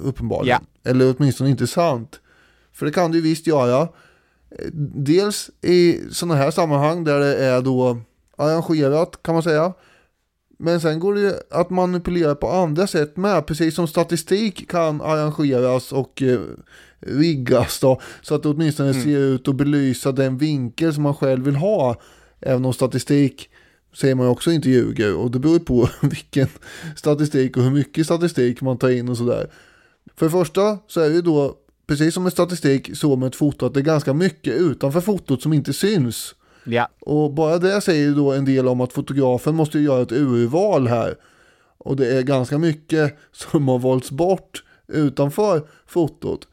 uppenbarligen. 0.04 0.60
Ja. 0.84 0.90
Eller 0.92 1.16
åtminstone 1.18 1.50
inte 1.50 1.68
sant. 1.68 2.20
För 2.74 2.86
det 2.86 2.92
kan 2.92 3.14
ju 3.14 3.22
visst 3.22 3.48
göra. 3.48 3.82
Eh, 3.82 3.88
Dels 4.96 5.50
i 5.62 6.00
sådana 6.12 6.36
här 6.36 6.52
sammanhang 6.52 7.04
där 7.04 7.20
det 7.20 7.36
är 7.38 7.62
då 7.62 7.98
arrangerat 8.38 9.24
kan 9.24 9.34
man 9.34 9.44
säga. 9.44 9.74
Men 10.60 10.82
sen 10.82 11.00
går 11.00 11.14
det 11.14 11.20
ju 11.22 11.34
att 11.52 11.70
manipulera 11.70 12.36
på 12.36 12.50
andra 12.52 12.88
sätt 12.88 13.18
med. 13.18 13.46
Precis 13.46 13.76
som 13.76 13.88
statistik 13.88 14.70
kan 14.70 15.02
arrangeras 15.02 15.92
och 15.92 16.22
eh, 16.22 16.40
riggas 17.00 17.80
då. 17.80 18.02
Så 18.22 18.36
att 18.36 18.44
det 18.44 18.50
åtminstone 18.50 18.94
ser 18.94 19.18
ut 19.18 19.48
att 19.48 19.56
belysa 19.56 20.12
den 20.12 20.38
vinkel 20.38 20.94
som 20.94 21.04
man 21.04 21.14
själv 21.16 21.46
vill 21.46 21.56
ha. 21.56 21.96
Även 22.42 22.66
om 22.66 22.74
statistik 22.74 23.50
säger 23.96 24.16
man 24.16 24.28
också 24.28 24.52
inte 24.52 24.70
ljuger. 24.70 25.16
Och 25.16 25.32
det 25.32 25.40
beror 25.40 25.60
på 25.60 25.90
vilken 26.02 26.48
statistik 26.96 27.58
och 27.58 27.64
hur 27.64 27.72
mycket 27.72 28.06
statistik 28.06 28.62
man 28.62 28.78
tar 28.78 28.90
in 28.90 29.10
och 29.10 29.18
sådär. 29.18 29.50
För 30.16 30.26
det 30.26 30.32
första 30.32 30.78
så 30.88 31.02
är 31.02 31.10
det 31.10 31.22
då, 31.22 31.56
precis 31.88 32.14
som 32.14 32.24
med 32.24 32.32
statistik, 32.32 32.98
så 32.98 33.16
med 33.16 33.28
ett 33.28 33.36
foto 33.36 33.66
att 33.66 33.74
det 33.74 33.80
är 33.80 33.84
ganska 33.84 34.14
mycket 34.14 34.54
utanför 34.54 35.02
fotot 35.02 35.42
som 35.42 35.54
inte 35.54 35.74
syns. 35.74 36.36
Ja, 36.64 36.90
Och 37.00 37.34
bara 37.34 37.58
det 37.58 37.82
säger 37.82 38.12
då 38.12 38.34
en 38.34 38.46
del 38.46 38.68
om 38.68 38.82
att 38.82 38.94
fotografen 38.94 39.56
måste 39.56 39.80
göra 39.80 40.02
ett 40.02 40.12
urval 40.12 40.88
här. 40.88 41.16
Och 41.78 41.96
det 41.96 42.18
är 42.18 42.22
ganska 42.22 42.58
mycket 42.58 43.18
som 43.32 43.68
har 43.68 43.80
valts 43.80 44.12
bort 44.12 44.64
utanför 44.88 45.68
fotot. 45.86 46.48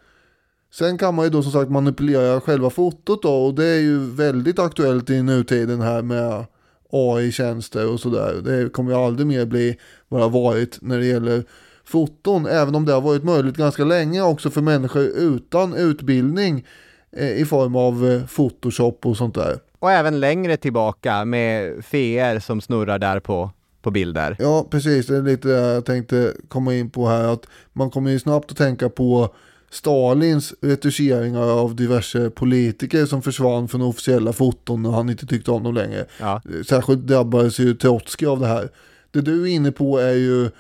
Sen 0.79 0.99
kan 0.99 1.15
man 1.15 1.25
ju 1.25 1.31
då 1.31 1.43
som 1.43 1.53
sagt 1.53 1.71
manipulera 1.71 2.41
själva 2.41 2.71
fotot 2.71 3.23
då 3.23 3.47
och 3.47 3.55
det 3.55 3.65
är 3.65 3.81
ju 3.81 3.99
väldigt 3.99 4.59
aktuellt 4.59 5.11
i 5.11 5.23
nutiden 5.23 5.81
här 5.81 6.03
med 6.03 6.45
AI-tjänster 6.91 7.93
och 7.93 8.01
sådär. 8.01 8.35
Det 8.45 8.73
kommer 8.73 8.91
ju 8.91 8.97
aldrig 8.99 9.27
mer 9.27 9.47
bli 9.47 9.77
vad 10.09 10.21
det 10.21 10.25
har 10.25 10.31
varit 10.31 10.79
när 10.83 10.99
det 10.99 11.07
gäller 11.07 11.45
foton. 11.85 12.47
Även 12.47 12.75
om 12.75 12.85
det 12.85 12.93
har 12.93 13.01
varit 13.01 13.25
möjligt 13.25 13.57
ganska 13.57 13.85
länge 13.85 14.23
också 14.23 14.51
för 14.51 14.61
människor 14.61 15.03
utan 15.03 15.75
utbildning 15.75 16.67
eh, 17.17 17.33
i 17.41 17.45
form 17.45 17.77
av 17.77 18.11
eh, 18.11 18.27
Photoshop 18.27 19.07
och 19.07 19.17
sånt 19.17 19.35
där. 19.35 19.59
och 19.79 19.91
även 19.91 20.21
längre 20.21 20.57
tillbaka 20.57 21.25
med 21.25 21.85
feer 21.85 22.39
som 22.39 22.61
snurrar 22.61 22.99
där 22.99 23.21
på, 23.21 23.51
på 23.83 23.91
bilder. 23.91 24.37
Ja, 24.39 24.67
precis. 24.71 25.07
Det 25.07 25.17
är 25.17 25.23
lite 25.23 25.49
det 25.49 25.55
jag 25.55 25.85
tänkte 25.85 26.33
komma 26.49 26.75
in 26.75 26.91
på 26.91 27.09
här. 27.09 27.25
Att 27.25 27.47
man 27.73 27.91
kommer 27.91 28.11
ju 28.11 28.19
snabbt 28.19 28.51
att 28.51 28.57
tänka 28.57 28.89
på 28.89 29.35
Stalins 29.75 30.55
retuscheringar 30.61 31.43
av 31.43 31.77
diverse 31.77 32.31
politiker 32.31 33.07
som 33.07 33.23
försvann 33.23 33.69
från 33.69 33.83
officiella 33.83 34.33
foton 34.33 34.83
när 34.83 34.91
han 34.91 35.11
inte 35.11 35.27
tyckte 35.27 35.51
om 35.51 35.63
dem 35.63 35.75
längre. 35.75 36.07
Ja. 36.21 36.43
Särskilt 36.69 37.07
drabbades 37.07 37.59
ju 37.59 37.75
Trotskij 37.75 38.27
av 38.29 38.41
det 38.41 38.47
här. 38.47 38.69
Det 39.11 39.21
du 39.21 39.43
är 39.43 39.47
inne 39.47 39.73
på 39.73 39.99
är 39.99 40.13
ju 40.15 40.51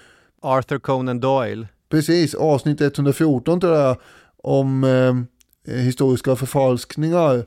Arthur 0.42 0.78
Conan 0.78 1.20
Doyle. 1.20 1.66
precis 1.88 2.34
avsnitt 2.34 2.80
114 2.80 3.60
tror 3.60 3.76
jag 3.76 3.96
om 4.36 4.84
eh, 4.84 5.74
historiska 5.74 6.36
förfalskningar. 6.36 7.44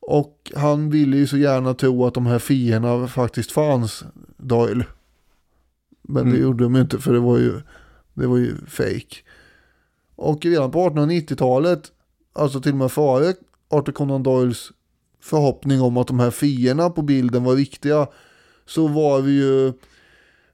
Och 0.00 0.52
han 0.56 0.90
ville 0.90 1.16
ju 1.16 1.26
så 1.26 1.36
gärna 1.36 1.74
tro 1.74 2.06
att 2.06 2.14
de 2.14 2.26
här 2.26 2.38
fienderna 2.38 3.08
faktiskt 3.08 3.52
fanns, 3.52 4.04
Doyle. 4.36 4.84
Men 6.02 6.24
det 6.24 6.30
Mm. 6.30 6.42
gjorde 6.42 6.64
de 6.64 6.76
inte 6.76 6.98
för 6.98 7.12
det 7.12 7.18
var 7.20 7.38
ju, 7.38 7.52
det 8.14 8.26
var 8.26 8.36
ju 8.36 8.54
fake. 8.66 9.16
Och 10.18 10.44
redan 10.44 10.70
på 10.70 10.88
1890-talet, 10.88 11.82
alltså 12.32 12.60
till 12.60 12.72
och 12.72 12.78
med 12.78 12.92
före 12.92 13.34
Arthur 13.70 13.92
Conan 13.92 14.22
Doyles 14.22 14.70
förhoppning 15.20 15.80
om 15.80 15.96
att 15.96 16.06
de 16.06 16.20
här 16.20 16.30
fienderna 16.30 16.90
på 16.90 17.02
bilden 17.02 17.44
var 17.44 17.56
riktiga, 17.56 18.06
så 18.66 18.88
var 18.88 19.22
det 19.22 19.30
ju 19.30 19.72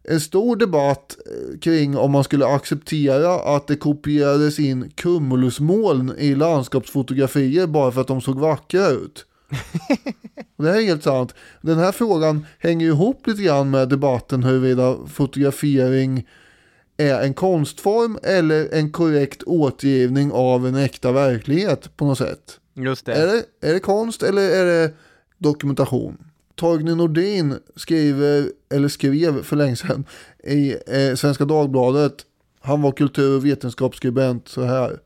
en 0.08 0.20
stor 0.20 0.56
debatt 0.56 1.16
eh, 1.26 1.58
kring 1.58 1.96
om 1.96 2.12
man 2.12 2.24
skulle 2.24 2.46
acceptera 2.46 3.56
att 3.56 3.66
det 3.66 3.76
kopierades 3.76 4.58
in 4.58 4.90
cumulusmoln 4.94 6.14
i 6.18 6.34
landskapsfotografier 6.34 7.66
bara 7.66 7.92
för 7.92 8.00
att 8.00 8.08
de 8.08 8.20
såg 8.20 8.38
vackra 8.38 8.88
ut. 8.88 9.26
Det 10.56 10.70
här 10.70 10.80
är 10.80 10.86
helt 10.86 11.02
sant. 11.02 11.34
Den 11.60 11.78
här 11.78 11.92
frågan 11.92 12.46
hänger 12.58 12.86
ihop 12.86 13.26
lite 13.26 13.42
grann 13.42 13.70
med 13.70 13.88
debatten 13.88 14.42
huruvida 14.42 14.96
fotografering 15.06 16.26
är 16.96 17.22
en 17.22 17.34
konstform 17.34 18.18
eller 18.22 18.68
en 18.74 18.92
korrekt 18.92 19.42
återgivning 19.42 20.32
av 20.32 20.66
en 20.66 20.74
äkta 20.74 21.12
verklighet 21.12 21.96
på 21.96 22.04
något 22.04 22.18
sätt. 22.18 22.60
Just 22.74 23.08
Är 23.08 23.26
det. 23.26 23.44
det, 23.60 23.68
är 23.68 23.72
det 23.72 23.80
konst 23.80 24.22
eller 24.22 24.42
är 24.42 24.64
det 24.64 24.92
dokumentation? 25.38 26.18
Torgny 26.54 26.94
Nordin 26.94 27.54
skriver, 27.76 28.50
eller 28.74 28.88
skrev 28.88 29.42
för 29.42 29.56
länge 29.56 29.76
sedan 29.76 30.04
i 30.44 30.76
eh, 30.86 31.14
Svenska 31.14 31.44
Dagbladet, 31.44 32.14
han 32.60 32.82
var 32.82 32.92
kultur 32.92 33.36
och 33.36 33.46
vetenskapsskribent 33.46 34.48
så 34.48 34.62
här. 34.62 34.98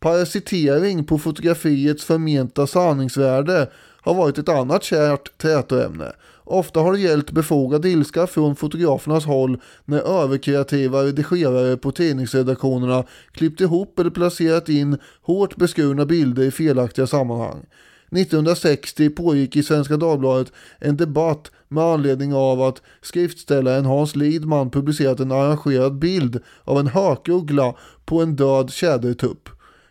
Parasitering 0.00 1.04
på 1.04 1.18
fotografiets 1.18 2.04
förmenta 2.04 2.66
sanningsvärde 2.66 3.70
har 4.00 4.14
varit 4.14 4.38
ett 4.38 4.48
annat 4.48 4.84
kärt 4.84 5.38
trätoämne. 5.38 6.12
Ofta 6.50 6.80
har 6.80 6.92
det 6.92 6.98
gällt 6.98 7.30
befogad 7.30 7.84
ilska 7.84 8.26
från 8.26 8.56
fotografernas 8.56 9.26
håll 9.26 9.60
när 9.84 10.22
överkreativa 10.22 11.02
redigerare 11.02 11.76
på 11.76 11.92
tidningsredaktionerna 11.92 13.04
klippt 13.32 13.60
ihop 13.60 13.98
eller 13.98 14.10
placerat 14.10 14.68
in 14.68 14.98
hårt 15.22 15.56
beskurna 15.56 16.06
bilder 16.06 16.42
i 16.42 16.50
felaktiga 16.50 17.06
sammanhang. 17.06 17.66
1960 18.12 19.10
pågick 19.10 19.56
i 19.56 19.62
Svenska 19.62 19.96
Dagbladet 19.96 20.52
en 20.78 20.96
debatt 20.96 21.50
med 21.68 21.84
anledning 21.84 22.34
av 22.34 22.62
att 22.62 22.82
skriftställaren 23.02 23.84
Hans 23.84 24.16
Lidman 24.16 24.70
publicerat 24.70 25.20
en 25.20 25.32
arrangerad 25.32 25.98
bild 25.98 26.40
av 26.64 26.78
en 26.78 26.86
hökuggla 26.86 27.74
på 28.04 28.22
en 28.22 28.36
död 28.36 28.70
tjädertupp. 28.70 29.48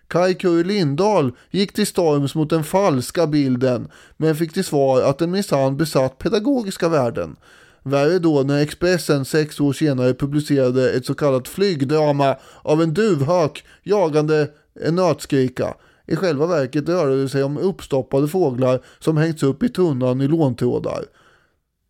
Kai 0.09 0.33
Curry 0.33 0.63
Lindahl 0.63 1.31
gick 1.51 1.73
till 1.73 1.87
storms 1.87 2.35
mot 2.35 2.49
den 2.49 2.63
falska 2.63 3.27
bilden 3.27 3.87
men 4.17 4.35
fick 4.35 4.53
till 4.53 4.63
svar 4.63 5.01
att 5.01 5.17
den 5.17 5.31
minsann 5.31 5.77
besatt 5.77 6.17
pedagogiska 6.17 6.89
värden. 6.89 7.35
Värre 7.83 8.19
då 8.19 8.43
när 8.43 8.61
Expressen 8.61 9.25
sex 9.25 9.59
år 9.59 9.73
senare 9.73 10.13
publicerade 10.13 10.91
ett 10.91 11.05
så 11.05 11.13
kallat 11.13 11.47
flygdrama 11.47 12.35
av 12.61 12.81
en 12.81 12.93
duvhök 12.93 13.65
jagande 13.83 14.47
en 14.81 14.95
nötskrika. 14.95 15.73
I 16.07 16.15
själva 16.15 16.47
verket 16.47 16.89
rörde 16.89 17.21
det 17.21 17.29
sig 17.29 17.43
om 17.43 17.57
uppstoppade 17.57 18.27
fåglar 18.27 18.81
som 18.99 19.17
hängts 19.17 19.43
upp 19.43 19.63
i 19.63 19.69
tunna 19.69 20.13
nylontrådar. 20.13 21.05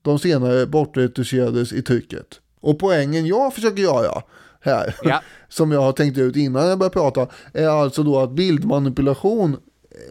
De 0.02 0.20
senare 0.20 0.66
bortretuscherades 0.66 1.74
i 1.74 1.82
trycket. 1.82 2.40
Och 2.62 2.80
poängen 2.80 3.26
jag 3.26 3.54
försöker 3.54 3.82
göra 3.84 4.22
här, 4.62 4.96
Ja. 5.04 5.22
som 5.50 5.72
jag 5.72 5.82
har 5.82 5.92
tänkt 5.92 6.18
ut 6.18 6.36
innan 6.36 6.68
jag 6.68 6.80
börjar 6.80 6.90
prata, 6.90 7.28
är 7.54 7.68
alltså 7.68 8.04
då 8.04 8.20
att 8.20 8.32
bildmanipulation 8.32 9.58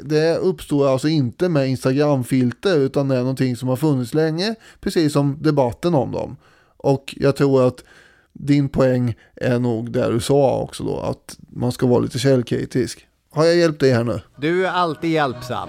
det 0.02 0.36
uppstår 0.36 0.88
alltså 0.88 1.08
inte 1.08 1.48
med 1.48 1.68
Instagramfilter 1.68 2.78
utan 2.78 3.08
det 3.08 3.14
är 3.16 3.20
någonting 3.20 3.56
som 3.56 3.68
har 3.68 3.76
funnits 3.76 4.14
länge, 4.14 4.54
precis 4.80 5.12
som 5.12 5.36
debatten 5.42 5.94
om 5.94 6.12
dem. 6.12 6.36
Och 6.76 7.14
jag 7.16 7.36
tror 7.36 7.66
att 7.66 7.84
din 8.32 8.68
poäng 8.68 9.14
är 9.34 9.58
nog 9.58 9.92
där 9.92 10.12
du 10.12 10.20
sa 10.20 10.58
också 10.58 10.84
då, 10.84 11.00
att 11.00 11.38
man 11.48 11.72
ska 11.72 11.86
vara 11.86 12.00
lite 12.00 12.18
källkritisk. 12.18 13.06
Har 13.30 13.44
jag 13.44 13.56
hjälpt 13.56 13.80
dig 13.80 13.92
här 13.92 14.04
nu? 14.04 14.20
Du 14.36 14.66
är 14.66 14.70
alltid 14.70 15.10
hjälpsam. 15.10 15.68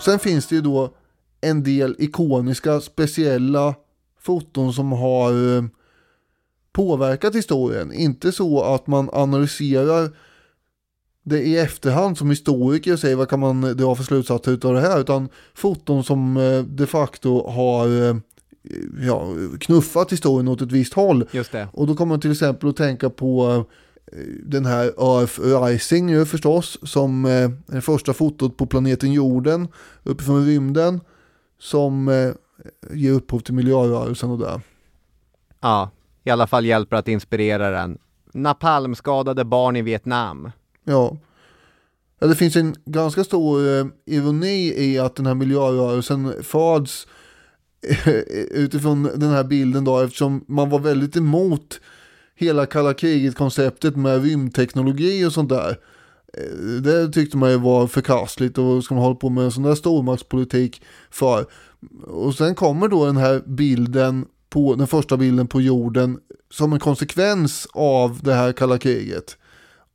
Sen 0.00 0.18
finns 0.18 0.46
det 0.46 0.54
ju 0.54 0.60
då 0.60 0.94
en 1.42 1.62
del 1.62 1.96
ikoniska 1.98 2.80
speciella 2.80 3.74
foton 4.20 4.72
som 4.72 4.92
har 4.92 5.56
eh, 5.56 5.64
påverkat 6.72 7.34
historien. 7.34 7.92
Inte 7.92 8.32
så 8.32 8.62
att 8.62 8.86
man 8.86 9.10
analyserar 9.12 10.10
det 11.24 11.42
i 11.42 11.58
efterhand 11.58 12.18
som 12.18 12.30
historiker 12.30 12.92
och 12.92 12.98
säger 12.98 13.16
vad 13.16 13.28
kan 13.28 13.40
man 13.40 13.60
dra 13.60 13.94
för 13.94 14.04
slutsatser 14.04 14.52
av 14.52 14.74
det 14.74 14.80
här. 14.80 15.00
Utan 15.00 15.28
foton 15.54 16.04
som 16.04 16.36
eh, 16.36 16.62
de 16.62 16.86
facto 16.86 17.50
har 17.50 18.08
eh, 18.08 18.16
ja, 19.06 19.26
knuffat 19.60 20.12
historien 20.12 20.48
åt 20.48 20.62
ett 20.62 20.72
visst 20.72 20.94
håll. 20.94 21.24
Just 21.32 21.52
det. 21.52 21.68
Och 21.72 21.86
då 21.86 21.94
kommer 21.94 22.08
man 22.08 22.20
till 22.20 22.32
exempel 22.32 22.68
att 22.68 22.76
tänka 22.76 23.10
på 23.10 23.64
den 24.44 24.66
här 24.66 24.84
Earth 24.84 25.40
Rising 25.40 26.10
ju 26.10 26.24
förstås, 26.24 26.78
som 26.82 27.24
är 27.24 27.52
det 27.66 27.80
första 27.80 28.12
fotot 28.12 28.56
på 28.56 28.66
planeten 28.66 29.12
jorden 29.12 29.68
uppifrån 30.02 30.46
rymden, 30.46 31.00
som 31.62 32.08
eh, 32.08 32.30
ger 32.90 33.12
upphov 33.12 33.40
till 33.40 33.54
miljörörelsen 33.54 34.30
och 34.30 34.38
det. 34.38 34.60
Ja, 35.60 35.90
i 36.24 36.30
alla 36.30 36.46
fall 36.46 36.64
hjälper 36.64 36.96
att 36.96 37.08
inspirera 37.08 37.70
den. 37.70 37.98
Napalmskadade 38.32 39.44
barn 39.44 39.76
i 39.76 39.82
Vietnam. 39.82 40.50
Ja. 40.84 41.16
ja, 42.18 42.26
det 42.26 42.34
finns 42.34 42.56
en 42.56 42.74
ganska 42.84 43.24
stor 43.24 43.78
eh, 43.78 43.86
ironi 44.06 44.74
i 44.76 44.98
att 44.98 45.16
den 45.16 45.26
här 45.26 45.34
miljörörelsen 45.34 46.42
föds 46.42 47.06
utifrån 48.50 49.02
den 49.02 49.30
här 49.30 49.44
bilden 49.44 49.84
då, 49.84 50.00
eftersom 50.00 50.44
man 50.48 50.70
var 50.70 50.78
väldigt 50.78 51.16
emot 51.16 51.80
hela 52.34 52.66
kalla 52.66 52.94
kriget-konceptet 52.94 53.96
med 53.96 54.22
rymdteknologi 54.22 55.24
och 55.26 55.32
sånt 55.32 55.48
där. 55.48 55.76
Eh, 56.38 56.82
det 56.82 57.08
tyckte 57.08 57.36
man 57.36 57.50
ju 57.50 57.56
var 57.56 57.86
förkastligt 57.86 58.58
och 58.58 58.84
ska 58.84 58.94
man 58.94 59.04
hålla 59.04 59.16
på 59.16 59.30
med 59.30 59.44
en 59.44 59.52
sån 59.52 59.62
där 59.62 59.74
stormaktspolitik 59.74 60.82
för. 61.10 61.46
Och 62.06 62.34
sen 62.34 62.54
kommer 62.54 62.88
då 62.88 63.06
den 63.06 63.16
här 63.16 63.42
bilden 63.46 64.26
på 64.50 64.74
den 64.74 64.86
första 64.86 65.16
bilden 65.16 65.46
på 65.46 65.60
jorden 65.60 66.18
som 66.50 66.72
en 66.72 66.80
konsekvens 66.80 67.68
av 67.72 68.20
det 68.22 68.34
här 68.34 68.52
kalla 68.52 68.78
kriget. 68.78 69.36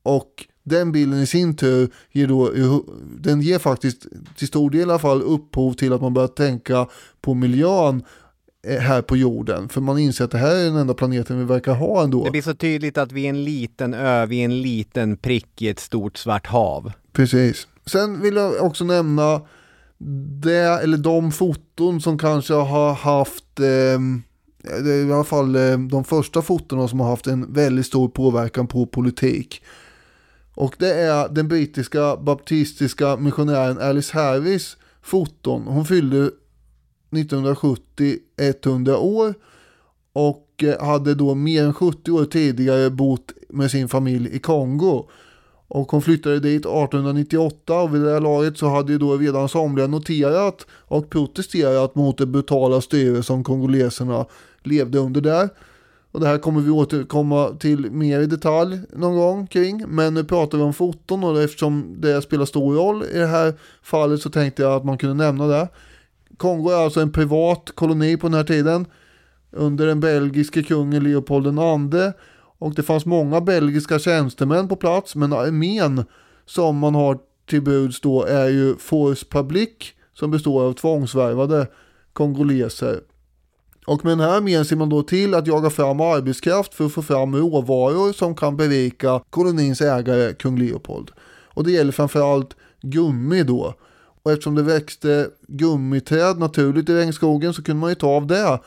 Och 0.03 0.47
den 0.63 0.91
bilden 0.91 1.19
i 1.19 1.25
sin 1.25 1.55
tur 1.55 1.89
ger 2.11 2.27
då, 2.27 2.51
den 3.19 3.41
ger 3.41 3.59
faktiskt 3.59 4.07
till 4.35 4.47
stor 4.47 4.69
del 4.69 4.79
i 4.79 4.83
alla 4.83 4.99
fall 4.99 5.21
upphov 5.21 5.73
till 5.73 5.93
att 5.93 6.01
man 6.01 6.13
börjar 6.13 6.27
tänka 6.27 6.87
på 7.21 7.33
miljön 7.33 8.03
här 8.67 9.01
på 9.01 9.17
jorden. 9.17 9.69
För 9.69 9.81
man 9.81 9.97
inser 9.97 10.25
att 10.25 10.31
det 10.31 10.37
här 10.37 10.55
är 10.55 10.65
den 10.65 10.75
enda 10.75 10.93
planeten 10.93 11.39
vi 11.39 11.45
verkar 11.45 11.73
ha 11.73 12.03
ändå. 12.03 12.23
Det 12.23 12.31
blir 12.31 12.41
så 12.41 12.53
tydligt 12.53 12.97
att 12.97 13.11
vi 13.11 13.25
är 13.25 13.29
en 13.29 13.43
liten 13.43 13.93
ö, 13.93 14.25
vi 14.25 14.39
är 14.39 14.45
en 14.45 14.61
liten 14.61 15.17
prick 15.17 15.61
i 15.61 15.69
ett 15.69 15.79
stort 15.79 16.17
svart 16.17 16.47
hav. 16.47 16.91
Precis. 17.11 17.67
Sen 17.85 18.21
vill 18.21 18.35
jag 18.35 18.61
också 18.65 18.83
nämna 18.83 19.41
det, 20.41 20.83
eller 20.83 20.97
de 20.97 21.31
foton 21.31 22.01
som 22.01 22.17
kanske 22.17 22.53
har 22.53 22.93
haft, 22.93 23.59
eh, 23.59 23.99
i 24.87 25.11
alla 25.11 25.23
fall 25.23 25.55
eh, 25.55 25.79
de 25.79 26.03
första 26.03 26.41
fotona 26.41 26.87
som 26.87 26.99
har 26.99 27.09
haft 27.09 27.27
en 27.27 27.53
väldigt 27.53 27.85
stor 27.85 28.09
påverkan 28.09 28.67
på 28.67 28.85
politik. 28.85 29.63
Och 30.53 30.75
det 30.77 30.93
är 30.93 31.29
den 31.29 31.47
brittiska 31.47 32.17
baptistiska 32.17 33.17
missionären 33.17 33.77
Alice 33.79 34.17
Harris 34.17 34.77
foton. 35.01 35.67
Hon 35.67 35.85
fyllde 35.85 36.31
1970 37.11 38.17
100 38.37 38.97
år 38.97 39.33
och 40.13 40.63
eh, 40.63 40.85
hade 40.85 41.15
då 41.15 41.35
mer 41.35 41.63
än 41.63 41.73
70 41.73 42.11
år 42.11 42.25
tidigare 42.25 42.89
bott 42.89 43.33
med 43.49 43.71
sin 43.71 43.87
familj 43.87 44.29
i 44.35 44.39
Kongo. 44.39 45.09
Och 45.69 45.91
hon 45.91 46.01
flyttade 46.01 46.39
dit 46.39 46.65
1898 46.65 47.79
och 47.79 47.95
vid 47.95 48.01
det 48.01 48.11
här 48.11 48.19
laget 48.19 48.57
så 48.57 48.67
hade 48.67 48.91
ju 48.91 48.97
då 48.97 49.17
redan 49.17 49.49
somliga 49.49 49.87
noterat 49.87 50.65
och 50.71 51.09
protesterat 51.09 51.95
mot 51.95 52.17
det 52.17 52.25
brutala 52.25 52.81
styre 52.81 53.23
som 53.23 53.43
kongoleserna 53.43 54.25
levde 54.63 54.99
under 54.99 55.21
där. 55.21 55.49
Och 56.11 56.19
det 56.19 56.27
här 56.27 56.37
kommer 56.37 56.61
vi 56.61 56.69
återkomma 56.69 57.49
till 57.59 57.91
mer 57.91 58.19
i 58.19 58.25
detalj 58.25 58.79
någon 58.93 59.15
gång 59.15 59.47
kring. 59.47 59.83
Men 59.87 60.13
nu 60.13 60.23
pratar 60.23 60.57
vi 60.57 60.63
om 60.63 60.73
foton 60.73 61.23
och 61.23 61.41
eftersom 61.41 61.95
det 61.99 62.21
spelar 62.21 62.45
stor 62.45 62.75
roll 62.75 63.03
i 63.13 63.17
det 63.17 63.27
här 63.27 63.53
fallet 63.81 64.21
så 64.21 64.29
tänkte 64.29 64.61
jag 64.61 64.73
att 64.73 64.85
man 64.85 64.97
kunde 64.97 65.15
nämna 65.15 65.47
det. 65.47 65.67
Kongo 66.37 66.69
är 66.69 66.83
alltså 66.83 67.01
en 67.01 67.11
privat 67.11 67.71
koloni 67.75 68.17
på 68.17 68.27
den 68.27 68.33
här 68.33 68.43
tiden 68.43 68.85
under 69.51 69.87
den 69.87 69.99
belgiske 69.99 70.63
kungen 70.63 71.03
Leopold 71.03 71.47
II 71.47 72.11
och 72.59 72.73
det 72.75 72.83
fanns 72.83 73.05
många 73.05 73.41
belgiska 73.41 73.99
tjänstemän 73.99 74.67
på 74.67 74.75
plats 74.75 75.15
men 75.15 75.33
armén 75.33 76.03
som 76.45 76.77
man 76.77 76.95
har 76.95 77.17
till 77.49 77.61
buds 77.61 78.01
då 78.01 78.23
är 78.23 78.49
ju 78.49 78.75
Force 78.75 79.25
Public 79.29 79.69
som 80.13 80.31
består 80.31 80.63
av 80.63 80.73
tvångsvärvade 80.73 81.67
kongoleser. 82.13 82.99
Och 83.87 84.05
med 84.05 84.11
den 84.11 84.19
här 84.19 84.37
armén 84.37 84.65
ser 84.65 84.75
man 84.75 84.89
då 84.89 85.03
till 85.03 85.33
att 85.33 85.47
jaga 85.47 85.69
fram 85.69 86.01
arbetskraft 86.01 86.73
för 86.73 86.85
att 86.85 86.91
få 86.91 87.01
fram 87.01 87.35
råvaror 87.35 88.13
som 88.13 88.35
kan 88.35 88.57
berika 88.57 89.21
kolonins 89.29 89.81
ägare 89.81 90.33
kung 90.33 90.59
Leopold. 90.59 91.11
Och 91.53 91.63
det 91.63 91.71
gäller 91.71 91.91
framförallt 91.91 92.55
gummi 92.81 93.43
då. 93.43 93.73
Och 94.27 94.33
eftersom 94.33 94.55
det 94.55 94.63
växte 94.63 95.29
gummiträd 95.47 96.39
naturligt 96.39 96.89
i 96.89 96.93
regnskogen 96.93 97.53
så 97.53 97.63
kunde 97.63 97.79
man 97.79 97.89
ju 97.89 97.95
ta 97.95 98.07
av 98.07 98.27
det. 98.27 98.59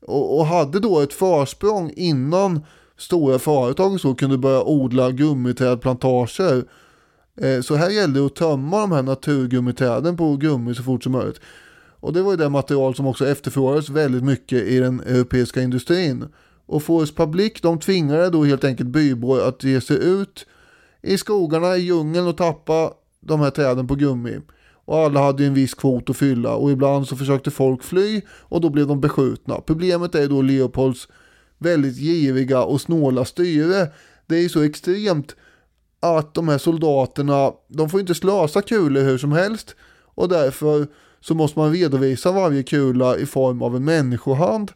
Och, 0.00 0.38
och 0.38 0.46
hade 0.46 0.80
då 0.80 1.00
ett 1.00 1.12
försprång 1.12 1.92
innan 1.96 2.60
stora 2.98 3.38
företag 3.38 3.92
och 3.92 4.00
så 4.00 4.14
kunde 4.14 4.38
börja 4.38 4.62
odla 4.62 5.10
gummiträdplantager. 5.10 6.64
Eh, 7.36 7.60
så 7.60 7.74
här 7.74 7.90
gällde 7.90 8.20
det 8.20 8.26
att 8.26 8.36
tömma 8.36 8.80
de 8.80 8.92
här 8.92 9.02
naturgummiträden 9.02 10.16
på 10.16 10.36
gummi 10.36 10.74
så 10.74 10.82
fort 10.82 11.02
som 11.02 11.12
möjligt. 11.12 11.40
Och 12.00 12.12
det 12.12 12.22
var 12.22 12.30
ju 12.30 12.36
det 12.36 12.48
material 12.48 12.94
som 12.94 13.06
också 13.06 13.26
efterfrågades 13.26 13.88
väldigt 13.88 14.24
mycket 14.24 14.62
i 14.62 14.78
den 14.78 15.00
europeiska 15.00 15.62
industrin. 15.62 16.24
Och 16.66 16.82
Forest 16.82 17.16
Public 17.16 17.52
de 17.62 17.78
tvingade 17.78 18.30
då 18.30 18.44
helt 18.44 18.64
enkelt 18.64 18.88
bybor 18.88 19.48
att 19.48 19.64
ge 19.64 19.80
sig 19.80 20.04
ut 20.04 20.46
i 21.02 21.18
skogarna, 21.18 21.76
i 21.76 21.80
djungeln 21.80 22.26
och 22.26 22.36
tappa 22.36 22.92
de 23.20 23.40
här 23.40 23.50
träden 23.50 23.86
på 23.86 23.94
gummi. 23.94 24.40
Och 24.90 24.98
alla 24.98 25.20
hade 25.20 25.46
en 25.46 25.54
viss 25.54 25.74
kvot 25.74 26.10
att 26.10 26.16
fylla 26.16 26.54
och 26.54 26.70
ibland 26.70 27.08
så 27.08 27.16
försökte 27.16 27.50
folk 27.50 27.82
fly 27.82 28.20
och 28.28 28.60
då 28.60 28.70
blev 28.70 28.86
de 28.86 29.00
beskjutna. 29.00 29.60
Problemet 29.60 30.14
är 30.14 30.28
då 30.28 30.42
Leopolds 30.42 31.08
väldigt 31.58 31.96
giriga 31.96 32.62
och 32.62 32.80
snåla 32.80 33.24
styre. 33.24 33.88
Det 34.26 34.36
är 34.36 34.40
ju 34.40 34.48
så 34.48 34.62
extremt 34.62 35.36
att 36.00 36.34
de 36.34 36.48
här 36.48 36.58
soldaterna, 36.58 37.52
de 37.68 37.90
får 37.90 38.00
inte 38.00 38.14
slösa 38.14 38.62
kulor 38.62 39.02
hur 39.02 39.18
som 39.18 39.32
helst 39.32 39.76
och 40.14 40.28
därför 40.28 40.86
så 41.20 41.34
måste 41.34 41.58
man 41.58 41.72
redovisa 41.72 42.32
varje 42.32 42.62
kula 42.62 43.16
i 43.16 43.26
form 43.26 43.62
av 43.62 43.76
en 43.76 43.84
människohand. 43.84 44.72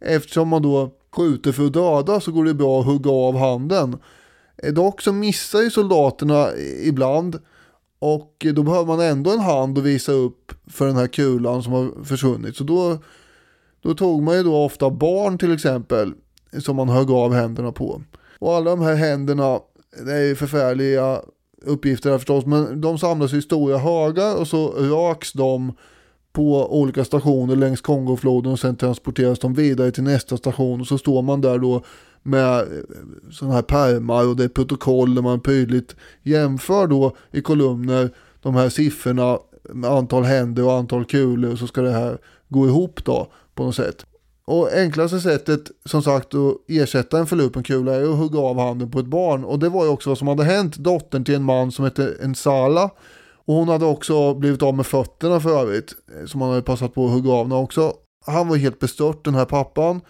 Eftersom 0.00 0.48
man 0.48 0.62
då 0.62 0.92
skjuter 1.16 1.52
för 1.52 1.66
att 1.66 1.72
döda 1.72 2.20
så 2.20 2.32
går 2.32 2.44
det 2.44 2.54
bra 2.54 2.80
att 2.80 2.86
hugga 2.86 3.10
av 3.10 3.36
handen. 3.36 3.98
Dock 4.72 5.02
så 5.02 5.12
missar 5.12 5.60
ju 5.60 5.70
soldaterna 5.70 6.48
ibland 6.82 7.38
och 8.14 8.46
då 8.54 8.62
behöver 8.62 8.86
man 8.86 9.00
ändå 9.00 9.30
en 9.30 9.40
hand 9.40 9.78
att 9.78 9.84
visa 9.84 10.12
upp 10.12 10.52
för 10.66 10.86
den 10.86 10.96
här 10.96 11.06
kulan 11.06 11.62
som 11.62 11.72
har 11.72 12.04
försvunnit. 12.04 12.56
Så 12.56 12.64
då, 12.64 12.98
då 13.82 13.94
tog 13.94 14.22
man 14.22 14.36
ju 14.36 14.42
då 14.42 14.56
ofta 14.56 14.90
barn 14.90 15.38
till 15.38 15.52
exempel 15.52 16.12
som 16.58 16.76
man 16.76 16.88
högg 16.88 17.10
av 17.10 17.32
händerna 17.32 17.72
på. 17.72 18.02
Och 18.38 18.54
alla 18.54 18.70
de 18.70 18.80
här 18.80 18.94
händerna, 18.94 19.60
det 20.06 20.12
är 20.12 20.22
ju 20.22 20.36
förfärliga 20.36 21.20
uppgifter 21.62 22.10
här 22.10 22.18
förstås, 22.18 22.46
men 22.46 22.80
de 22.80 22.98
samlas 22.98 23.32
i 23.32 23.42
stora 23.42 23.78
högar 23.78 24.36
och 24.36 24.48
så 24.48 24.68
raks 24.68 25.32
de 25.32 25.72
på 26.32 26.78
olika 26.80 27.04
stationer 27.04 27.56
längs 27.56 27.80
Kongofloden 27.80 28.52
och 28.52 28.60
sen 28.60 28.76
transporteras 28.76 29.38
de 29.38 29.54
vidare 29.54 29.90
till 29.90 30.02
nästa 30.02 30.36
station 30.36 30.80
och 30.80 30.86
så 30.86 30.98
står 30.98 31.22
man 31.22 31.40
där 31.40 31.58
då 31.58 31.82
med 32.26 32.58
eh, 32.58 32.64
sådana 33.30 33.54
här 33.54 33.62
pärmar 33.62 34.28
och 34.28 34.36
det 34.36 34.44
är 34.44 34.48
protokoll 34.48 35.14
där 35.14 35.22
man 35.22 35.40
prydligt 35.40 35.96
jämför 36.22 36.86
då 36.86 37.16
i 37.30 37.40
kolumner 37.40 38.10
de 38.42 38.54
här 38.54 38.68
siffrorna 38.68 39.38
med 39.68 39.90
antal 39.90 40.24
händer 40.24 40.64
och 40.64 40.72
antal 40.72 41.04
kulor 41.04 41.52
och 41.52 41.58
så 41.58 41.66
ska 41.66 41.82
det 41.82 41.90
här 41.90 42.18
gå 42.48 42.66
ihop 42.66 43.04
då 43.04 43.32
på 43.54 43.64
något 43.64 43.74
sätt. 43.74 44.06
Och 44.44 44.72
enklaste 44.72 45.20
sättet 45.20 45.70
som 45.84 46.02
sagt 46.02 46.34
att 46.34 46.56
ersätta 46.68 47.18
en 47.18 47.26
förlupen 47.26 47.62
kula 47.62 47.94
är 47.94 48.12
att 48.12 48.18
hugga 48.18 48.38
av 48.38 48.58
handen 48.58 48.90
på 48.90 48.98
ett 48.98 49.06
barn 49.06 49.44
och 49.44 49.58
det 49.58 49.68
var 49.68 49.84
ju 49.84 49.90
också 49.90 50.10
vad 50.10 50.18
som 50.18 50.28
hade 50.28 50.44
hänt 50.44 50.76
dottern 50.76 51.24
till 51.24 51.34
en 51.34 51.42
man 51.42 51.72
som 51.72 51.84
hette 51.84 52.14
Ensala 52.22 52.90
och 53.46 53.54
hon 53.54 53.68
hade 53.68 53.84
också 53.84 54.34
blivit 54.34 54.62
av 54.62 54.74
med 54.74 54.86
fötterna 54.86 55.40
för 55.40 55.60
övrigt 55.60 55.94
eh, 56.20 56.26
som 56.26 56.40
han 56.40 56.50
hade 56.50 56.62
passat 56.62 56.94
på 56.94 57.06
att 57.06 57.12
hugga 57.12 57.32
av 57.32 57.44
henne 57.44 57.54
också. 57.54 57.92
Han 58.26 58.48
var 58.48 58.56
helt 58.56 58.78
bestört 58.78 59.24
den 59.24 59.34
här 59.34 59.44
pappan 59.44 60.00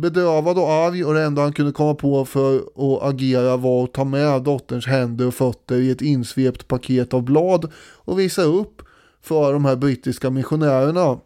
bedövad 0.00 0.58
och 0.58 0.70
arg 0.70 1.04
och 1.04 1.14
det 1.14 1.22
enda 1.22 1.42
han 1.42 1.52
kunde 1.52 1.72
komma 1.72 1.94
på 1.94 2.24
för 2.24 2.56
att 2.56 3.02
agera 3.02 3.56
var 3.56 3.84
att 3.84 3.92
ta 3.92 4.04
med 4.04 4.42
dotterns 4.42 4.86
händer 4.86 5.26
och 5.26 5.34
fötter 5.34 5.76
i 5.76 5.90
ett 5.90 6.02
insvept 6.02 6.68
paket 6.68 7.14
av 7.14 7.22
blad 7.22 7.72
och 7.94 8.18
visa 8.18 8.42
upp 8.42 8.82
för 9.22 9.52
de 9.52 9.64
här 9.64 9.76
brittiska 9.76 10.30
missionärerna. 10.30 11.18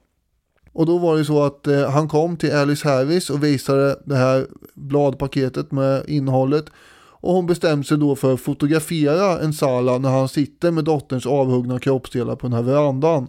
Och 0.72 0.86
då 0.86 0.98
var 0.98 1.16
det 1.16 1.24
så 1.24 1.42
att 1.42 1.66
eh, 1.66 1.90
han 1.90 2.08
kom 2.08 2.36
till 2.36 2.52
Alice 2.52 2.88
Harris 2.88 3.30
och 3.30 3.44
visade 3.44 4.00
det 4.04 4.16
här 4.16 4.46
bladpaketet 4.74 5.72
med 5.72 6.04
innehållet. 6.08 6.64
Och 7.24 7.34
hon 7.34 7.46
bestämde 7.46 7.86
sig 7.86 7.98
då 7.98 8.16
för 8.16 8.34
att 8.34 8.40
fotografera 8.40 9.40
en 9.40 9.52
Sala 9.52 9.98
när 9.98 10.10
han 10.10 10.28
sitter 10.28 10.70
med 10.70 10.84
dotterns 10.84 11.26
avhuggna 11.26 11.78
kroppsdelar 11.78 12.36
på 12.36 12.46
den 12.46 12.56
här 12.56 12.62
verandan. 12.62 13.28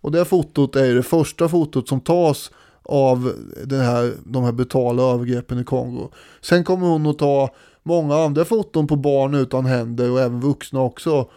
Och 0.00 0.12
det 0.12 0.24
fotot 0.24 0.76
är 0.76 0.94
det 0.94 1.02
första 1.02 1.48
fotot 1.48 1.88
som 1.88 2.00
tas 2.00 2.50
av 2.92 3.32
den 3.64 3.80
här, 3.80 4.14
de 4.24 4.44
här 4.44 4.52
brutala 4.52 5.02
övergreppen 5.02 5.58
i 5.58 5.64
Kongo. 5.64 6.10
Sen 6.40 6.64
kommer 6.64 6.86
hon 6.86 7.06
att 7.06 7.18
ta 7.18 7.50
många 7.82 8.16
andra 8.16 8.44
foton 8.44 8.86
på 8.86 8.96
barn 8.96 9.34
utan 9.34 9.66
händer 9.66 10.10
och 10.10 10.20
även 10.20 10.40
vuxna 10.40 10.80
också. 10.80 11.28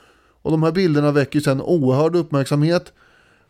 Och 0.42 0.52
de 0.52 0.64
här 0.64 0.72
bilderna 0.72 1.12
väcker 1.12 1.40
sen 1.40 1.62
oerhörd 1.62 2.16
uppmärksamhet. 2.16 2.94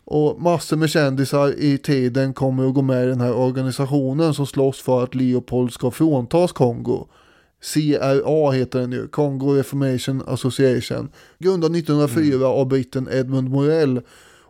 Och 0.04 0.42
massor 0.42 0.78
med 0.78 0.90
kändisar 0.90 1.54
i 1.60 1.78
tiden 1.78 2.34
kommer 2.34 2.68
att 2.68 2.74
gå 2.74 2.82
med 2.82 3.04
i 3.04 3.10
den 3.10 3.22
här 3.22 3.34
organisationen 3.34 4.34
som 4.34 4.48
slåss 4.48 4.82
för 4.82 5.04
att 5.04 5.16
Leopold 5.16 5.74
ska 5.74 5.92
fråntas 5.92 6.52
Kongo. 6.52 7.08
CRA 7.74 8.52
heter 8.52 8.80
den 8.80 8.92
ju, 8.92 9.08
Congo 9.08 9.54
Reformation 9.54 10.24
Association. 10.28 11.10
Grundad 11.40 11.76
1904 11.76 12.48
av 12.48 12.68
britten 12.68 13.10
Edmund 13.12 13.50
Morell. 13.50 14.02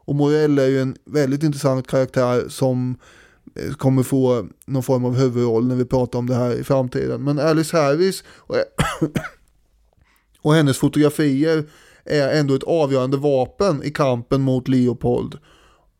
Och 0.06 0.16
Morell 0.16 0.60
är 0.60 0.68
ju 0.68 0.82
en 0.82 0.96
väldigt 1.06 1.44
intressant 1.44 1.88
karaktär 1.88 2.46
som 2.50 2.96
kommer 3.78 4.04
få 4.04 4.48
någon 4.66 4.84
form 4.84 5.06
av 5.06 5.16
huvudroll 5.16 5.68
när 5.68 5.76
vi 5.76 5.86
pratar 5.86 6.20
om 6.20 6.28
det 6.28 6.36
här 6.36 6.60
i 6.60 6.64
framtiden. 6.64 7.24
Men 7.24 7.40
Alice 7.40 7.78
Harris 7.78 8.24
och, 8.28 8.56
och 10.42 10.54
hennes 10.54 10.78
fotografier 10.78 11.64
är 12.06 12.40
ändå 12.40 12.54
ett 12.56 12.64
avgörande 12.64 13.18
vapen 13.18 13.84
i 13.84 13.92
kampen 13.92 14.42
mot 14.42 14.68
Leopold. 14.68 15.38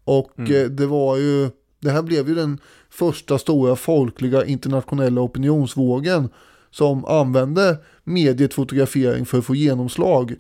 Och 0.04 0.40
eh, 0.40 0.70
det 0.70 0.86
var 0.86 1.18
ju, 1.18 1.50
det 1.80 1.90
här 1.90 2.02
blev 2.02 2.30
ju 2.30 2.36
den 2.36 2.60
första 2.90 3.38
stora 3.38 3.76
folkliga 3.76 4.46
internationella 4.46 5.22
opinionsvågen 5.22 6.30
som 6.72 7.06
använde 7.06 7.78
mediet 8.04 8.54
fotografering 8.54 9.26
för 9.26 9.38
att 9.38 9.46
få 9.46 9.56
genomslag. 9.56 10.36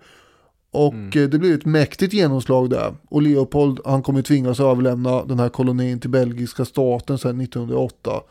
Och 0.76 1.18
eh, 1.18 1.30
det 1.30 1.40
blev 1.40 1.54
ett 1.54 1.66
mäktigt 1.66 2.14
genomslag 2.14 2.70
där. 2.70 2.96
Och 3.10 3.22
Leopold 3.22 3.80
han 3.86 4.04
kommer 4.04 4.22
tvingas 4.22 4.60
överlämna 4.60 5.26
den 5.26 5.40
här 5.40 5.50
kolonin 5.50 6.00
till 6.00 6.10
belgiska 6.10 6.66
staten 6.66 7.18
sedan 7.18 7.42
1908. 7.42 8.22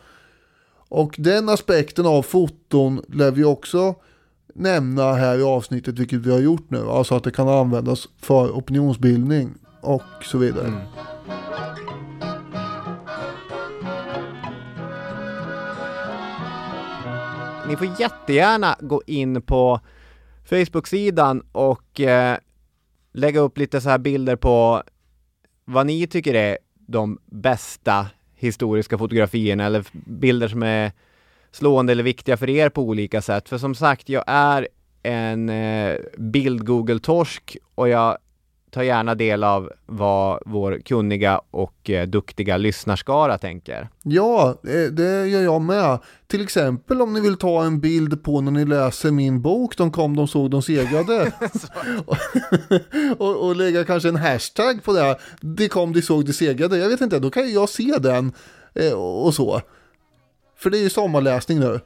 Och 0.89 1.15
den 1.19 1.49
aspekten 1.49 2.07
av 2.07 2.23
foton 2.23 3.03
lär 3.09 3.31
vi 3.31 3.45
också 3.45 3.95
nämna 4.55 5.13
här 5.13 5.39
i 5.39 5.43
avsnittet, 5.43 5.99
vilket 5.99 6.21
vi 6.21 6.31
har 6.31 6.39
gjort 6.39 6.71
nu. 6.71 6.89
Alltså 6.89 7.15
att 7.15 7.25
det 7.25 7.31
kan 7.31 7.49
användas 7.49 8.09
för 8.21 8.51
opinionsbildning 8.51 9.55
och 9.81 10.03
så 10.23 10.39
vidare. 10.39 10.73
Ni 17.69 17.77
får 17.77 18.01
jättegärna 18.01 18.77
gå 18.81 19.03
in 19.07 19.43
på 19.43 19.81
Facebook-sidan 20.45 21.43
och 21.53 22.01
eh, 22.01 22.39
lägga 23.13 23.41
upp 23.41 23.59
lite 23.59 23.81
så 23.81 23.89
här 23.89 23.99
bilder 23.99 24.37
på 24.37 24.83
vad 25.65 25.87
ni 25.87 26.07
tycker 26.07 26.35
är 26.35 26.59
de 26.75 27.19
bästa 27.27 28.07
historiska 28.35 28.99
fotografierna 28.99 29.65
eller 29.65 29.85
bilder 29.93 30.49
som 30.49 30.63
är 30.63 30.93
slående 31.51 31.93
eller 31.93 32.03
viktiga 32.03 32.37
för 32.37 32.51
er 32.51 32.69
på 32.69 32.83
olika 32.83 33.23
sätt. 33.23 33.49
För 33.49 33.59
som 33.59 33.75
sagt, 33.75 34.09
jag 34.09 34.25
är 34.27 34.69
en 35.03 35.49
eh, 35.49 35.97
bild-Google-torsk 36.19 37.57
och 37.75 37.89
jag 37.89 38.19
tar 38.75 38.83
gärna 38.83 39.15
del 39.15 39.45
av 39.45 39.73
vad 39.87 40.43
vår 40.47 40.81
kunniga 40.85 41.41
och 41.51 41.91
eh, 41.91 42.07
duktiga 42.07 42.57
lyssnarskara 42.57 43.39
tänker. 43.39 43.89
Ja, 44.03 44.55
det, 44.63 44.91
det 44.91 45.27
gör 45.27 45.43
jag 45.43 45.63
med. 45.63 45.99
Till 46.27 46.43
exempel 46.43 47.03
om 47.03 47.13
ni 47.13 47.21
vill 47.21 47.37
ta 47.37 47.65
en 47.65 47.81
bild 47.81 48.23
på 48.23 48.41
när 48.41 48.51
ni 48.51 48.65
läser 48.65 49.11
min 49.11 49.43
bok 49.43 49.77
De 49.77 49.91
kom, 49.93 50.17
de 50.17 50.29
såg, 50.29 50.51
de 50.51 50.63
segrade. 50.63 51.33
och, 53.19 53.47
och 53.47 53.57
lägga 53.57 53.85
kanske 53.85 54.09
en 54.09 54.17
hashtag 54.17 54.85
på 54.85 54.93
det. 54.93 55.19
De 55.41 55.69
kom, 55.69 55.93
de 55.93 56.03
såg, 56.03 56.25
de 56.25 56.33
segrade. 56.33 56.79
Jag 56.79 56.89
vet 56.89 57.01
inte, 57.01 57.19
då 57.19 57.31
kan 57.31 57.53
jag 57.53 57.69
se 57.69 57.95
den 58.01 58.33
eh, 58.75 58.93
och 58.93 59.27
och 59.27 59.35
så. 59.35 59.61
För 60.57 60.71
det 60.71 60.79
är 60.79 60.83
ju 60.83 60.91
sommarläsning 60.91 61.61
nu. 61.61 61.81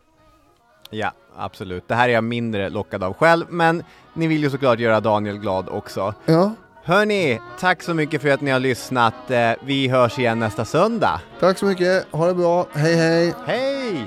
Ja, 0.90 1.12
absolut. 1.36 1.88
Det 1.88 1.94
här 1.94 2.08
är 2.08 2.12
jag 2.12 2.24
mindre 2.24 2.68
lockad 2.68 3.02
av 3.02 3.12
själv, 3.14 3.46
men 3.48 3.82
ni 4.14 4.26
vill 4.26 4.42
ju 4.42 4.50
såklart 4.50 4.78
göra 4.78 5.00
Daniel 5.00 5.38
glad 5.38 5.68
också. 5.68 6.14
Ja, 6.26 6.52
Hörni, 6.88 7.40
tack 7.60 7.82
så 7.82 7.94
mycket 7.94 8.22
för 8.22 8.28
att 8.28 8.40
ni 8.40 8.50
har 8.50 8.60
lyssnat. 8.60 9.30
Eh, 9.30 9.50
Vi 9.64 9.88
hörs 9.88 10.18
igen 10.18 10.38
nästa 10.38 10.64
söndag. 10.64 11.20
tack 11.40 11.58
så 11.58 11.66
mycket. 11.66 12.06
Ha 12.10 12.26
det 12.26 12.34
bra. 12.34 12.66
Hej 12.72 12.94
hej. 12.96 13.34
Hej! 13.46 14.06